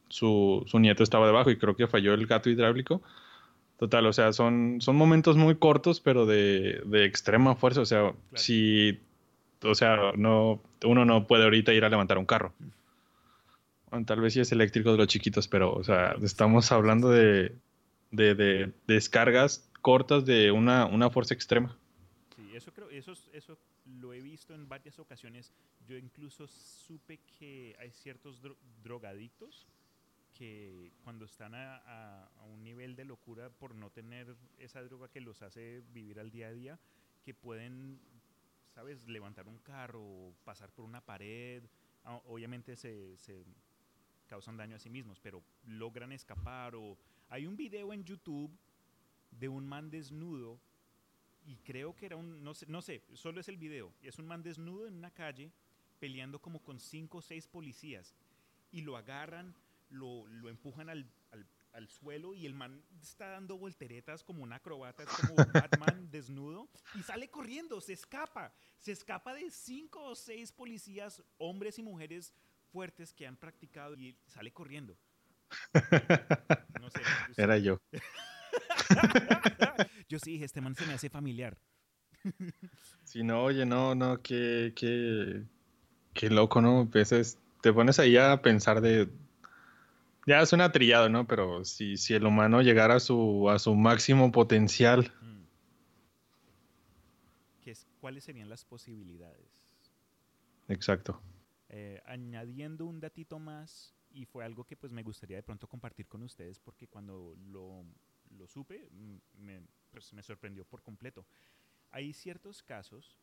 su, 0.08 0.64
su, 0.66 0.80
nieto 0.80 1.04
estaba 1.04 1.26
debajo 1.26 1.50
y 1.50 1.56
creo 1.56 1.76
que 1.76 1.86
falló 1.86 2.14
el 2.14 2.26
gato 2.26 2.50
hidráulico. 2.50 3.00
Total, 3.78 4.06
o 4.06 4.12
sea, 4.12 4.32
son, 4.32 4.78
son 4.80 4.96
momentos 4.96 5.36
muy 5.36 5.54
cortos, 5.54 6.00
pero 6.00 6.26
de, 6.26 6.82
de 6.84 7.04
extrema 7.04 7.54
fuerza. 7.54 7.82
O 7.82 7.86
sea, 7.86 8.12
si, 8.34 8.98
o 9.62 9.74
sea, 9.76 10.12
no, 10.16 10.60
uno 10.84 11.04
no 11.04 11.28
puede 11.28 11.44
ahorita 11.44 11.72
ir 11.74 11.84
a 11.84 11.90
levantar 11.90 12.18
un 12.18 12.26
carro. 12.26 12.52
Tal 14.04 14.20
vez 14.20 14.34
sí 14.34 14.40
es 14.40 14.52
eléctrico 14.52 14.92
de 14.92 14.98
los 14.98 15.06
chiquitos, 15.06 15.46
pero, 15.48 15.72
o 15.72 15.84
sea, 15.84 16.16
estamos 16.22 16.72
hablando 16.72 17.10
de, 17.10 17.56
de, 18.10 18.72
descargas 18.86 19.70
cortas 19.80 20.24
de 20.24 20.50
una, 20.50 20.86
una, 20.86 21.10
fuerza 21.10 21.34
extrema. 21.34 21.76
Sí, 22.34 22.50
eso 22.54 22.72
creo, 22.72 22.90
eso, 22.90 23.12
eso 23.32 23.58
lo 24.00 24.12
he 24.12 24.20
visto 24.20 24.54
en 24.54 24.68
varias 24.68 24.98
ocasiones. 24.98 25.52
Yo 25.86 25.96
incluso 25.96 26.48
supe 26.48 27.20
que 27.38 27.76
hay 27.78 27.92
ciertos 27.92 28.42
drogadictos 28.82 29.66
que 30.34 30.92
cuando 31.02 31.24
están 31.24 31.54
a, 31.54 31.76
a, 32.26 32.44
un 32.44 32.62
nivel 32.62 32.94
de 32.94 33.04
locura 33.04 33.48
por 33.48 33.74
no 33.74 33.90
tener 33.90 34.36
esa 34.58 34.82
droga 34.82 35.08
que 35.08 35.20
los 35.20 35.40
hace 35.42 35.82
vivir 35.94 36.20
al 36.20 36.30
día 36.30 36.48
a 36.48 36.52
día, 36.52 36.78
que 37.24 37.32
pueden, 37.32 37.98
¿sabes?, 38.74 39.06
levantar 39.08 39.48
un 39.48 39.58
carro, 39.58 40.34
pasar 40.44 40.70
por 40.72 40.84
una 40.84 41.00
pared. 41.00 41.62
Ah, 42.04 42.20
obviamente 42.26 42.76
se, 42.76 43.16
se 43.16 43.44
causan 44.26 44.56
daño 44.56 44.76
a 44.76 44.78
sí 44.78 44.90
mismos, 44.90 45.18
pero 45.20 45.42
logran 45.64 46.12
escapar 46.12 46.74
o 46.74 46.98
hay 47.28 47.46
un 47.46 47.56
video 47.56 47.92
en 47.92 48.04
YouTube 48.04 48.50
de 49.30 49.48
un 49.48 49.66
man 49.66 49.90
desnudo 49.90 50.58
y 51.46 51.56
creo 51.58 51.94
que 51.94 52.06
era 52.06 52.16
un, 52.16 52.42
no 52.42 52.54
sé, 52.54 52.66
no 52.66 52.82
sé, 52.82 53.02
solo 53.14 53.40
es 53.40 53.48
el 53.48 53.56
video, 53.56 53.92
es 54.02 54.18
un 54.18 54.26
man 54.26 54.42
desnudo 54.42 54.86
en 54.86 54.94
una 54.94 55.10
calle 55.10 55.52
peleando 55.98 56.40
como 56.40 56.60
con 56.60 56.80
cinco 56.80 57.18
o 57.18 57.22
seis 57.22 57.46
policías 57.46 58.14
y 58.72 58.82
lo 58.82 58.96
agarran, 58.96 59.54
lo, 59.90 60.26
lo 60.26 60.48
empujan 60.48 60.88
al, 60.90 61.06
al, 61.72 61.88
suelo 61.88 62.34
y 62.34 62.46
el 62.46 62.54
man 62.54 62.82
está 63.00 63.28
dando 63.28 63.58
volteretas 63.58 64.24
como 64.24 64.42
un 64.42 64.52
acrobata, 64.52 65.04
es 65.04 65.08
como 65.08 65.36
Batman 65.52 66.08
desnudo 66.10 66.68
y 66.94 67.02
sale 67.02 67.28
corriendo, 67.28 67.80
se 67.80 67.92
escapa, 67.92 68.52
se 68.78 68.92
escapa 68.92 69.34
de 69.34 69.50
cinco 69.50 70.02
o 70.02 70.14
seis 70.14 70.50
policías, 70.50 71.22
hombres 71.38 71.78
y 71.78 71.82
mujeres 71.82 72.32
fuertes 72.66 73.12
que 73.12 73.26
han 73.26 73.36
practicado 73.36 73.94
y 73.94 74.16
sale 74.26 74.52
corriendo. 74.52 74.96
No 76.80 76.90
sé, 76.90 77.00
Era 77.36 77.58
yo. 77.58 77.80
yo 80.08 80.18
sí 80.18 80.32
dije, 80.32 80.44
este 80.44 80.60
man 80.60 80.74
se 80.74 80.86
me 80.86 80.94
hace 80.94 81.10
familiar. 81.10 81.56
Si 83.04 83.22
no, 83.22 83.44
oye, 83.44 83.64
no, 83.64 83.94
no, 83.94 84.20
qué, 84.20 84.72
qué, 84.74 85.44
qué 86.12 86.28
loco, 86.28 86.60
¿no? 86.60 86.86
Veces 86.86 87.38
te 87.62 87.72
pones 87.72 88.00
ahí 88.00 88.16
a 88.16 88.42
pensar 88.42 88.80
de... 88.80 89.08
Ya 90.26 90.44
suena 90.44 90.72
trillado, 90.72 91.08
¿no? 91.08 91.24
Pero 91.26 91.64
si, 91.64 91.96
si 91.96 92.14
el 92.14 92.26
humano 92.26 92.62
llegara 92.62 92.96
a 92.96 93.00
su, 93.00 93.48
a 93.48 93.60
su 93.60 93.76
máximo 93.76 94.32
potencial... 94.32 95.12
Mm. 95.22 95.36
¿Cuáles 98.06 98.22
serían 98.22 98.48
las 98.48 98.64
posibilidades? 98.64 99.50
Exacto. 100.68 101.20
Eh, 101.68 102.00
añadiendo 102.06 102.86
un 102.86 103.00
datito 103.00 103.38
más, 103.38 103.96
y 104.16 104.24
fue 104.24 104.44
algo 104.44 104.64
que 104.64 104.76
pues 104.76 104.92
me 104.92 105.02
gustaría 105.02 105.36
de 105.36 105.42
pronto 105.42 105.68
compartir 105.68 106.06
con 106.06 106.22
ustedes 106.22 106.58
porque 106.58 106.88
cuando 106.88 107.36
lo, 107.48 107.84
lo 108.30 108.46
supe 108.46 108.88
me, 109.38 109.60
pues, 109.90 110.12
me 110.12 110.22
sorprendió 110.22 110.64
por 110.64 110.82
completo. 110.82 111.26
Hay 111.90 112.12
ciertos 112.12 112.62
casos 112.62 113.18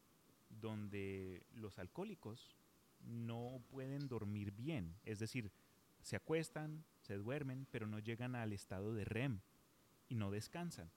donde 0.49 1.43
los 1.55 1.79
alcohólicos 1.79 2.55
no 3.01 3.61
pueden 3.69 4.07
dormir 4.07 4.51
bien, 4.51 4.95
es 5.03 5.19
decir, 5.19 5.51
se 6.01 6.15
acuestan, 6.15 6.85
se 7.01 7.15
duermen, 7.15 7.65
pero 7.71 7.87
no 7.87 7.99
llegan 7.99 8.35
al 8.35 8.53
estado 8.53 8.93
de 8.93 9.03
REM 9.05 9.39
y 10.09 10.15
no 10.15 10.31
descansan. 10.31 10.91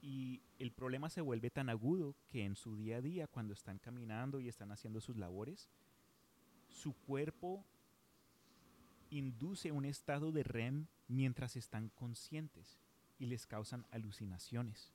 Y 0.00 0.42
el 0.58 0.70
problema 0.70 1.08
se 1.10 1.20
vuelve 1.20 1.50
tan 1.50 1.68
agudo 1.68 2.14
que 2.28 2.44
en 2.44 2.56
su 2.56 2.76
día 2.76 2.98
a 2.98 3.00
día, 3.00 3.26
cuando 3.26 3.52
están 3.52 3.78
caminando 3.78 4.40
y 4.40 4.48
están 4.48 4.70
haciendo 4.70 5.00
sus 5.00 5.16
labores, 5.16 5.68
su 6.74 6.92
cuerpo 6.92 7.64
induce 9.10 9.70
un 9.70 9.84
estado 9.84 10.32
de 10.32 10.42
REM 10.42 10.86
mientras 11.08 11.56
están 11.56 11.88
conscientes 11.90 12.78
y 13.18 13.26
les 13.26 13.46
causan 13.46 13.86
alucinaciones. 13.90 14.92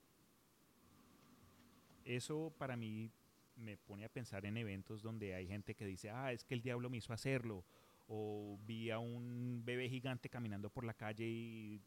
Eso 2.04 2.52
para 2.58 2.76
mí 2.76 3.10
me 3.56 3.76
pone 3.76 4.04
a 4.04 4.12
pensar 4.12 4.44
en 4.44 4.56
eventos 4.56 5.02
donde 5.02 5.34
hay 5.34 5.46
gente 5.46 5.74
que 5.74 5.86
dice, 5.86 6.10
ah, 6.10 6.32
es 6.32 6.44
que 6.44 6.54
el 6.54 6.62
diablo 6.62 6.90
me 6.90 6.98
hizo 6.98 7.12
hacerlo, 7.12 7.64
o 8.08 8.58
vi 8.66 8.90
a 8.90 8.98
un 8.98 9.62
bebé 9.64 9.88
gigante 9.88 10.28
caminando 10.28 10.68
por 10.68 10.84
la 10.84 10.94
calle 10.94 11.26
y 11.26 11.80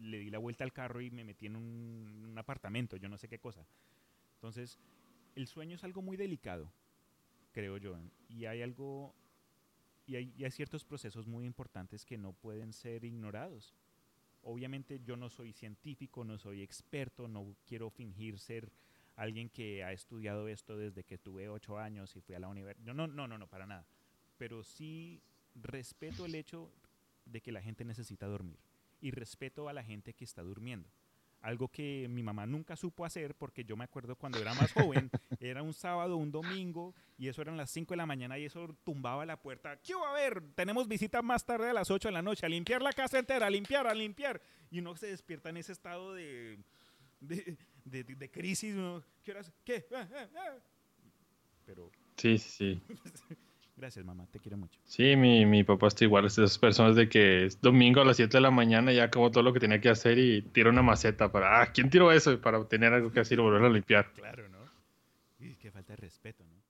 le 0.00 0.18
di 0.18 0.30
la 0.30 0.38
vuelta 0.38 0.64
al 0.64 0.72
carro 0.72 1.00
y 1.00 1.10
me 1.10 1.24
metí 1.24 1.46
en 1.46 1.56
un, 1.56 2.26
un 2.30 2.38
apartamento, 2.38 2.96
yo 2.96 3.08
no 3.08 3.16
sé 3.16 3.28
qué 3.28 3.38
cosa. 3.38 3.66
Entonces, 4.34 4.78
el 5.36 5.46
sueño 5.46 5.76
es 5.76 5.84
algo 5.84 6.02
muy 6.02 6.16
delicado, 6.16 6.70
creo 7.56 7.78
yo. 7.78 7.98
Y 8.28 8.44
hay 8.44 8.60
algo, 8.60 9.14
y 10.06 10.16
hay, 10.16 10.50
ciertos 10.50 10.84
procesos 10.84 11.26
muy 11.26 11.46
importantes 11.46 12.04
que 12.04 12.18
no 12.18 12.34
pueden 12.34 12.74
ser 12.74 13.02
ignorados. 13.02 13.72
Obviamente 14.42 15.00
yo 15.02 15.16
no 15.16 15.30
soy 15.30 15.54
científico, 15.54 16.22
no 16.22 16.36
soy 16.36 16.60
experto, 16.60 17.28
no 17.28 17.56
quiero 17.66 17.88
fingir 17.88 18.38
ser 18.38 18.70
alguien 19.16 19.48
que 19.48 19.82
ha 19.82 19.92
estudiado 19.92 20.48
esto 20.48 20.76
desde 20.76 21.02
que 21.02 21.16
tuve 21.16 21.48
ocho 21.48 21.78
años 21.78 22.14
y 22.14 22.20
fui 22.20 22.34
a 22.34 22.40
la 22.40 22.48
universidad. 22.48 22.92
No, 22.92 23.06
no, 23.06 23.26
no, 23.26 23.38
no, 23.38 23.46
para 23.46 23.64
nada. 23.64 23.86
Pero 24.36 24.62
sí 24.62 25.22
respeto 25.54 26.26
el 26.26 26.34
hecho 26.34 26.70
de 27.24 27.40
que 27.40 27.52
la 27.52 27.62
gente 27.62 27.86
necesita 27.86 28.26
dormir 28.26 28.58
y 29.00 29.12
respeto 29.12 29.70
a 29.70 29.72
la 29.72 29.82
gente 29.82 30.12
que 30.12 30.24
está 30.24 30.42
durmiendo. 30.42 30.90
Algo 31.46 31.68
que 31.68 32.08
mi 32.10 32.24
mamá 32.24 32.44
nunca 32.44 32.74
supo 32.74 33.04
hacer 33.04 33.36
porque 33.36 33.64
yo 33.64 33.76
me 33.76 33.84
acuerdo 33.84 34.16
cuando 34.16 34.40
era 34.40 34.52
más 34.54 34.72
joven, 34.72 35.08
era 35.40 35.62
un 35.62 35.72
sábado, 35.72 36.16
un 36.16 36.32
domingo 36.32 36.92
y 37.16 37.28
eso 37.28 37.40
eran 37.40 37.56
las 37.56 37.70
5 37.70 37.94
de 37.94 37.96
la 37.96 38.04
mañana 38.04 38.36
y 38.36 38.46
eso 38.46 38.76
tumbaba 38.82 39.24
la 39.24 39.40
puerta. 39.40 39.76
¿Qué 39.80 39.94
va 39.94 40.10
a 40.10 40.14
ver? 40.14 40.42
Tenemos 40.56 40.88
visita 40.88 41.22
más 41.22 41.46
tarde 41.46 41.70
a 41.70 41.72
las 41.72 41.88
8 41.88 42.08
de 42.08 42.12
la 42.12 42.22
noche, 42.22 42.44
a 42.44 42.48
limpiar 42.48 42.82
la 42.82 42.92
casa 42.92 43.20
entera, 43.20 43.46
a 43.46 43.50
limpiar, 43.50 43.86
a 43.86 43.94
limpiar. 43.94 44.40
Y 44.72 44.80
uno 44.80 44.96
se 44.96 45.06
despierta 45.06 45.50
en 45.50 45.58
ese 45.58 45.70
estado 45.70 46.14
de, 46.14 46.58
de, 47.20 47.56
de, 47.84 48.02
de 48.02 48.30
crisis. 48.30 48.74
¿Qué 49.22 49.30
horas? 49.30 49.52
¿Qué? 49.64 49.86
Ah, 49.94 50.08
ah, 50.12 50.28
ah. 50.36 50.56
Pero... 51.64 51.92
Sí, 52.16 52.38
sí. 52.38 52.82
Gracias, 53.76 54.04
mamá, 54.06 54.26
te 54.32 54.38
quiero 54.40 54.56
mucho. 54.56 54.80
Sí, 54.84 55.16
mi, 55.16 55.44
mi 55.44 55.62
papá 55.62 55.88
está 55.88 56.04
igual, 56.04 56.24
es 56.24 56.36
de 56.36 56.44
esas 56.44 56.58
personas 56.58 56.96
de 56.96 57.10
que 57.10 57.44
es 57.44 57.60
domingo 57.60 58.00
a 58.00 58.06
las 58.06 58.16
7 58.16 58.38
de 58.38 58.40
la 58.40 58.50
mañana 58.50 58.90
ya 58.90 59.04
acabó 59.04 59.30
todo 59.30 59.42
lo 59.42 59.52
que 59.52 59.60
tenía 59.60 59.82
que 59.82 59.90
hacer 59.90 60.18
y 60.18 60.40
tira 60.40 60.70
una 60.70 60.80
maceta 60.80 61.30
para, 61.30 61.60
ah, 61.60 61.72
¿quién 61.72 61.90
tiró 61.90 62.10
eso? 62.10 62.40
Para 62.40 62.64
tener 62.64 62.94
algo 62.94 63.12
que 63.12 63.20
hacer 63.20 63.38
y 63.38 63.42
volver 63.42 63.62
a 63.62 63.68
limpiar. 63.68 64.10
Claro, 64.14 64.48
¿no? 64.48 64.58
Y 65.38 65.56
qué 65.56 65.70
falta 65.70 65.92
de 65.92 65.98
respeto, 65.98 66.42
¿no? 66.44 66.65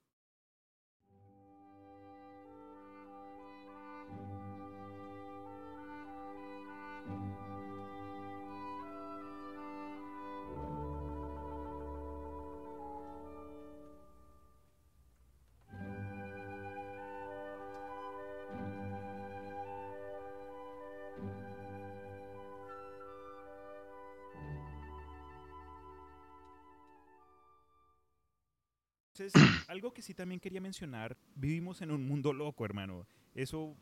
Entonces, 29.26 29.32
algo 29.68 29.92
que 29.92 30.02
sí 30.02 30.14
también 30.14 30.40
quería 30.40 30.60
mencionar, 30.60 31.16
vivimos 31.34 31.82
en 31.82 31.90
un 31.90 32.06
mundo 32.06 32.32
loco, 32.32 32.64
hermano. 32.64 33.06
Eso 33.34 33.76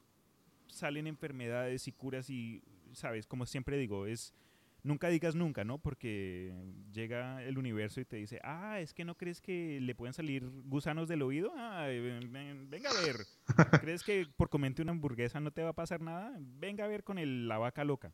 salen 0.69 1.07
enfermedades 1.07 1.87
y 1.89 1.93
curas 1.93 2.31
y, 2.31 2.63
sabes, 2.93 3.27
como 3.27 3.47
siempre 3.47 3.77
digo, 3.77 4.07
es 4.07 4.35
nunca 4.83 5.09
digas 5.09 5.35
nunca, 5.35 5.65
¿no? 5.65 5.79
Porque 5.79 6.53
llega 6.93 7.43
el 7.43 7.59
universo 7.59 8.01
y 8.01 8.05
te 8.05 8.17
dice, 8.17 8.41
ah, 8.45 8.81
es 8.81 8.93
que 8.93 9.05
no 9.05 9.17
crees 9.17 9.41
que 9.41 9.81
le 9.81 9.95
pueden 9.95 10.13
salir 10.13 10.49
gusanos 10.67 11.09
del 11.09 11.23
oído. 11.23 11.53
Ah, 11.57 11.87
venga 11.89 12.91
a 12.91 13.03
ver. 13.03 13.17
¿Crees 13.81 14.03
que 14.03 14.27
por 14.37 14.51
comerte 14.51 14.83
una 14.83 14.93
hamburguesa 14.93 15.41
no 15.41 15.51
te 15.51 15.63
va 15.63 15.71
a 15.71 15.75
pasar 15.75 16.01
nada? 16.01 16.37
Venga 16.39 16.85
a 16.85 16.89
ver 16.89 17.03
con 17.03 17.19
el, 17.19 17.49
la 17.49 17.59
vaca 17.59 17.85
loca. 17.85 18.13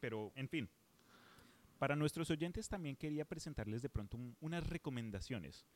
Pero, 0.00 0.32
en 0.36 0.48
fin. 0.48 0.68
Para 1.78 1.96
nuestros 1.96 2.30
oyentes 2.30 2.68
también 2.68 2.96
quería 2.96 3.24
presentarles 3.24 3.82
de 3.82 3.90
pronto 3.90 4.16
un, 4.16 4.36
unas 4.40 4.66
recomendaciones. 4.68 5.66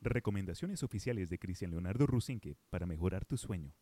Recomendaciones 0.00 0.82
oficiales 0.82 1.28
de 1.28 1.38
Cristian 1.38 1.72
Leonardo 1.72 2.06
Rusinque 2.06 2.56
para 2.70 2.86
mejorar 2.86 3.24
tu 3.24 3.36
sueño. 3.36 3.72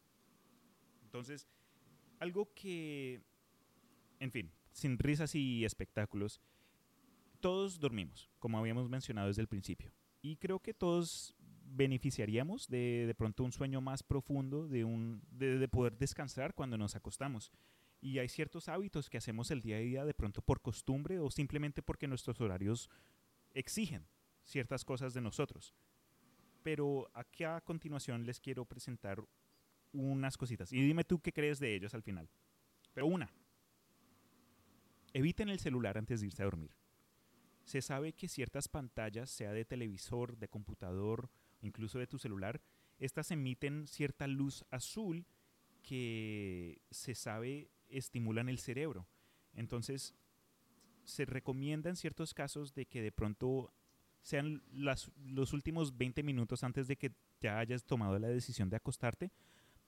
Entonces, 1.04 1.46
algo 2.18 2.52
que, 2.54 3.20
en 4.20 4.30
fin, 4.30 4.50
sin 4.72 4.98
risas 4.98 5.34
y 5.34 5.64
espectáculos, 5.64 6.40
todos 7.40 7.78
dormimos, 7.78 8.30
como 8.38 8.58
habíamos 8.58 8.88
mencionado 8.88 9.28
desde 9.28 9.42
el 9.42 9.48
principio. 9.48 9.92
Y 10.22 10.36
creo 10.36 10.58
que 10.60 10.74
todos 10.74 11.34
beneficiaríamos 11.64 12.68
de, 12.68 13.04
de 13.06 13.14
pronto 13.14 13.44
un 13.44 13.52
sueño 13.52 13.80
más 13.80 14.02
profundo, 14.02 14.68
de, 14.68 14.84
un, 14.84 15.22
de, 15.30 15.58
de 15.58 15.68
poder 15.68 15.96
descansar 15.98 16.54
cuando 16.54 16.78
nos 16.78 16.96
acostamos. 16.96 17.52
Y 18.00 18.18
hay 18.18 18.28
ciertos 18.28 18.68
hábitos 18.68 19.10
que 19.10 19.18
hacemos 19.18 19.50
el 19.50 19.62
día 19.62 19.76
a 19.76 19.80
día 19.80 20.04
de 20.04 20.14
pronto 20.14 20.42
por 20.42 20.60
costumbre 20.60 21.18
o 21.18 21.30
simplemente 21.30 21.82
porque 21.82 22.08
nuestros 22.08 22.40
horarios 22.40 22.90
exigen 23.54 24.06
ciertas 24.44 24.84
cosas 24.84 25.12
de 25.14 25.20
nosotros 25.20 25.74
pero 26.66 27.08
aquí 27.14 27.44
a 27.44 27.60
continuación 27.60 28.26
les 28.26 28.40
quiero 28.40 28.64
presentar 28.64 29.22
unas 29.92 30.36
cositas. 30.36 30.72
Y 30.72 30.82
dime 30.84 31.04
tú 31.04 31.20
qué 31.20 31.32
crees 31.32 31.60
de 31.60 31.76
ellos 31.76 31.94
al 31.94 32.02
final. 32.02 32.28
Pero 32.92 33.06
una, 33.06 33.30
eviten 35.12 35.48
el 35.48 35.60
celular 35.60 35.96
antes 35.96 36.20
de 36.20 36.26
irse 36.26 36.42
a 36.42 36.46
dormir. 36.46 36.74
Se 37.66 37.80
sabe 37.82 38.14
que 38.14 38.26
ciertas 38.26 38.66
pantallas, 38.66 39.30
sea 39.30 39.52
de 39.52 39.64
televisor, 39.64 40.38
de 40.38 40.48
computador, 40.48 41.30
incluso 41.62 42.00
de 42.00 42.08
tu 42.08 42.18
celular, 42.18 42.60
estas 42.98 43.30
emiten 43.30 43.86
cierta 43.86 44.26
luz 44.26 44.64
azul 44.70 45.24
que 45.84 46.82
se 46.90 47.14
sabe 47.14 47.70
estimulan 47.88 48.48
el 48.48 48.58
cerebro. 48.58 49.06
Entonces, 49.54 50.16
se 51.04 51.26
recomienda 51.26 51.90
en 51.90 51.96
ciertos 51.96 52.34
casos 52.34 52.74
de 52.74 52.86
que 52.86 53.02
de 53.02 53.12
pronto 53.12 53.72
sean 54.26 54.60
las, 54.72 55.12
los 55.24 55.52
últimos 55.52 55.96
20 55.96 56.24
minutos 56.24 56.64
antes 56.64 56.88
de 56.88 56.96
que 56.96 57.12
ya 57.40 57.60
hayas 57.60 57.84
tomado 57.84 58.18
la 58.18 58.26
decisión 58.26 58.68
de 58.68 58.74
acostarte, 58.74 59.30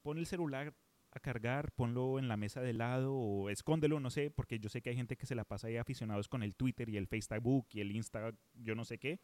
pon 0.00 0.16
el 0.16 0.26
celular 0.26 0.72
a 1.10 1.18
cargar, 1.18 1.72
ponlo 1.72 2.20
en 2.20 2.28
la 2.28 2.36
mesa 2.36 2.60
de 2.60 2.72
lado 2.72 3.16
o 3.16 3.50
escóndelo, 3.50 3.98
no 3.98 4.10
sé, 4.10 4.30
porque 4.30 4.60
yo 4.60 4.68
sé 4.68 4.80
que 4.80 4.90
hay 4.90 4.96
gente 4.96 5.16
que 5.16 5.26
se 5.26 5.34
la 5.34 5.42
pasa 5.42 5.66
ahí 5.66 5.76
aficionados 5.76 6.28
con 6.28 6.44
el 6.44 6.54
Twitter 6.54 6.88
y 6.88 6.96
el 6.96 7.08
Facebook 7.08 7.66
y 7.72 7.80
el 7.80 7.90
Insta, 7.90 8.30
yo 8.54 8.76
no 8.76 8.84
sé 8.84 8.98
qué, 8.98 9.18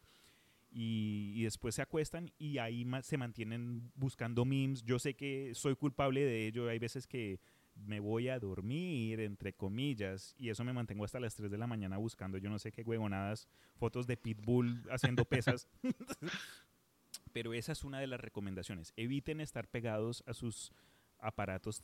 y, 0.69 1.31
y 1.33 1.43
después 1.43 1.75
se 1.75 1.81
acuestan 1.81 2.33
y 2.37 2.57
ahí 2.57 2.85
se 3.01 3.17
mantienen 3.17 3.93
buscando 3.95 4.43
memes. 4.43 4.83
Yo 4.83 4.99
sé 4.99 5.13
que 5.13 5.53
soy 5.55 5.77
culpable 5.77 6.25
de 6.25 6.47
ello, 6.47 6.67
hay 6.67 6.79
veces 6.79 7.07
que 7.07 7.39
me 7.75 7.99
voy 7.99 8.29
a 8.29 8.39
dormir, 8.39 9.19
entre 9.19 9.53
comillas, 9.53 10.33
y 10.37 10.49
eso 10.49 10.63
me 10.63 10.73
mantengo 10.73 11.03
hasta 11.03 11.19
las 11.19 11.35
3 11.35 11.51
de 11.51 11.57
la 11.57 11.67
mañana 11.67 11.97
buscando, 11.97 12.37
yo 12.37 12.49
no 12.49 12.59
sé 12.59 12.71
qué 12.71 12.81
huevonadas, 12.83 13.47
fotos 13.75 14.07
de 14.07 14.17
Pitbull 14.17 14.83
haciendo 14.89 15.25
pesas. 15.25 15.67
Pero 17.33 17.53
esa 17.53 17.73
es 17.73 17.83
una 17.83 17.99
de 17.99 18.07
las 18.07 18.19
recomendaciones. 18.19 18.93
Eviten 18.95 19.41
estar 19.41 19.67
pegados 19.67 20.23
a 20.25 20.33
sus 20.33 20.71
aparatos 21.19 21.81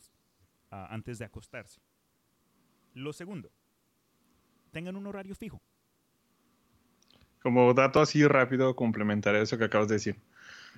uh, 0.71 0.75
antes 0.89 1.19
de 1.19 1.25
acostarse. 1.25 1.81
Lo 2.93 3.11
segundo, 3.11 3.51
tengan 4.71 4.95
un 4.95 5.07
horario 5.07 5.35
fijo. 5.35 5.61
Como 7.41 7.73
dato 7.73 7.99
así 7.99 8.25
rápido, 8.25 8.75
complementar 8.75 9.35
eso 9.35 9.57
que 9.57 9.65
acabas 9.65 9.87
de 9.87 9.95
decir. 9.95 10.15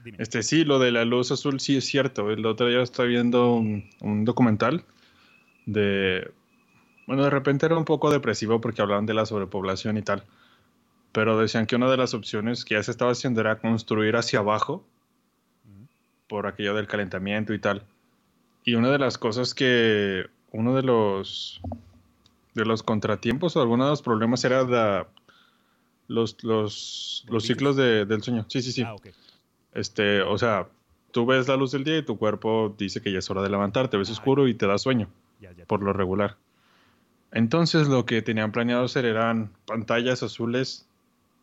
Dime. 0.03 0.17
Este 0.19 0.41
sí, 0.43 0.63
lo 0.63 0.79
de 0.79 0.91
la 0.91 1.05
luz 1.05 1.31
azul 1.31 1.59
sí 1.59 1.77
es 1.77 1.85
cierto. 1.85 2.31
El 2.31 2.45
otro 2.45 2.67
día 2.67 2.81
estaba 2.81 3.07
viendo 3.07 3.53
un, 3.53 3.89
un 4.01 4.25
documental 4.25 4.85
de... 5.65 6.31
Bueno, 7.07 7.23
de 7.23 7.29
repente 7.29 7.65
era 7.65 7.77
un 7.77 7.85
poco 7.85 8.11
depresivo 8.11 8.61
porque 8.61 8.81
hablaban 8.81 9.05
de 9.05 9.13
la 9.13 9.25
sobrepoblación 9.25 9.97
y 9.97 10.01
tal. 10.01 10.23
Pero 11.11 11.37
decían 11.37 11.65
que 11.65 11.75
una 11.75 11.91
de 11.91 11.97
las 11.97 12.13
opciones 12.13 12.65
que 12.65 12.75
ya 12.75 12.83
se 12.83 12.91
estaba 12.91 13.11
haciendo 13.11 13.41
era 13.41 13.59
construir 13.59 14.15
hacia 14.15 14.39
abajo 14.39 14.85
por 16.27 16.47
aquello 16.47 16.73
del 16.73 16.87
calentamiento 16.87 17.53
y 17.53 17.59
tal. 17.59 17.83
Y 18.63 18.75
una 18.75 18.89
de 18.89 18.99
las 18.99 19.17
cosas 19.17 19.53
que 19.53 20.25
uno 20.51 20.75
de 20.75 20.83
los 20.83 21.61
de 22.53 22.65
los 22.65 22.83
contratiempos 22.83 23.55
o 23.55 23.61
algunos 23.61 23.87
de 23.87 23.91
los 23.91 24.01
problemas 24.01 24.43
era 24.45 24.63
la, 24.63 25.07
los, 26.07 26.43
los, 26.43 27.25
los 27.27 27.43
ciclos 27.43 27.75
de, 27.75 28.05
del 28.05 28.21
sueño. 28.21 28.45
Sí, 28.47 28.61
sí, 28.61 28.71
sí. 28.71 28.83
Ah, 28.83 28.93
okay. 28.93 29.11
Este, 29.73 30.21
o 30.21 30.37
sea, 30.37 30.69
tú 31.11 31.25
ves 31.25 31.47
la 31.47 31.57
luz 31.57 31.71
del 31.71 31.83
día 31.83 31.97
y 31.97 32.03
tu 32.03 32.17
cuerpo 32.17 32.73
dice 32.77 33.01
que 33.01 33.11
ya 33.11 33.19
es 33.19 33.29
hora 33.29 33.41
de 33.41 33.49
levantarte, 33.49 33.97
ves 33.97 34.11
oscuro 34.11 34.47
y 34.47 34.53
te 34.53 34.67
da 34.67 34.77
sueño 34.77 35.09
ya, 35.43 35.51
ya. 35.51 35.65
por 35.65 35.83
lo 35.83 35.93
regular. 35.93 36.37
Entonces 37.31 37.87
lo 37.87 38.05
que 38.05 38.21
tenían 38.21 38.51
planeado 38.51 38.85
hacer 38.85 39.05
eran 39.05 39.51
pantallas 39.65 40.23
azules 40.23 40.87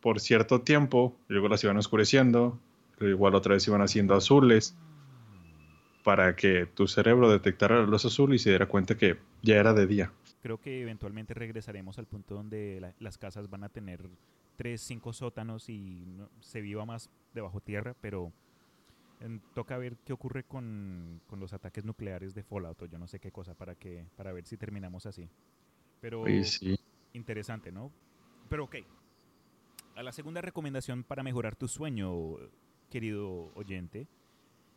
por 0.01 0.19
cierto 0.19 0.61
tiempo, 0.61 1.15
luego 1.27 1.47
las 1.47 1.63
iban 1.63 1.77
oscureciendo, 1.77 2.59
igual 2.99 3.35
otra 3.35 3.53
vez 3.53 3.67
iban 3.67 3.81
haciendo 3.81 4.15
azules, 4.15 4.75
para 6.03 6.35
que 6.35 6.65
tu 6.65 6.87
cerebro 6.87 7.29
detectara 7.29 7.79
la 7.79 7.85
luz 7.85 8.05
azul 8.05 8.33
y 8.33 8.39
se 8.39 8.49
diera 8.49 8.65
cuenta 8.65 8.97
que 8.97 9.17
ya 9.43 9.57
era 9.57 9.73
de 9.73 9.85
día. 9.85 10.11
Creo 10.41 10.59
que 10.59 10.81
eventualmente 10.81 11.35
regresaremos 11.35 11.99
al 11.99 12.07
punto 12.07 12.33
donde 12.33 12.79
la, 12.81 12.93
las 12.99 13.19
casas 13.19 13.49
van 13.49 13.63
a 13.63 13.69
tener 13.69 14.09
tres, 14.55 14.81
cinco 14.81 15.13
sótanos 15.13 15.69
y 15.69 16.05
no, 16.07 16.29
se 16.39 16.61
viva 16.61 16.85
más 16.85 17.09
debajo 17.33 17.61
tierra, 17.61 17.95
pero 18.01 18.31
en, 19.21 19.39
toca 19.53 19.77
ver 19.77 19.97
qué 19.97 20.13
ocurre 20.13 20.43
con, 20.43 21.21
con, 21.27 21.39
los 21.39 21.53
ataques 21.53 21.85
nucleares 21.85 22.33
de 22.33 22.43
Fallout 22.43 22.81
o 22.81 22.85
yo 22.85 22.97
no 22.97 23.07
sé 23.07 23.19
qué 23.19 23.31
cosa 23.31 23.53
para 23.53 23.75
que 23.75 24.05
para 24.15 24.33
ver 24.33 24.45
si 24.45 24.57
terminamos 24.57 25.05
así. 25.05 25.29
Pero 25.99 26.25
sí. 26.43 26.77
interesante, 27.13 27.71
¿no? 27.71 27.91
Pero 28.49 28.65
ok. 28.65 28.77
A 29.95 30.03
la 30.03 30.11
segunda 30.11 30.41
recomendación 30.41 31.03
para 31.03 31.21
mejorar 31.21 31.55
tu 31.55 31.67
sueño, 31.67 32.37
querido 32.89 33.51
oyente, 33.55 34.07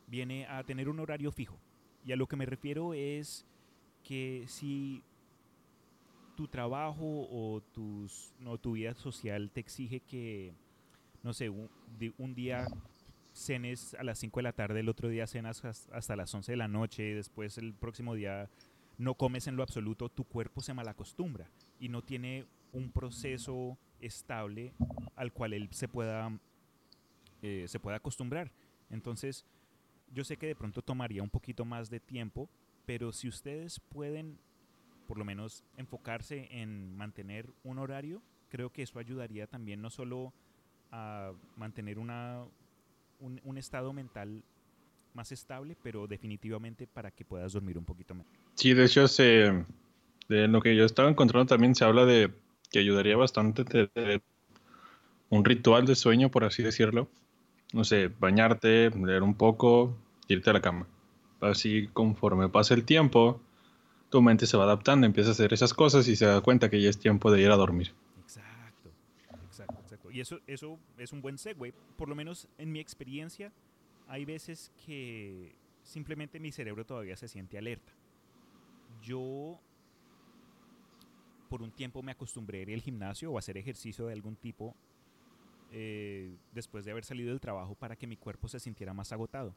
viene 0.06 0.46
a 0.46 0.62
tener 0.64 0.88
un 0.88 1.00
horario 1.00 1.32
fijo. 1.32 1.58
Y 2.04 2.12
a 2.12 2.16
lo 2.16 2.26
que 2.26 2.36
me 2.36 2.46
refiero 2.46 2.92
es 2.94 3.46
que 4.02 4.44
si 4.46 5.02
tu 6.36 6.48
trabajo 6.48 7.28
o 7.30 7.62
tus, 7.72 8.34
no, 8.40 8.58
tu 8.58 8.72
vida 8.72 8.94
social 8.94 9.50
te 9.50 9.60
exige 9.60 10.00
que, 10.00 10.52
no 11.22 11.32
sé, 11.32 11.48
un, 11.48 11.70
un 12.18 12.34
día 12.34 12.66
cenes 13.34 13.94
a 13.94 14.04
las 14.04 14.18
5 14.20 14.38
de 14.38 14.42
la 14.44 14.52
tarde, 14.52 14.80
el 14.80 14.88
otro 14.88 15.08
día 15.08 15.26
cenas 15.26 15.62
hasta 15.64 16.16
las 16.16 16.32
11 16.32 16.52
de 16.52 16.56
la 16.56 16.68
noche, 16.68 17.14
después 17.14 17.58
el 17.58 17.74
próximo 17.74 18.14
día 18.14 18.48
no 18.96 19.14
comes 19.14 19.48
en 19.48 19.56
lo 19.56 19.62
absoluto, 19.62 20.08
tu 20.08 20.24
cuerpo 20.24 20.60
se 20.60 20.72
malacostumbra 20.72 21.50
y 21.80 21.88
no 21.88 22.02
tiene 22.02 22.46
un 22.72 22.90
proceso 22.90 23.76
estable 24.00 24.72
al 25.16 25.32
cual 25.32 25.52
él 25.52 25.68
se 25.72 25.88
pueda, 25.88 26.30
eh, 27.42 27.64
se 27.66 27.80
pueda 27.80 27.96
acostumbrar. 27.96 28.52
Entonces, 28.88 29.44
yo 30.12 30.24
sé 30.24 30.36
que 30.36 30.46
de 30.46 30.54
pronto 30.54 30.80
tomaría 30.80 31.22
un 31.22 31.30
poquito 31.30 31.64
más 31.64 31.90
de 31.90 31.98
tiempo, 31.98 32.48
pero 32.86 33.12
si 33.12 33.26
ustedes 33.28 33.80
pueden 33.80 34.38
por 35.08 35.18
lo 35.18 35.24
menos 35.24 35.64
enfocarse 35.76 36.48
en 36.50 36.96
mantener 36.96 37.52
un 37.62 37.78
horario, 37.78 38.22
creo 38.48 38.70
que 38.70 38.82
eso 38.82 38.98
ayudaría 38.98 39.46
también 39.46 39.82
no 39.82 39.90
solo 39.90 40.32
a 40.90 41.32
mantener 41.56 41.98
una, 41.98 42.44
un, 43.24 43.58
estado 43.58 43.92
mental 43.92 44.42
más 45.14 45.32
estable, 45.32 45.76
pero 45.82 46.06
definitivamente 46.06 46.86
para 46.86 47.10
que 47.10 47.24
puedas 47.24 47.52
dormir 47.52 47.78
un 47.78 47.84
poquito 47.84 48.14
mejor. 48.14 48.32
Sí, 48.54 48.74
de 48.74 48.84
hecho, 48.84 49.08
se, 49.08 49.64
de 50.28 50.48
lo 50.48 50.60
que 50.60 50.76
yo 50.76 50.84
estaba 50.84 51.08
encontrando 51.08 51.46
también 51.46 51.74
se 51.74 51.84
habla 51.84 52.04
de 52.04 52.30
que 52.70 52.80
ayudaría 52.80 53.16
bastante 53.16 53.64
tener 53.64 54.22
un 55.30 55.44
ritual 55.44 55.86
de 55.86 55.94
sueño, 55.94 56.30
por 56.30 56.44
así 56.44 56.62
decirlo. 56.62 57.08
No 57.72 57.84
sé, 57.84 58.08
bañarte, 58.18 58.90
leer 58.90 59.22
un 59.22 59.34
poco, 59.34 59.96
irte 60.28 60.50
a 60.50 60.52
la 60.52 60.60
cama. 60.60 60.86
Así 61.40 61.88
conforme 61.92 62.48
pasa 62.48 62.74
el 62.74 62.84
tiempo, 62.84 63.40
tu 64.10 64.22
mente 64.22 64.46
se 64.46 64.56
va 64.56 64.64
adaptando, 64.64 65.06
empieza 65.06 65.30
a 65.30 65.32
hacer 65.32 65.52
esas 65.52 65.74
cosas 65.74 66.06
y 66.08 66.16
se 66.16 66.26
da 66.26 66.40
cuenta 66.40 66.70
que 66.70 66.80
ya 66.80 66.90
es 66.90 66.98
tiempo 66.98 67.30
de 67.30 67.42
ir 67.42 67.50
a 67.50 67.56
dormir. 67.56 67.92
Y 70.14 70.20
eso, 70.20 70.38
eso 70.46 70.78
es 70.96 71.12
un 71.12 71.20
buen 71.20 71.36
segue. 71.38 71.74
Por 71.96 72.08
lo 72.08 72.14
menos 72.14 72.46
en 72.56 72.70
mi 72.70 72.78
experiencia, 72.78 73.52
hay 74.06 74.24
veces 74.24 74.70
que 74.86 75.56
simplemente 75.82 76.38
mi 76.38 76.52
cerebro 76.52 76.86
todavía 76.86 77.16
se 77.16 77.26
siente 77.26 77.58
alerta. 77.58 77.92
Yo 79.02 79.60
por 81.48 81.62
un 81.62 81.72
tiempo 81.72 82.00
me 82.00 82.12
acostumbré 82.12 82.60
a 82.60 82.62
ir 82.62 82.74
al 82.74 82.80
gimnasio 82.80 83.32
o 83.32 83.36
a 83.36 83.40
hacer 83.40 83.58
ejercicio 83.58 84.06
de 84.06 84.12
algún 84.12 84.36
tipo 84.36 84.76
eh, 85.72 86.36
después 86.52 86.84
de 86.84 86.92
haber 86.92 87.04
salido 87.04 87.30
del 87.30 87.40
trabajo 87.40 87.74
para 87.74 87.96
que 87.96 88.06
mi 88.06 88.16
cuerpo 88.16 88.46
se 88.46 88.60
sintiera 88.60 88.94
más 88.94 89.10
agotado. 89.10 89.52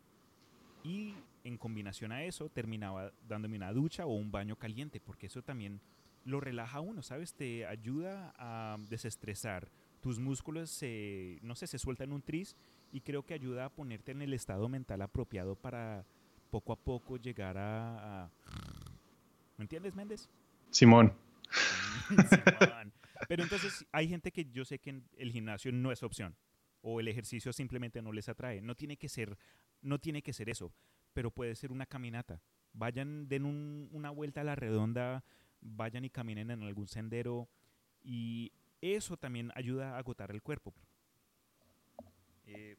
Y 0.83 1.13
en 1.43 1.59
combinación 1.59 2.11
a 2.11 2.23
eso 2.23 2.49
terminaba 2.49 3.13
dándome 3.27 3.57
una 3.57 3.71
ducha 3.73 4.07
o 4.07 4.15
un 4.15 4.31
baño 4.31 4.55
caliente, 4.55 4.99
porque 5.01 5.27
eso 5.27 5.43
también 5.43 5.81
lo 6.25 6.39
relaja 6.39 6.79
a 6.79 6.81
uno, 6.81 7.03
¿sabes? 7.03 7.35
Te 7.35 7.67
ayuda 7.67 8.33
a 8.39 8.77
desestresar. 8.89 9.69
Tus 10.01 10.19
músculos 10.19 10.69
se, 10.69 11.39
no 11.41 11.55
sé, 11.55 11.67
se 11.67 11.79
sueltan 11.79 12.11
un 12.11 12.21
tris 12.21 12.55
y 12.91 13.01
creo 13.01 13.25
que 13.25 13.33
ayuda 13.33 13.65
a 13.65 13.69
ponerte 13.69 14.11
en 14.11 14.21
el 14.21 14.33
estado 14.33 14.69
mental 14.69 15.01
apropiado 15.01 15.55
para 15.55 16.05
poco 16.49 16.73
a 16.73 16.75
poco 16.75 17.17
llegar 17.17 17.57
a... 17.57 18.29
¿Me 19.57 19.63
entiendes, 19.63 19.95
Méndez? 19.95 20.29
Simón. 20.69 21.13
Simón. 22.09 22.93
Pero 23.27 23.43
entonces 23.43 23.85
hay 23.91 24.07
gente 24.07 24.31
que 24.31 24.45
yo 24.45 24.63
sé 24.63 24.79
que 24.79 25.01
el 25.17 25.31
gimnasio 25.31 25.71
no 25.71 25.91
es 25.91 26.03
opción 26.03 26.35
o 26.81 26.99
el 26.99 27.07
ejercicio 27.07 27.51
simplemente 27.51 28.01
no 28.01 28.11
les 28.11 28.29
atrae. 28.29 28.61
No 28.61 28.75
tiene 28.75 28.97
que 28.97 29.09
ser, 29.09 29.37
no 29.81 29.99
tiene 29.99 30.21
que 30.21 30.33
ser 30.33 30.49
eso, 30.49 30.71
pero 31.13 31.31
puede 31.31 31.55
ser 31.55 31.71
una 31.71 31.85
caminata. 31.85 32.41
Vayan, 32.73 33.27
den 33.27 33.45
una 33.91 34.11
vuelta 34.11 34.41
a 34.41 34.43
la 34.43 34.55
redonda, 34.55 35.23
vayan 35.61 36.05
y 36.05 36.09
caminen 36.09 36.51
en 36.51 36.63
algún 36.63 36.87
sendero 36.87 37.49
y 38.03 38.51
eso 38.81 39.17
también 39.17 39.51
ayuda 39.55 39.95
a 39.95 39.99
agotar 39.99 40.31
el 40.31 40.41
cuerpo. 40.41 40.73
Eh, 42.45 42.75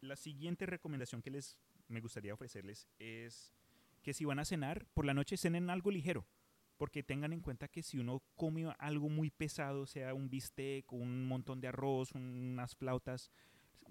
la 0.00 0.16
siguiente 0.16 0.66
recomendación 0.66 1.22
que 1.22 1.30
les 1.30 1.56
me 1.88 2.00
gustaría 2.00 2.34
ofrecerles 2.34 2.86
es 2.98 3.52
que 4.02 4.14
si 4.14 4.24
van 4.24 4.38
a 4.38 4.44
cenar, 4.44 4.86
por 4.94 5.04
la 5.04 5.14
noche 5.14 5.36
cenen 5.36 5.70
algo 5.70 5.90
ligero 5.90 6.26
porque 6.80 7.02
tengan 7.02 7.34
en 7.34 7.42
cuenta 7.42 7.68
que 7.68 7.82
si 7.82 7.98
uno 7.98 8.22
come 8.36 8.64
algo 8.78 9.10
muy 9.10 9.28
pesado, 9.28 9.84
sea 9.84 10.14
un 10.14 10.30
bistec, 10.30 10.90
un 10.94 11.26
montón 11.26 11.60
de 11.60 11.68
arroz, 11.68 12.12
unas 12.12 12.74
flautas, 12.74 13.30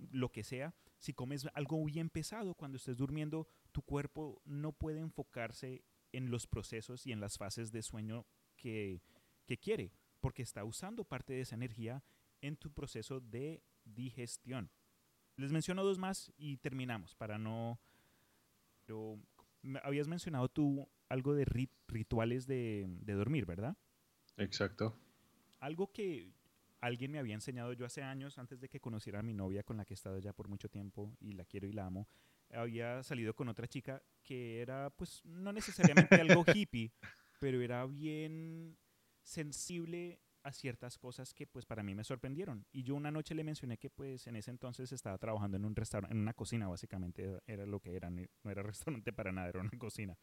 lo 0.09 0.31
que 0.31 0.43
sea, 0.43 0.73
si 0.97 1.13
comes 1.13 1.47
algo 1.53 1.85
bien 1.85 2.09
pesado 2.09 2.55
cuando 2.55 2.77
estés 2.77 2.97
durmiendo, 2.97 3.47
tu 3.71 3.83
cuerpo 3.83 4.41
no 4.43 4.71
puede 4.71 5.01
enfocarse 5.01 5.83
en 6.13 6.31
los 6.31 6.47
procesos 6.47 7.05
y 7.05 7.11
en 7.11 7.19
las 7.19 7.37
fases 7.37 7.71
de 7.71 7.83
sueño 7.83 8.25
que, 8.55 9.03
que 9.45 9.59
quiere, 9.59 9.91
porque 10.19 10.41
está 10.41 10.63
usando 10.63 11.03
parte 11.03 11.33
de 11.33 11.41
esa 11.41 11.55
energía 11.55 12.03
en 12.41 12.55
tu 12.55 12.71
proceso 12.71 13.19
de 13.19 13.63
digestión. 13.85 14.69
Les 15.35 15.51
menciono 15.51 15.83
dos 15.83 15.97
más 15.97 16.31
y 16.37 16.57
terminamos 16.57 17.15
para 17.15 17.37
no... 17.37 17.79
Pero 18.85 19.19
habías 19.83 20.07
mencionado 20.07 20.49
tú 20.49 20.89
algo 21.09 21.33
de 21.33 21.45
rituales 21.87 22.47
de, 22.47 22.87
dormir, 23.05 23.45
¿verdad? 23.45 23.77
Exacto. 24.37 24.97
Algo 25.59 25.91
que 25.91 26.31
alguien 26.81 27.11
me 27.11 27.19
había 27.19 27.35
enseñado 27.35 27.73
yo 27.73 27.85
hace 27.85 28.01
años, 28.01 28.37
antes 28.37 28.61
de 28.61 28.69
que 28.69 28.79
conociera 28.79 29.19
a 29.19 29.23
mi 29.23 29.33
novia 29.33 29.63
con 29.63 29.77
la 29.77 29.85
que 29.85 29.93
he 29.93 29.95
estado 29.95 30.19
ya 30.19 30.33
por 30.33 30.47
mucho 30.47 30.69
tiempo 30.69 31.15
y 31.19 31.33
la 31.33 31.45
quiero 31.45 31.67
y 31.67 31.73
la 31.73 31.85
amo, 31.85 32.07
había 32.51 33.03
salido 33.03 33.35
con 33.35 33.49
otra 33.49 33.67
chica 33.67 34.01
que 34.23 34.61
era, 34.61 34.89
pues, 34.91 35.23
no 35.25 35.51
necesariamente 35.51 36.15
algo 36.15 36.43
hippie, 36.55 36.91
pero 37.39 37.61
era 37.61 37.85
bien 37.85 38.77
sensible 39.29 40.19
a 40.43 40.51
ciertas 40.51 40.97
cosas 40.97 41.33
que 41.33 41.45
pues 41.45 41.65
para 41.65 41.83
mí 41.83 41.93
me 41.93 42.03
sorprendieron. 42.03 42.65
Y 42.71 42.83
yo 42.83 42.95
una 42.95 43.11
noche 43.11 43.35
le 43.35 43.43
mencioné 43.43 43.77
que 43.77 43.89
pues 43.89 44.25
en 44.27 44.35
ese 44.35 44.49
entonces 44.49 44.91
estaba 44.91 45.17
trabajando 45.17 45.57
en 45.57 45.65
un 45.65 45.75
restaurante, 45.75 46.15
en 46.15 46.21
una 46.21 46.33
cocina 46.33 46.67
básicamente, 46.67 47.39
era 47.45 47.65
lo 47.65 47.79
que 47.79 47.95
era, 47.95 48.09
no 48.09 48.51
era 48.51 48.63
restaurante 48.63 49.13
para 49.13 49.31
nada, 49.31 49.49
era 49.49 49.61
una 49.61 49.77
cocina. 49.77 50.17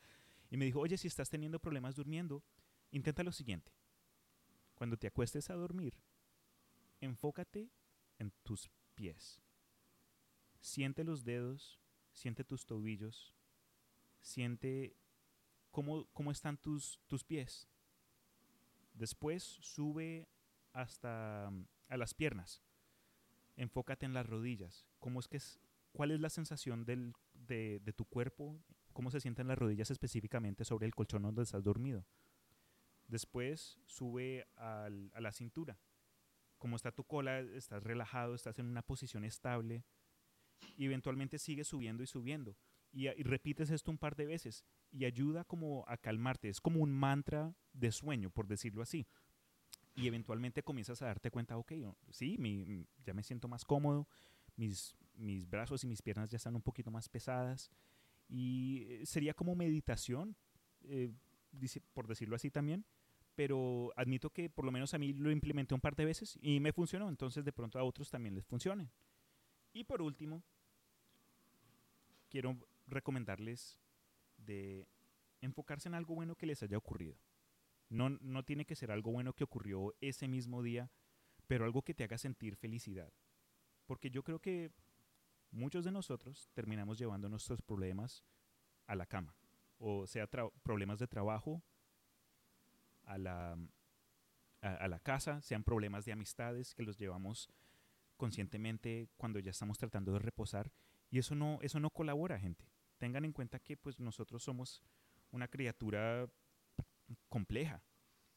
Y 0.50 0.56
me 0.56 0.64
dijo, 0.64 0.80
oye, 0.80 0.96
si 0.98 1.06
estás 1.06 1.30
teniendo 1.30 1.60
problemas 1.60 1.94
durmiendo, 1.94 2.42
intenta 2.90 3.22
lo 3.22 3.32
siguiente. 3.32 3.72
Cuando 4.74 4.96
te 4.96 5.06
acuestes 5.06 5.50
a 5.50 5.54
dormir, 5.54 5.94
enfócate 7.00 7.70
en 8.18 8.32
tus 8.42 8.70
pies. 8.94 9.40
Siente 10.60 11.04
los 11.04 11.24
dedos, 11.24 11.80
siente 12.12 12.44
tus 12.44 12.66
tobillos, 12.66 13.34
siente 14.20 14.96
cómo, 15.70 16.06
cómo 16.12 16.32
están 16.32 16.56
tus, 16.56 17.00
tus 17.06 17.22
pies. 17.24 17.68
Después 18.96 19.42
sube 19.60 20.26
hasta 20.72 21.50
mm, 21.50 21.66
a 21.88 21.96
las 21.96 22.14
piernas. 22.14 22.62
Enfócate 23.56 24.06
en 24.06 24.14
las 24.14 24.26
rodillas. 24.26 24.86
¿Cómo 24.98 25.20
es 25.20 25.28
que 25.28 25.36
es, 25.36 25.60
¿Cuál 25.92 26.10
es 26.10 26.20
la 26.20 26.30
sensación 26.30 26.84
del, 26.84 27.14
de, 27.34 27.80
tu 27.94 28.04
cuerpo 28.04 28.58
cómo 28.92 29.10
se 29.10 29.20
sienten 29.20 29.48
las 29.48 29.58
rodillas 29.58 29.90
específicamente 29.90 30.64
sobre 30.64 30.86
el 30.86 30.94
colchón 30.94 31.22
donde 31.22 31.42
estás 31.42 31.62
dormido. 31.62 32.06
Después 33.08 33.78
sube 33.84 34.46
a 34.56 34.88
la 34.88 35.32
cintura. 35.32 35.78
Como 36.56 36.76
está 36.76 36.92
tu 36.92 37.04
cola, 37.04 37.40
estás 37.40 37.82
relajado, 37.82 38.34
estás 38.34 38.58
en 38.58 38.66
una 38.66 38.80
posición 38.80 39.24
estable. 39.24 39.84
Y 40.78 40.86
eventualmente 40.86 41.38
sigue 41.38 41.62
subiendo 41.62 42.02
y 42.02 42.06
subiendo. 42.06 42.56
Y, 42.92 43.08
y, 43.08 43.22
repites 43.22 43.70
esto 43.70 43.90
un 43.90 43.98
par 43.98 44.16
de 44.16 44.26
veces. 44.26 44.64
Y 44.90 45.04
ayuda 45.04 45.44
como 45.44 45.84
a 45.88 45.96
calmarte. 45.96 46.48
Es 46.48 46.60
como 46.60 46.80
un 46.80 46.92
mantra 46.92 47.54
de 47.72 47.92
sueño, 47.92 48.30
por 48.30 48.46
decirlo 48.46 48.82
así. 48.82 49.06
Y 49.94 50.06
eventualmente 50.06 50.62
comienzas 50.62 51.00
a 51.02 51.06
darte 51.06 51.30
cuenta, 51.30 51.56
ok, 51.56 51.72
sí, 52.10 52.36
mi, 52.38 52.86
ya 53.04 53.14
me 53.14 53.22
siento 53.22 53.48
más 53.48 53.64
cómodo. 53.64 54.06
Mis, 54.56 54.94
mis 55.14 55.48
brazos 55.48 55.84
y 55.84 55.86
mis 55.86 56.02
piernas 56.02 56.30
ya 56.30 56.36
están 56.36 56.54
un 56.54 56.62
poquito 56.62 56.90
más 56.90 57.08
pesadas 57.08 57.70
y 58.28 58.86
eh, 58.88 59.06
sería 59.06 59.34
como 59.34 59.54
meditación, 59.54 60.36
eh, 60.84 61.12
por 61.92 62.06
decirlo 62.06 62.36
así 62.36 62.50
también, 62.50 62.84
pero 63.34 63.92
admito 63.96 64.30
que 64.30 64.50
por 64.50 64.64
lo 64.64 64.72
menos 64.72 64.94
a 64.94 64.98
mí 64.98 65.12
lo 65.12 65.30
implementé 65.30 65.74
un 65.74 65.80
par 65.80 65.94
de 65.94 66.04
veces 66.04 66.38
y 66.40 66.60
me 66.60 66.72
funcionó, 66.72 67.08
entonces 67.08 67.44
de 67.44 67.52
pronto 67.52 67.78
a 67.78 67.84
otros 67.84 68.10
también 68.10 68.34
les 68.34 68.46
funcione. 68.46 68.90
Y 69.72 69.84
por 69.84 70.02
último, 70.02 70.42
quiero 72.28 72.56
recomendarles 72.86 73.78
de 74.36 74.88
enfocarse 75.40 75.88
en 75.88 75.94
algo 75.94 76.14
bueno 76.14 76.36
que 76.36 76.46
les 76.46 76.62
haya 76.62 76.78
ocurrido. 76.78 77.16
No, 77.88 78.10
no 78.10 78.44
tiene 78.44 78.64
que 78.64 78.74
ser 78.74 78.90
algo 78.90 79.12
bueno 79.12 79.32
que 79.32 79.44
ocurrió 79.44 79.94
ese 80.00 80.28
mismo 80.28 80.62
día, 80.62 80.90
pero 81.46 81.64
algo 81.64 81.82
que 81.82 81.94
te 81.94 82.04
haga 82.04 82.18
sentir 82.18 82.56
felicidad. 82.56 83.12
Porque 83.86 84.10
yo 84.10 84.24
creo 84.24 84.40
que 84.40 84.72
muchos 85.50 85.84
de 85.84 85.92
nosotros 85.92 86.50
terminamos 86.54 86.98
llevando 86.98 87.28
nuestros 87.28 87.62
problemas 87.62 88.24
a 88.86 88.96
la 88.96 89.06
cama, 89.06 89.36
o 89.78 90.06
sea, 90.06 90.28
problemas 90.62 90.98
de 90.98 91.06
trabajo 91.06 91.62
a 93.04 93.18
la, 93.18 93.56
a, 94.60 94.88
la 94.88 94.98
casa, 95.00 95.40
sean 95.42 95.62
problemas 95.62 96.04
de 96.04 96.12
amistades 96.12 96.74
que 96.74 96.82
los 96.82 96.98
llevamos 96.98 97.48
conscientemente 98.16 99.08
cuando 99.16 99.38
ya 99.38 99.50
estamos 99.50 99.78
tratando 99.78 100.12
de 100.12 100.18
reposar 100.18 100.72
y 101.10 101.18
eso 101.18 101.34
no 101.34 101.58
eso 101.60 101.78
no 101.80 101.90
colabora 101.90 102.38
gente 102.38 102.66
tengan 102.98 103.24
en 103.24 103.32
cuenta 103.32 103.58
que 103.58 103.76
pues 103.76 103.98
nosotros 104.00 104.42
somos 104.42 104.82
una 105.30 105.48
criatura 105.48 106.28
compleja 107.28 107.82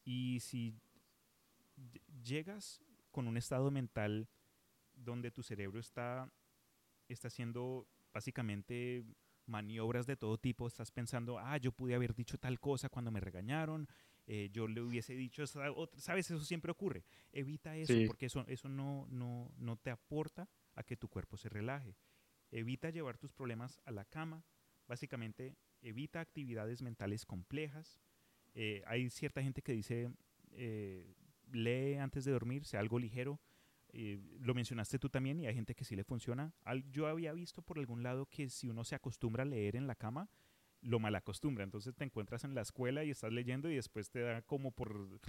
y 0.04 0.38
si 0.40 0.74
llegas 2.22 2.80
con 3.10 3.26
un 3.26 3.36
estado 3.36 3.70
mental 3.70 4.28
donde 4.94 5.30
tu 5.30 5.42
cerebro 5.42 5.80
está 5.80 6.30
está 7.08 7.28
haciendo 7.28 7.88
básicamente 8.12 9.04
maniobras 9.46 10.06
de 10.06 10.16
todo 10.16 10.38
tipo, 10.38 10.68
estás 10.68 10.92
pensando, 10.92 11.38
ah, 11.40 11.56
yo 11.56 11.72
pude 11.72 11.94
haber 11.96 12.14
dicho 12.14 12.38
tal 12.38 12.60
cosa 12.60 12.88
cuando 12.88 13.10
me 13.10 13.18
regañaron, 13.18 13.88
eh, 14.28 14.48
yo 14.52 14.68
le 14.68 14.80
hubiese 14.80 15.14
dicho, 15.14 15.42
esa 15.42 15.72
otra- 15.72 16.00
sabes, 16.00 16.30
eso 16.30 16.44
siempre 16.44 16.70
ocurre. 16.70 17.04
Evita 17.32 17.76
eso, 17.76 17.92
Sí. 17.92 18.04
porque 18.06 18.26
eso, 18.26 18.44
eso 18.46 18.68
no, 18.68 19.06
no, 19.10 19.50
no 19.56 19.76
te 19.76 19.90
aporta 19.90 20.48
a 20.76 20.84
que 20.84 20.96
tu 20.96 21.08
cuerpo 21.08 21.36
se 21.36 21.48
relaje. 21.48 21.96
Evita 22.50 22.90
llevar 22.90 23.18
tus 23.18 23.32
problemas 23.32 23.80
a 23.84 23.90
la 23.92 24.04
cama. 24.04 24.44
Básicamente, 24.88 25.56
evita 25.82 26.20
actividades 26.20 26.82
mentales 26.82 27.24
complejas. 27.24 28.00
Eh, 28.54 28.82
hay 28.86 29.08
cierta 29.10 29.42
gente 29.42 29.62
que 29.62 29.72
dice, 29.72 30.10
eh, 30.52 31.14
lee 31.52 31.94
antes 31.94 32.24
de 32.24 32.32
dormir, 32.32 32.64
sea 32.64 32.80
algo 32.80 32.98
ligero. 32.98 33.40
Lo 34.40 34.54
mencionaste 34.54 34.98
tú 35.00 35.08
también 35.08 35.40
y 35.40 35.46
hay 35.48 35.54
gente 35.54 35.74
que 35.74 35.84
sí 35.84 35.96
le 35.96 36.04
funciona. 36.04 36.52
Yo 36.92 37.08
había 37.08 37.32
visto 37.32 37.60
por 37.60 37.78
algún 37.78 38.02
lado 38.04 38.26
que 38.26 38.48
si 38.48 38.68
uno 38.68 38.84
se 38.84 38.94
acostumbra 38.94 39.42
a 39.42 39.46
leer 39.46 39.74
en 39.74 39.86
la 39.88 39.96
cama, 39.96 40.28
lo 40.80 41.00
mal 41.00 41.14
acostumbra. 41.16 41.64
Entonces 41.64 41.94
te 41.96 42.04
encuentras 42.04 42.44
en 42.44 42.54
la 42.54 42.62
escuela 42.62 43.04
y 43.04 43.10
estás 43.10 43.32
leyendo 43.32 43.68
y 43.70 43.74
después 43.74 44.08
te 44.10 44.20
da 44.20 44.42
como 44.42 44.70
por, 44.70 45.20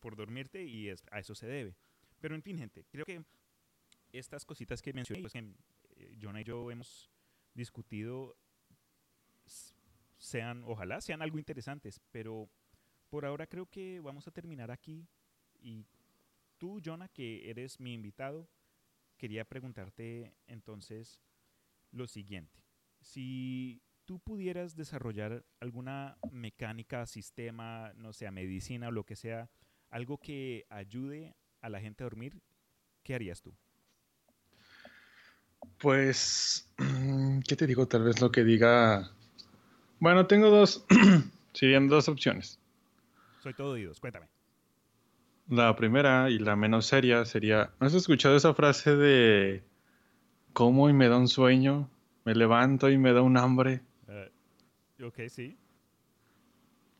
por 0.00 0.14
dormirte 0.16 0.64
y 0.64 0.88
es- 0.88 1.04
a 1.10 1.18
eso 1.18 1.34
se 1.34 1.46
debe. 1.46 1.74
Pero 2.20 2.34
en 2.36 2.42
fin, 2.42 2.56
gente, 2.56 2.84
creo 2.90 3.04
que 3.04 3.24
estas 4.12 4.44
cositas 4.44 4.80
que 4.80 4.92
mencioné, 4.92 5.20
pues, 5.22 5.32
que 5.32 5.54
Jonah 6.20 6.40
y 6.40 6.44
yo 6.44 6.70
hemos 6.70 7.10
discutido, 7.54 8.36
sean, 10.16 10.62
ojalá 10.64 11.00
sean 11.00 11.22
algo 11.22 11.38
interesantes, 11.38 12.00
pero 12.10 12.48
por 13.08 13.26
ahora 13.26 13.46
creo 13.46 13.66
que 13.66 14.00
vamos 14.00 14.26
a 14.28 14.30
terminar 14.30 14.70
aquí. 14.70 15.06
Y 15.60 15.86
tú, 16.58 16.80
Jonah, 16.84 17.08
que 17.08 17.50
eres 17.50 17.80
mi 17.80 17.92
invitado, 17.92 18.48
quería 19.16 19.44
preguntarte 19.44 20.34
entonces 20.46 21.20
lo 21.90 22.06
siguiente. 22.06 22.64
Si 23.00 23.82
tú 24.04 24.18
pudieras 24.20 24.76
desarrollar 24.76 25.44
alguna 25.60 26.18
mecánica, 26.30 27.06
sistema, 27.06 27.92
no 27.94 28.12
sé, 28.12 28.30
medicina 28.30 28.88
o 28.88 28.92
lo 28.92 29.04
que 29.04 29.16
sea, 29.16 29.50
algo 29.90 30.18
que 30.18 30.64
ayude 30.70 31.36
a 31.60 31.68
la 31.68 31.80
gente 31.80 32.02
a 32.02 32.06
dormir, 32.06 32.40
¿qué 33.02 33.14
harías 33.14 33.42
tú? 33.42 33.54
Pues, 35.78 36.68
¿qué 37.48 37.56
te 37.56 37.66
digo? 37.66 37.86
Tal 37.86 38.04
vez 38.04 38.20
lo 38.20 38.30
que 38.30 38.44
diga. 38.44 39.10
Bueno, 40.00 40.26
tengo 40.26 40.50
dos. 40.50 40.84
Serían 41.52 41.88
dos 41.88 42.08
opciones. 42.08 42.58
Soy 43.40 43.54
todo 43.54 43.72
oídos, 43.72 44.00
cuéntame. 44.00 44.26
La 45.48 45.74
primera 45.76 46.30
y 46.30 46.38
la 46.38 46.56
menos 46.56 46.86
seria 46.86 47.24
sería, 47.24 47.72
¿no 47.80 47.86
has 47.86 47.94
escuchado 47.94 48.36
esa 48.36 48.54
frase 48.54 48.96
de 48.96 49.62
como 50.52 50.88
y 50.88 50.92
me 50.92 51.08
da 51.08 51.18
un 51.18 51.28
sueño, 51.28 51.90
me 52.24 52.34
levanto 52.34 52.88
y 52.88 52.96
me 52.96 53.12
da 53.12 53.22
un 53.22 53.36
hambre? 53.36 53.80
Eh, 54.08 54.30
ok, 55.02 55.28
sí. 55.28 55.56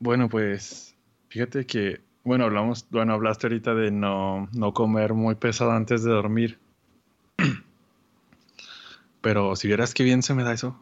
Bueno, 0.01 0.29
pues 0.29 0.97
fíjate 1.29 1.65
que, 1.65 2.01
bueno, 2.25 2.45
hablamos, 2.45 2.87
bueno, 2.91 3.15
hablaste 3.15 3.47
ahorita 3.47 3.75
de 3.75 3.93
no, 3.93 4.49
no 4.53 4.75
comer 4.75 5.15
muy 5.15 5.37
pesado 5.37 5.71
antes 5.71 6.03
de 6.03 6.11
dormir. 6.11 6.59
Pero 9.23 9.57
si 9.57 9.69
vieras 9.69 9.95
qué 9.95 10.03
bien 10.03 10.23
se 10.23 10.35
me 10.35 10.43
da 10.43 10.53
eso. 10.53 10.79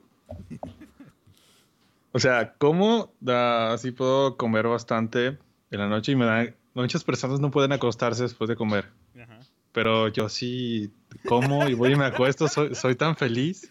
O 2.12 2.18
sea, 2.18 2.54
como 2.54 3.12
da, 3.20 3.74
así 3.74 3.92
puedo 3.92 4.36
comer 4.36 4.66
bastante 4.66 5.38
en 5.70 5.78
la 5.78 5.88
noche 5.88 6.12
y 6.12 6.16
me 6.16 6.24
da, 6.24 6.52
muchas 6.74 7.04
personas 7.04 7.38
no 7.38 7.50
pueden 7.50 7.72
acostarse 7.72 8.24
después 8.24 8.48
de 8.48 8.56
comer. 8.56 8.88
Ajá. 9.20 9.40
Pero 9.72 10.08
yo 10.08 10.28
sí 10.28 10.90
como 11.28 11.68
y 11.68 11.74
voy 11.74 11.92
y 11.92 11.96
me 11.96 12.06
acuesto, 12.06 12.48
soy, 12.48 12.74
soy 12.74 12.96
tan 12.96 13.14
feliz. 13.14 13.70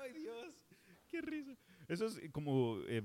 ¡Ay, 0.00 0.12
Dios! 0.12 0.54
¡Qué 1.10 1.20
risa! 1.20 1.52
Eso 1.88 2.06
es 2.06 2.20
como, 2.32 2.78
eh, 2.88 3.02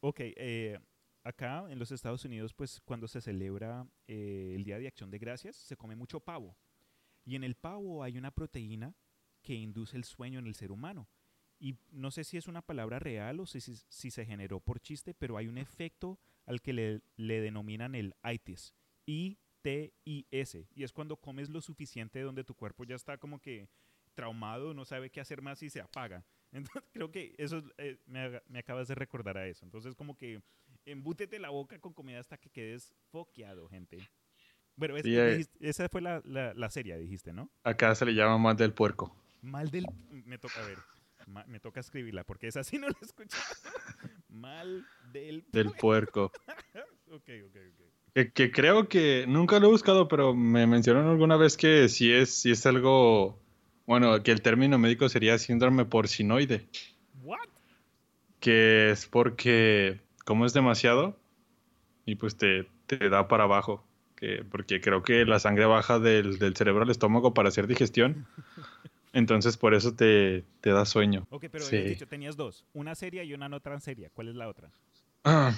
ok, 0.00 0.20
eh, 0.20 0.78
acá 1.24 1.64
en 1.68 1.78
los 1.78 1.90
Estados 1.90 2.24
Unidos, 2.24 2.52
pues 2.54 2.80
cuando 2.84 3.08
se 3.08 3.20
celebra 3.20 3.86
eh, 4.06 4.52
el 4.54 4.62
Día 4.62 4.78
de 4.78 4.86
Acción 4.86 5.10
de 5.10 5.18
Gracias, 5.18 5.56
se 5.56 5.76
come 5.76 5.96
mucho 5.96 6.20
pavo. 6.20 6.54
Y 7.24 7.34
en 7.34 7.44
el 7.44 7.54
pavo 7.54 8.02
hay 8.02 8.16
una 8.18 8.30
proteína 8.30 8.94
que 9.42 9.54
induce 9.54 9.96
el 9.96 10.04
sueño 10.04 10.38
en 10.38 10.46
el 10.46 10.54
ser 10.54 10.70
humano. 10.72 11.08
Y 11.58 11.76
no 11.90 12.10
sé 12.10 12.24
si 12.24 12.36
es 12.38 12.48
una 12.48 12.62
palabra 12.62 12.98
real 12.98 13.40
o 13.40 13.46
si, 13.46 13.60
si, 13.60 13.76
si 13.88 14.10
se 14.10 14.24
generó 14.24 14.60
por 14.60 14.80
chiste, 14.80 15.12
pero 15.14 15.36
hay 15.36 15.46
un 15.46 15.58
efecto 15.58 16.18
al 16.46 16.62
que 16.62 16.72
le, 16.72 17.02
le 17.16 17.40
denominan 17.40 17.94
el 17.94 18.14
ITIS. 18.24 18.74
I-T-I-S. 19.06 20.66
Y 20.74 20.84
es 20.84 20.92
cuando 20.92 21.16
comes 21.16 21.48
lo 21.50 21.60
suficiente 21.60 22.20
donde 22.20 22.44
tu 22.44 22.54
cuerpo 22.54 22.84
ya 22.84 22.94
está 22.96 23.18
como 23.18 23.40
que 23.40 23.68
traumado, 24.14 24.74
no 24.74 24.84
sabe 24.84 25.10
qué 25.10 25.20
hacer 25.20 25.42
más 25.42 25.62
y 25.62 25.70
se 25.70 25.80
apaga. 25.80 26.24
Entonces 26.52 26.90
creo 26.92 27.10
que 27.10 27.34
eso 27.38 27.58
es, 27.58 27.64
eh, 27.78 27.98
me, 28.06 28.40
me 28.48 28.58
acabas 28.58 28.88
de 28.88 28.94
recordar 28.94 29.36
a 29.38 29.46
eso. 29.46 29.64
Entonces 29.64 29.94
como 29.94 30.16
que 30.16 30.42
embútete 30.84 31.38
la 31.38 31.50
boca 31.50 31.78
con 31.78 31.92
comida 31.92 32.18
hasta 32.20 32.38
que 32.38 32.50
quedes 32.50 32.94
foqueado, 33.10 33.68
gente. 33.68 33.98
Bueno, 34.76 34.96
es- 34.96 35.04
Sí, 35.04 35.16
eh. 35.16 35.30
dijiste- 35.32 35.58
esa 35.68 35.88
fue 35.88 36.00
la, 36.00 36.22
la, 36.24 36.54
la 36.54 36.70
serie, 36.70 36.96
dijiste, 36.98 37.32
¿no? 37.32 37.50
Acá 37.62 37.94
se 37.94 38.06
le 38.06 38.14
llama 38.14 38.38
más 38.38 38.56
del 38.56 38.72
puerco. 38.72 39.14
Mal 39.42 39.70
del... 39.70 39.86
Me 40.10 40.38
toca 40.38 40.60
ver. 40.66 40.78
ma- 41.26 41.44
me 41.46 41.60
toca 41.60 41.80
escribirla 41.80 42.24
porque 42.24 42.48
esa 42.48 42.62
sí 42.64 42.78
no 42.78 42.88
la 42.88 42.96
he 43.00 43.04
escuchado. 43.04 43.42
Mal 44.28 44.84
del... 45.12 45.44
Del 45.52 45.70
puerco. 45.72 46.32
Ok, 47.12 47.28
ok, 47.44 47.56
ok. 47.56 47.80
Que, 48.14 48.30
que 48.32 48.52
creo 48.52 48.88
que 48.88 49.24
nunca 49.26 49.58
lo 49.58 49.66
he 49.66 49.70
buscado, 49.70 50.06
pero 50.06 50.32
me 50.32 50.64
mencionaron 50.68 51.10
alguna 51.10 51.36
vez 51.36 51.56
que 51.56 51.88
si 51.88 52.12
es, 52.12 52.32
si 52.32 52.52
es 52.52 52.64
algo, 52.66 53.36
bueno, 53.84 54.22
que 54.22 54.30
el 54.30 54.42
término 54.42 54.78
médico 54.78 55.08
sería 55.08 55.36
síndrome 55.38 55.84
porcinoide, 55.84 56.68
What? 57.24 57.48
que 58.38 58.90
es 58.92 59.06
porque 59.06 60.00
comes 60.24 60.52
demasiado 60.52 61.18
y 62.06 62.14
pues 62.14 62.36
te, 62.36 62.68
te 62.86 63.08
da 63.08 63.26
para 63.26 63.42
abajo, 63.44 63.84
que, 64.14 64.44
porque 64.48 64.80
creo 64.80 65.02
que 65.02 65.24
la 65.24 65.40
sangre 65.40 65.64
baja 65.66 65.98
del, 65.98 66.38
del 66.38 66.54
cerebro 66.54 66.82
al 66.84 66.90
estómago 66.90 67.34
para 67.34 67.48
hacer 67.48 67.66
digestión, 67.66 68.24
entonces 69.12 69.56
por 69.56 69.74
eso 69.74 69.94
te, 69.94 70.44
te 70.60 70.70
da 70.70 70.84
sueño. 70.84 71.26
Ok, 71.30 71.46
pero 71.50 71.64
Sí. 71.64 71.78
dicho, 71.78 72.06
tenías 72.06 72.36
dos. 72.36 72.64
Una 72.74 72.94
seria 72.94 73.24
y 73.24 73.34
una 73.34 73.48
no 73.48 73.60
tan 73.60 73.80
seria. 73.80 74.10
¿Cuál 74.12 74.28
es 74.28 74.34
la 74.36 74.48
otra? 74.48 74.70
Ah, 75.24 75.52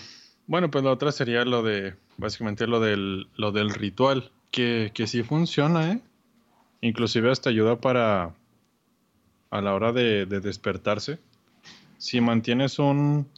bueno, 0.46 0.70
pues 0.70 0.82
la 0.84 0.90
otra 0.90 1.12
sería 1.12 1.44
lo 1.44 1.62
de, 1.62 1.94
básicamente 2.16 2.66
lo 2.66 2.80
del, 2.80 3.28
lo 3.36 3.52
del 3.52 3.70
ritual, 3.70 4.30
que, 4.50 4.90
que 4.94 5.06
sí 5.06 5.22
funciona, 5.22 5.92
¿eh? 5.92 6.00
Inclusive 6.80 7.30
hasta 7.30 7.50
ayuda 7.50 7.80
para, 7.80 8.34
a 9.50 9.60
la 9.60 9.74
hora 9.74 9.92
de, 9.92 10.26
de 10.26 10.40
despertarse. 10.40 11.18
Si 11.96 12.20
mantienes 12.20 12.80
un, 12.80 13.28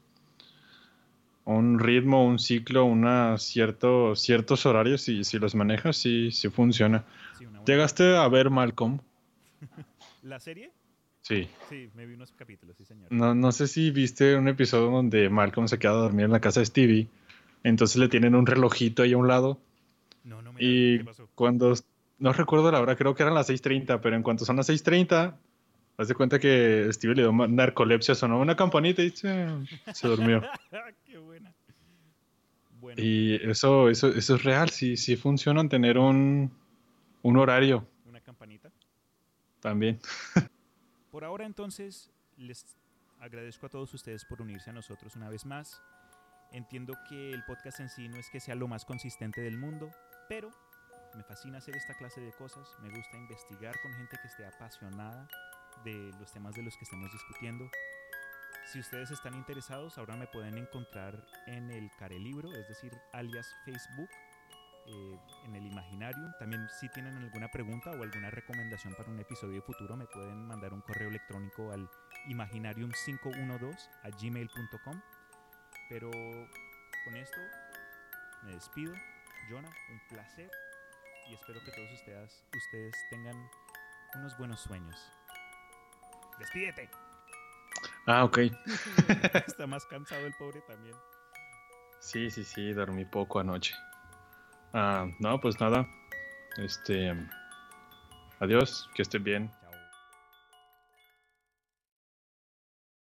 un 1.45 1.79
ritmo, 1.79 2.25
un 2.25 2.39
ciclo, 2.39 2.87
una 2.87 3.37
cierto, 3.37 4.17
ciertos 4.17 4.65
horarios, 4.65 5.03
si, 5.03 5.25
si 5.25 5.39
los 5.39 5.55
manejas, 5.55 5.99
sí, 5.99 6.31
sí 6.33 6.49
funciona. 6.49 7.05
Sí. 7.39 7.47
¿Llegaste 7.67 8.17
a 8.17 8.27
ver 8.29 8.49
Malcolm? 8.49 9.01
¿La 10.25 10.41
serie? 10.41 10.73
Sí. 11.21 11.49
Sí, 11.69 11.91
me 11.95 12.07
vi 12.07 12.15
unos 12.15 12.33
capítulos, 12.33 12.77
sí, 12.79 12.85
señor. 12.87 13.13
No, 13.13 13.35
no 13.35 13.53
sé 13.53 13.69
si 13.69 13.91
viste 13.91 14.37
un 14.37 14.49
episodio 14.49 14.91
donde 14.91 15.29
Malcolm 15.29 15.69
se 15.69 15.79
queda 15.79 15.93
a 15.93 15.97
dormir 15.97 16.25
en 16.25 16.33
la 16.33 16.41
casa 16.41 16.61
de 16.61 16.67
Stevie. 16.67 17.09
Entonces 17.63 17.99
le 17.99 18.09
tienen 18.09 18.35
un 18.35 18.47
relojito 18.47 19.03
ahí 19.03 19.13
a 19.13 19.19
un 19.19 19.29
lado. 19.29 19.59
No, 20.25 20.41
no 20.41 20.55
vi. 20.55 20.65
Y 20.95 20.99
¿Qué 20.99 21.05
pasó? 21.05 21.29
cuando, 21.35 21.75
no 22.19 22.33
recuerdo 22.33 22.73
la 22.73 22.81
hora, 22.81 22.97
creo 22.97 23.15
que 23.15 23.23
eran 23.23 23.35
las 23.35 23.51
6.30, 23.51 24.01
pero 24.01 24.17
en 24.17 24.23
cuanto 24.23 24.47
son 24.47 24.57
las 24.57 24.71
6.30, 24.71 25.35
haz 25.99 26.09
de 26.09 26.15
cuenta 26.15 26.39
que 26.39 26.89
Stevie 26.91 27.17
le 27.17 27.23
dio 27.23 27.33
narcolepsia, 27.33 28.15
sonó 28.15 28.41
una 28.41 28.57
campanita 28.57 29.03
y 29.03 29.11
se, 29.11 29.47
se 29.93 30.09
durmió. 30.09 30.43
Qué 31.05 31.19
buena. 31.19 31.53
Bueno, 32.81 33.03
Y 33.03 33.35
eso, 33.43 33.91
eso, 33.91 34.09
eso 34.09 34.37
es 34.37 34.43
real, 34.43 34.71
sí, 34.71 34.97
sí 34.97 35.17
funcionan 35.17 35.69
tener 35.69 35.99
un, 35.99 36.51
un 37.23 37.37
horario. 37.37 37.87
También. 39.65 39.99
Por 41.11 41.25
ahora 41.25 41.47
entonces 41.47 42.11
les 42.37 42.77
agradezco 43.19 43.65
a 43.65 43.71
todos 43.71 43.95
ustedes 43.95 44.23
por 44.27 44.43
unirse 44.43 44.69
a 44.69 44.75
nosotros 44.75 45.17
una 45.17 45.31
vez 45.31 45.47
más. 45.47 45.81
Entiendo 46.53 46.93
que 47.09 47.33
el 47.33 47.43
podcast 47.47 47.81
en 47.81 47.89
sí 47.89 48.07
no 48.09 48.19
es 48.19 48.29
que 48.29 48.41
sea 48.41 48.55
lo 48.55 48.69
más 48.69 48.85
consistente 48.85 49.41
del 49.41 49.57
mundo, 49.57 49.91
pero 50.29 50.51
me 51.15 51.25
fascina 51.25 51.59
hacer 51.59 51.75
esta 51.77 51.95
clase 51.95 52.21
de 52.21 52.33
cosas. 52.33 52.69
Me 52.83 52.91
gusta 52.91 53.17
investigar 53.17 53.75
con 53.81 53.95
gente 53.95 54.19
que 54.21 54.29
esté 54.29 54.45
apasionada 54.45 55.27
de 55.83 56.13
los 56.21 56.31
temas 56.31 56.55
de 56.55 56.63
los 56.63 56.77
que 56.77 56.85
estemos 56.85 57.11
discutiendo. 57.11 57.65
Si 58.71 58.81
ustedes 58.81 59.11
están 59.11 59.35
interesados, 59.35 59.97
ahora 59.97 60.17
me 60.17 60.27
pueden 60.27 60.59
encontrar 60.59 61.27
en 61.47 61.71
el 61.71 61.91
Carelibro, 61.99 62.53
es 62.53 62.69
decir, 62.69 62.93
alias 63.13 63.49
Facebook, 63.65 64.11
eh, 64.87 65.19
en 65.47 65.57
el 65.57 65.67
Imaginarium. 65.67 66.33
También 66.39 66.69
si 66.81 66.89
tienen 66.91 67.17
alguna 67.17 67.49
pregunta 67.49 67.91
o 67.91 68.03
alguna 68.03 68.31
recomendación 68.31 68.95
para 68.95 69.11
un 69.11 69.19
episodio 69.19 69.63
futuro, 69.63 69.97
me 69.97 70.07
pueden 70.07 70.47
mandar 70.47 70.73
un 70.73 70.81
correo 70.83 71.09
electrónico 71.09 71.73
al 71.73 71.89
imaginarium512 72.29 73.77
a 74.03 74.11
gmail.com. 74.11 75.01
Pero 75.89 76.11
con 77.05 77.17
esto 77.17 77.39
me 78.45 78.53
despido. 78.53 78.95
Jonah, 79.51 79.71
un 79.91 80.01
placer 80.09 80.51
y 81.29 81.35
espero 81.35 81.61
que 81.65 81.71
todos 81.73 81.93
ustedes, 81.93 82.45
ustedes 82.55 82.95
tengan 83.11 83.37
unos 84.15 84.37
buenos 84.39 84.61
sueños. 84.61 85.13
Despídete. 86.39 86.89
Ah, 88.07 88.25
ok. 88.25 88.39
Está 89.47 89.67
más 89.67 89.85
cansado 89.87 90.27
el 90.27 90.35
pobre 90.35 90.61
también. 90.67 90.97
Sí, 92.01 92.31
sí, 92.31 92.45
sí, 92.45 92.73
dormí 92.73 93.05
poco 93.05 93.41
anoche. 93.41 93.75
Ah, 94.75 95.07
no, 95.21 95.41
pues 95.41 95.61
nada. 95.61 95.87
Este. 96.59 97.15
Adiós, 98.41 98.91
que 98.95 99.03
estén 99.03 99.23
bien. 99.23 99.51